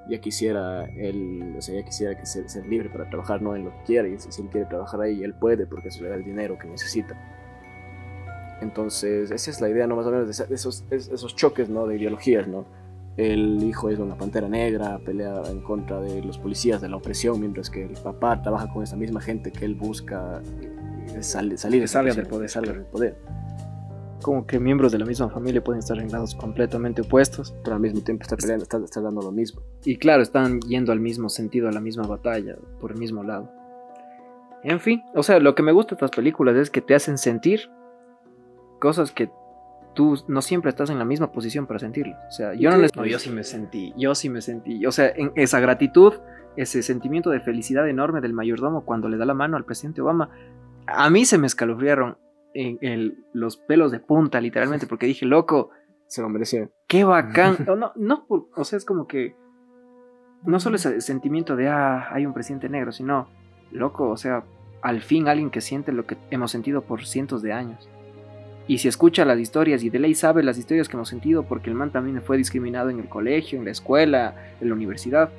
Ya 0.10 0.20
quisiera 0.20 0.86
él, 0.86 1.55
o 1.57 1.62
sea, 1.62 1.76
ya 1.76 1.86
quisiera 1.86 2.18
que 2.18 2.26
ser, 2.26 2.49
ser 2.49 2.66
libre 2.66 2.89
para 2.89 3.10
trabajar 3.10 3.41
no 3.41 3.55
en 3.55 3.66
lo 3.66 3.72
que 3.72 3.84
quiera 3.84 4.07
y 4.07 4.18
si, 4.18 4.32
si 4.32 4.41
él 4.41 4.49
quiere 4.49 4.66
trabajar 4.66 5.01
ahí, 5.01 5.24
él 5.24 5.36
puede 5.36 5.68
porque 5.68 5.89
eso 5.89 6.01
le 6.03 6.10
da 6.10 6.16
el 6.16 6.24
dinero 6.24 6.57
que 6.57 6.68
necesita. 6.68 7.16
Entonces, 8.62 9.32
esa 9.32 9.51
es 9.51 9.62
la 9.62 9.70
idea, 9.70 9.88
¿no? 9.88 9.95
Más 9.95 10.05
o 10.05 10.12
menos 10.12 10.38
de 10.38 10.55
esos, 10.55 10.84
esos 10.89 11.36
choques, 11.36 11.70
¿no? 11.70 11.88
De 11.88 11.97
ideologías, 11.97 12.47
¿no? 12.47 12.66
El 13.18 13.62
hijo 13.64 13.89
es 13.89 13.99
una 13.99 14.16
pantera 14.16 14.47
negra, 14.47 14.97
pelea 14.99 15.41
en 15.49 15.62
contra 15.62 15.99
de 15.99 16.22
los 16.24 16.38
policías, 16.38 16.82
de 16.82 16.89
la 16.89 16.95
opresión, 16.95 17.39
mientras 17.39 17.70
que 17.70 17.84
el 17.84 17.93
papá 17.93 18.41
trabaja 18.41 18.72
con 18.72 18.84
esa 18.84 18.95
misma 18.95 19.20
gente 19.20 19.51
que 19.51 19.66
él 19.66 19.76
busca 19.76 20.41
salir, 21.20 21.57
salir 21.57 21.88
salga 21.88 22.14
del 22.14 22.28
poder. 22.28 22.49
Salga 22.49 22.74
del 22.74 22.86
poder. 22.86 23.18
Como 24.22 24.45
que 24.45 24.60
miembros 24.60 24.91
de 24.91 24.99
la 24.99 25.05
misma 25.05 25.30
familia 25.30 25.64
pueden 25.64 25.80
estar 25.80 25.97
en 25.97 26.12
lados 26.12 26.36
completamente 26.36 27.01
opuestos. 27.01 27.53
Pero 27.64 27.76
al 27.76 27.82
mismo 27.82 28.01
tiempo 28.01 28.24
está 28.24 28.36
peleando, 28.36 28.64
está, 28.64 28.78
está 28.78 29.01
dando 29.01 29.22
lo 29.22 29.32
mismo. 29.32 29.62
Y 29.84 29.97
claro, 29.97 30.22
están 30.22 30.60
yendo 30.62 30.91
al 30.91 30.99
mismo 30.99 31.30
sentido, 31.30 31.68
a 31.68 31.72
la 31.72 31.80
misma 31.80 32.05
batalla, 32.05 32.57
por 32.80 32.91
el 32.91 32.97
mismo 32.97 33.24
lado. 33.24 33.49
En 34.64 34.80
fin, 34.80 35.03
o 35.16 35.24
sea, 35.24 35.39
lo 35.39 35.55
que 35.55 35.64
me 35.64 35.72
gusta 35.72 35.91
de 35.91 35.95
estas 35.95 36.12
películas 36.12 36.55
es 36.57 36.70
que 36.70 36.82
te 36.82 36.95
hacen 36.95 37.18
sentir 37.18 37.70
cosas 38.80 39.12
que 39.12 39.30
tú 40.00 40.18
no 40.30 40.41
siempre 40.41 40.70
estás 40.70 40.89
en 40.89 40.97
la 40.97 41.04
misma 41.04 41.34
posición 41.34 41.68
para 41.68 41.78
sentirlo. 41.78 42.16
O 42.30 42.32
sea, 42.32 42.54
yo 42.54 42.72
no 42.72 42.78
les... 42.78 42.95
No, 42.95 43.06
yo 43.06 43.20
sí 43.20 43.30
me 43.32 43.43
sentí, 43.43 43.93
yo 43.97 44.16
sí 44.16 44.30
me 44.30 44.39
sentí. 44.39 44.86
O 44.86 44.93
sea, 44.93 45.12
en 45.14 45.34
esa 45.36 45.60
gratitud, 45.60 46.14
ese 46.56 46.84
sentimiento 46.84 47.32
de 47.32 47.41
felicidad 47.41 47.86
enorme 47.86 48.22
del 48.22 48.32
mayordomo 48.32 48.86
cuando 48.86 49.10
le 49.10 49.18
da 49.18 49.26
la 49.26 49.34
mano 49.34 49.58
al 49.58 49.66
presidente 49.66 50.00
Obama, 50.00 50.30
a 50.88 51.10
mí 51.10 51.26
se 51.26 51.38
me 51.38 51.47
escalofriaron 51.47 52.18
en, 52.54 53.26
los 53.34 53.58
pelos 53.58 53.91
de 53.91 54.00
punta, 54.00 54.39
literalmente, 54.39 54.88
porque 54.88 55.06
dije, 55.06 55.26
loco, 55.26 55.72
se 56.08 56.22
lo 56.22 56.30
merecía. 56.30 56.70
Qué 56.88 57.04
bacán. 57.04 57.58
no, 57.68 57.91
no, 57.97 58.26
o 58.56 58.64
sea, 58.64 58.78
es 58.78 58.86
como 58.86 59.06
que 59.06 59.36
no 60.45 60.62
solo 60.62 60.78
ese 60.78 61.02
sentimiento 61.02 61.58
de, 61.58 61.68
ah, 61.68 62.08
hay 62.10 62.26
un 62.26 62.34
presidente 62.34 62.70
negro, 62.70 62.93
sino, 62.93 63.28
loco, 63.74 64.08
o 64.08 64.16
sea, 64.16 64.45
al 64.82 65.02
fin 65.02 65.28
alguien 65.28 65.50
que 65.50 65.60
siente 65.60 65.91
lo 65.91 66.06
que 66.06 66.16
hemos 66.32 66.52
sentido 66.52 66.84
por 66.84 67.06
cientos 67.06 67.41
de 67.41 67.52
años. 67.52 67.89
Y 68.70 68.78
si 68.78 68.88
escucha 68.88 69.26
las 69.26 69.40
historias 69.40 69.84
y 69.84 69.90
de 69.90 69.98
ley 69.98 70.14
sabe 70.14 70.44
las 70.44 70.60
historias 70.60 70.88
que 70.88 70.96
hemos 70.96 71.10
sentido 71.10 71.42
porque 71.42 71.72
el 71.72 71.76
man 71.76 71.90
también 71.90 72.22
fue 72.22 72.38
discriminado 72.38 72.92
en 72.92 73.00
el 73.00 73.10
colegio, 73.10 73.58
en 73.58 73.66
la 73.66 73.72
escuela, 73.72 74.36
en 74.62 74.70
la 74.70 74.76
universidad. 74.76 75.32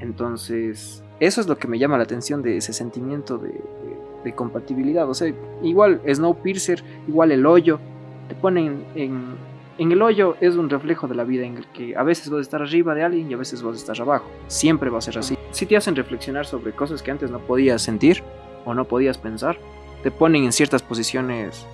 Entonces, 0.00 1.00
eso 1.20 1.40
es 1.40 1.46
lo 1.46 1.58
que 1.58 1.68
me 1.68 1.78
llama 1.78 1.96
la 1.96 2.02
atención 2.02 2.42
de 2.42 2.56
ese 2.56 2.72
sentimiento 2.72 3.38
de, 3.38 4.32
compatibilidad. 4.34 5.08
O 5.08 5.14
sea, 5.14 5.32
igual 5.62 6.00
Snowpiercer, 6.12 6.82
igual 7.06 7.30
el 7.30 7.46
hoyo, 7.46 7.78
te 8.26 8.34
ponen 8.34 8.84
en, 8.96 9.36
en 9.78 9.92
el 9.92 10.02
hoyo 10.02 10.36
es 10.40 10.56
un 10.56 10.68
reflejo 10.68 11.06
de 11.06 11.14
la 11.14 11.22
vida 11.22 11.46
en 11.46 11.58
el 11.58 11.66
que 11.68 11.96
a 11.96 12.02
veces 12.02 12.28
vas 12.30 12.38
a 12.38 12.42
estar 12.42 12.62
arriba 12.62 12.96
de 12.96 13.04
alguien 13.04 13.30
y 13.30 13.34
a 13.34 13.36
veces 13.36 13.62
vas 13.62 13.74
a 13.74 13.78
estar 13.78 14.00
abajo. 14.00 14.28
Siempre 14.48 14.90
va 14.90 14.98
a 14.98 15.02
ser 15.02 15.16
así. 15.16 15.38
Si 15.52 15.66
te 15.66 15.76
hacen 15.76 15.94
reflexionar 15.94 16.46
sobre 16.46 16.72
cosas 16.72 17.00
que 17.00 17.12
antes 17.12 17.30
no 17.30 17.38
podías 17.38 17.80
sentir 17.80 18.24
o 18.64 18.74
no 18.74 18.86
podías 18.86 19.18
pensar, 19.18 19.56
te 20.02 20.10
ponen 20.10 20.42
en 20.42 20.50
ciertas 20.50 20.82
posiciones 20.82 21.64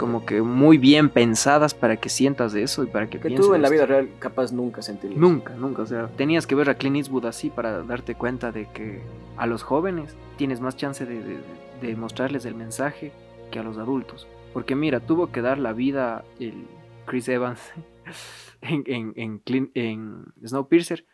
como 0.00 0.24
que 0.24 0.40
muy 0.40 0.78
bien 0.78 1.10
pensadas 1.10 1.74
para 1.74 1.98
que 1.98 2.08
sientas 2.08 2.54
eso 2.54 2.84
y 2.84 2.86
para 2.86 3.10
que, 3.10 3.20
que 3.20 3.32
tú 3.32 3.52
en 3.52 3.60
la 3.60 3.68
vida 3.68 3.84
real 3.84 4.08
capaz 4.18 4.50
nunca 4.50 4.80
sentirías. 4.80 5.20
Nunca, 5.20 5.52
nunca. 5.52 5.82
O 5.82 5.86
sea, 5.86 6.08
tenías 6.16 6.46
que 6.46 6.54
ver 6.54 6.70
a 6.70 6.76
Clint 6.76 6.96
Eastwood 6.96 7.26
así 7.26 7.50
para 7.50 7.82
darte 7.82 8.14
cuenta 8.14 8.50
de 8.50 8.66
que 8.72 9.02
a 9.36 9.46
los 9.46 9.62
jóvenes 9.62 10.16
tienes 10.38 10.62
más 10.62 10.74
chance 10.78 11.04
de, 11.04 11.96
mostrarles 11.96 12.46
el 12.46 12.54
mensaje 12.54 13.12
que 13.50 13.58
a 13.58 13.62
los 13.62 13.76
adultos. 13.76 14.26
Porque 14.54 14.74
mira, 14.74 15.00
tuvo 15.00 15.32
que 15.32 15.42
dar 15.42 15.58
la 15.58 15.74
vida 15.74 16.24
el 16.38 16.64
Chris 17.04 17.28
Evans 17.28 17.60
en, 18.62 18.84
en, 18.86 19.42
en, 19.44 19.70
en 19.74 20.24
Snowpiercer 20.42 21.04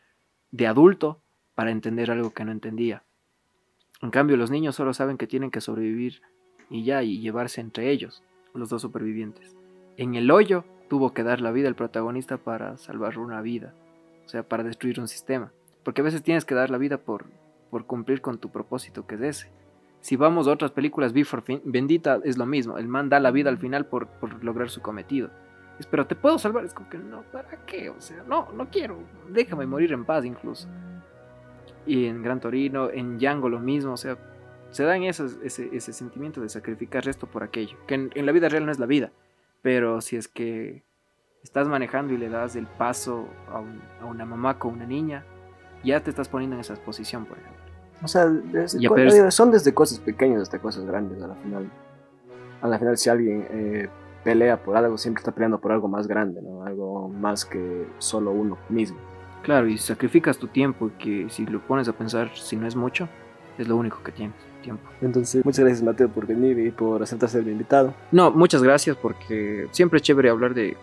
de 0.52 0.68
adulto 0.68 1.24
para 1.56 1.72
entender 1.72 2.12
algo 2.12 2.32
que 2.32 2.44
no 2.44 2.52
entendía. 2.52 3.02
En 4.00 4.10
cambio, 4.10 4.36
los 4.36 4.52
niños 4.52 4.76
solo 4.76 4.94
saben 4.94 5.18
que 5.18 5.26
tienen 5.26 5.50
que 5.50 5.60
sobrevivir 5.60 6.22
y 6.70 6.84
ya, 6.84 7.02
y 7.02 7.18
llevarse 7.18 7.60
entre 7.60 7.90
ellos 7.90 8.22
los 8.58 8.68
dos 8.68 8.82
supervivientes. 8.82 9.56
En 9.96 10.14
el 10.14 10.30
hoyo 10.30 10.64
tuvo 10.88 11.14
que 11.14 11.22
dar 11.22 11.40
la 11.40 11.52
vida 11.52 11.68
el 11.68 11.74
protagonista 11.74 12.36
para 12.36 12.76
salvar 12.76 13.18
una 13.18 13.40
vida, 13.40 13.74
o 14.24 14.28
sea, 14.28 14.42
para 14.42 14.62
destruir 14.62 15.00
un 15.00 15.08
sistema. 15.08 15.52
Porque 15.82 16.00
a 16.00 16.04
veces 16.04 16.22
tienes 16.22 16.44
que 16.44 16.54
dar 16.54 16.70
la 16.70 16.78
vida 16.78 16.98
por, 16.98 17.26
por 17.70 17.86
cumplir 17.86 18.20
con 18.20 18.38
tu 18.38 18.50
propósito, 18.50 19.06
que 19.06 19.16
es 19.16 19.20
ese. 19.20 19.52
Si 20.00 20.16
vamos 20.16 20.46
a 20.46 20.52
otras 20.52 20.70
películas, 20.70 21.12
Before 21.12 21.42
Bendita 21.64 22.20
es 22.24 22.38
lo 22.38 22.46
mismo, 22.46 22.78
el 22.78 22.88
man 22.88 23.08
da 23.08 23.18
la 23.20 23.30
vida 23.30 23.50
al 23.50 23.58
final 23.58 23.86
por, 23.86 24.06
por 24.06 24.44
lograr 24.44 24.70
su 24.70 24.80
cometido. 24.80 25.30
Es, 25.78 25.86
pero 25.86 26.06
te 26.06 26.14
puedo 26.14 26.38
salvar, 26.38 26.64
es 26.64 26.74
como 26.74 26.88
que 26.88 26.98
no, 26.98 27.22
¿para 27.32 27.64
qué? 27.66 27.90
O 27.90 28.00
sea, 28.00 28.22
no, 28.26 28.50
no 28.52 28.70
quiero, 28.70 28.98
déjame 29.30 29.66
morir 29.66 29.92
en 29.92 30.04
paz 30.04 30.24
incluso. 30.24 30.68
Y 31.86 32.06
en 32.06 32.22
Gran 32.22 32.40
Torino, 32.40 32.90
en 32.90 33.18
Django 33.18 33.48
lo 33.48 33.60
mismo, 33.60 33.92
o 33.92 33.96
sea, 33.96 34.16
se 34.70 34.84
dan 34.84 35.02
ese, 35.04 35.26
ese, 35.42 35.92
sentimiento 35.92 36.40
de 36.40 36.48
sacrificar 36.48 37.06
esto 37.08 37.26
por 37.26 37.42
aquello, 37.42 37.76
que 37.86 37.94
en, 37.94 38.26
la 38.26 38.32
vida 38.32 38.48
real 38.48 38.66
no 38.66 38.72
es 38.72 38.78
la 38.78 38.86
vida, 38.86 39.10
pero 39.62 40.00
si 40.00 40.16
es 40.16 40.28
que 40.28 40.82
estás 41.42 41.68
manejando 41.68 42.12
y 42.12 42.18
le 42.18 42.28
das 42.28 42.56
el 42.56 42.66
paso 42.66 43.26
a, 43.48 43.62
una 44.04 44.24
mamá 44.24 44.58
con 44.58 44.74
una 44.74 44.86
niña, 44.86 45.24
ya 45.84 46.02
te 46.02 46.10
estás 46.10 46.28
poniendo 46.28 46.56
en 46.56 46.60
esa 46.60 46.74
posición, 46.74 47.24
por 47.24 47.38
ejemplo. 47.38 47.62
O 48.02 48.08
sea, 48.08 48.28
son 49.30 49.50
desde 49.50 49.72
cosas 49.72 49.98
pequeñas 50.00 50.42
hasta 50.42 50.58
cosas 50.58 50.84
grandes 50.84 51.22
a 51.22 51.28
la 51.28 51.34
final. 51.36 51.70
A 52.60 52.68
la 52.68 52.78
final 52.78 52.98
si 52.98 53.08
alguien 53.08 53.46
eh, 53.50 53.88
pelea 54.22 54.62
por 54.62 54.76
algo, 54.76 54.98
siempre 54.98 55.20
está 55.20 55.32
peleando 55.32 55.58
por 55.58 55.72
algo 55.72 55.88
más 55.88 56.06
grande, 56.06 56.42
¿no? 56.42 56.64
Algo 56.64 57.08
más 57.08 57.44
que 57.44 57.86
solo 57.98 58.32
uno 58.32 58.58
mismo. 58.68 58.98
Claro, 59.42 59.68
y 59.68 59.78
sacrificas 59.78 60.36
tu 60.36 60.48
tiempo, 60.48 60.90
que 60.98 61.28
si 61.30 61.46
lo 61.46 61.60
pones 61.60 61.86
a 61.88 61.92
pensar, 61.92 62.30
si 62.34 62.56
no 62.56 62.66
es 62.66 62.74
mucho, 62.74 63.08
es 63.56 63.68
lo 63.68 63.76
único 63.76 64.02
que 64.02 64.10
tienes. 64.10 64.36
Entonces, 65.00 65.44
muchas 65.44 65.64
gracias 65.64 65.82
Mateo 65.82 66.08
por 66.08 66.26
venir 66.26 66.58
y 66.58 66.70
por 66.70 67.02
aceptar 67.02 67.28
ser 67.28 67.44
mi 67.44 67.52
invitado. 67.52 67.94
No, 68.12 68.30
muchas 68.30 68.62
gracias 68.62 68.96
porque 68.96 69.68
siempre 69.70 69.98
es 69.98 70.02
chévere 70.02 70.30
hablar 70.30 70.54
de 70.54 70.76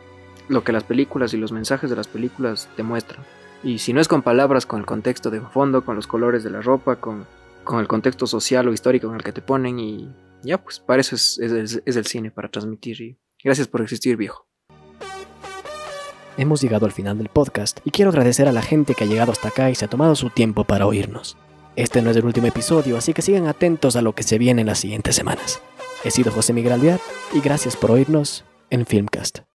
lo 0.47 0.63
que 0.63 0.71
las 0.71 0.83
películas 0.83 1.33
y 1.33 1.37
los 1.37 1.51
mensajes 1.51 1.89
de 1.89 1.95
las 1.95 2.07
películas 2.07 2.69
te 2.75 2.83
muestran. 2.83 3.23
Y 3.63 3.79
si 3.79 3.93
no 3.93 4.01
es 4.01 4.07
con 4.07 4.21
palabras, 4.21 4.65
con 4.65 4.79
el 4.79 4.85
contexto 4.85 5.31
de 5.31 5.39
fondo, 5.39 5.85
con 5.85 5.95
los 5.95 6.07
colores 6.07 6.43
de 6.43 6.49
la 6.49 6.61
ropa, 6.61 6.97
con, 6.97 7.25
con 7.63 7.79
el 7.79 7.87
contexto 7.87 8.27
social 8.27 8.67
o 8.67 8.73
histórico 8.73 9.07
en 9.07 9.15
el 9.15 9.23
que 9.23 9.31
te 9.31 9.41
ponen 9.41 9.79
y 9.79 10.09
ya, 10.43 10.57
pues 10.57 10.79
para 10.79 10.99
eso 10.99 11.15
es, 11.15 11.39
es, 11.39 11.81
es 11.85 11.95
el 11.95 12.05
cine, 12.05 12.29
para 12.29 12.49
transmitir. 12.49 13.01
Y 13.01 13.17
gracias 13.43 13.67
por 13.67 13.81
existir, 13.81 14.17
viejo. 14.17 14.45
Hemos 16.35 16.61
llegado 16.61 16.85
al 16.85 16.91
final 16.91 17.17
del 17.17 17.29
podcast 17.29 17.79
y 17.85 17.91
quiero 17.91 18.09
agradecer 18.09 18.47
a 18.47 18.51
la 18.51 18.63
gente 18.63 18.95
que 18.95 19.03
ha 19.03 19.07
llegado 19.07 19.31
hasta 19.31 19.49
acá 19.49 19.69
y 19.69 19.75
se 19.75 19.85
ha 19.85 19.87
tomado 19.87 20.15
su 20.15 20.29
tiempo 20.29 20.63
para 20.63 20.87
oírnos. 20.87 21.37
Este 21.75 22.01
no 22.01 22.11
es 22.11 22.17
el 22.17 22.25
último 22.25 22.47
episodio, 22.47 22.97
así 22.97 23.13
que 23.13 23.21
sigan 23.21 23.47
atentos 23.47 23.95
a 23.95 24.01
lo 24.01 24.13
que 24.13 24.23
se 24.23 24.37
viene 24.37 24.61
en 24.61 24.67
las 24.67 24.79
siguientes 24.79 25.15
semanas. 25.15 25.59
He 26.03 26.11
sido 26.11 26.31
José 26.31 26.53
Miguel 26.53 26.73
Alvear 26.73 26.99
y 27.33 27.39
gracias 27.39 27.75
por 27.75 27.91
oírnos 27.91 28.45
en 28.69 28.85
Filmcast. 28.85 29.43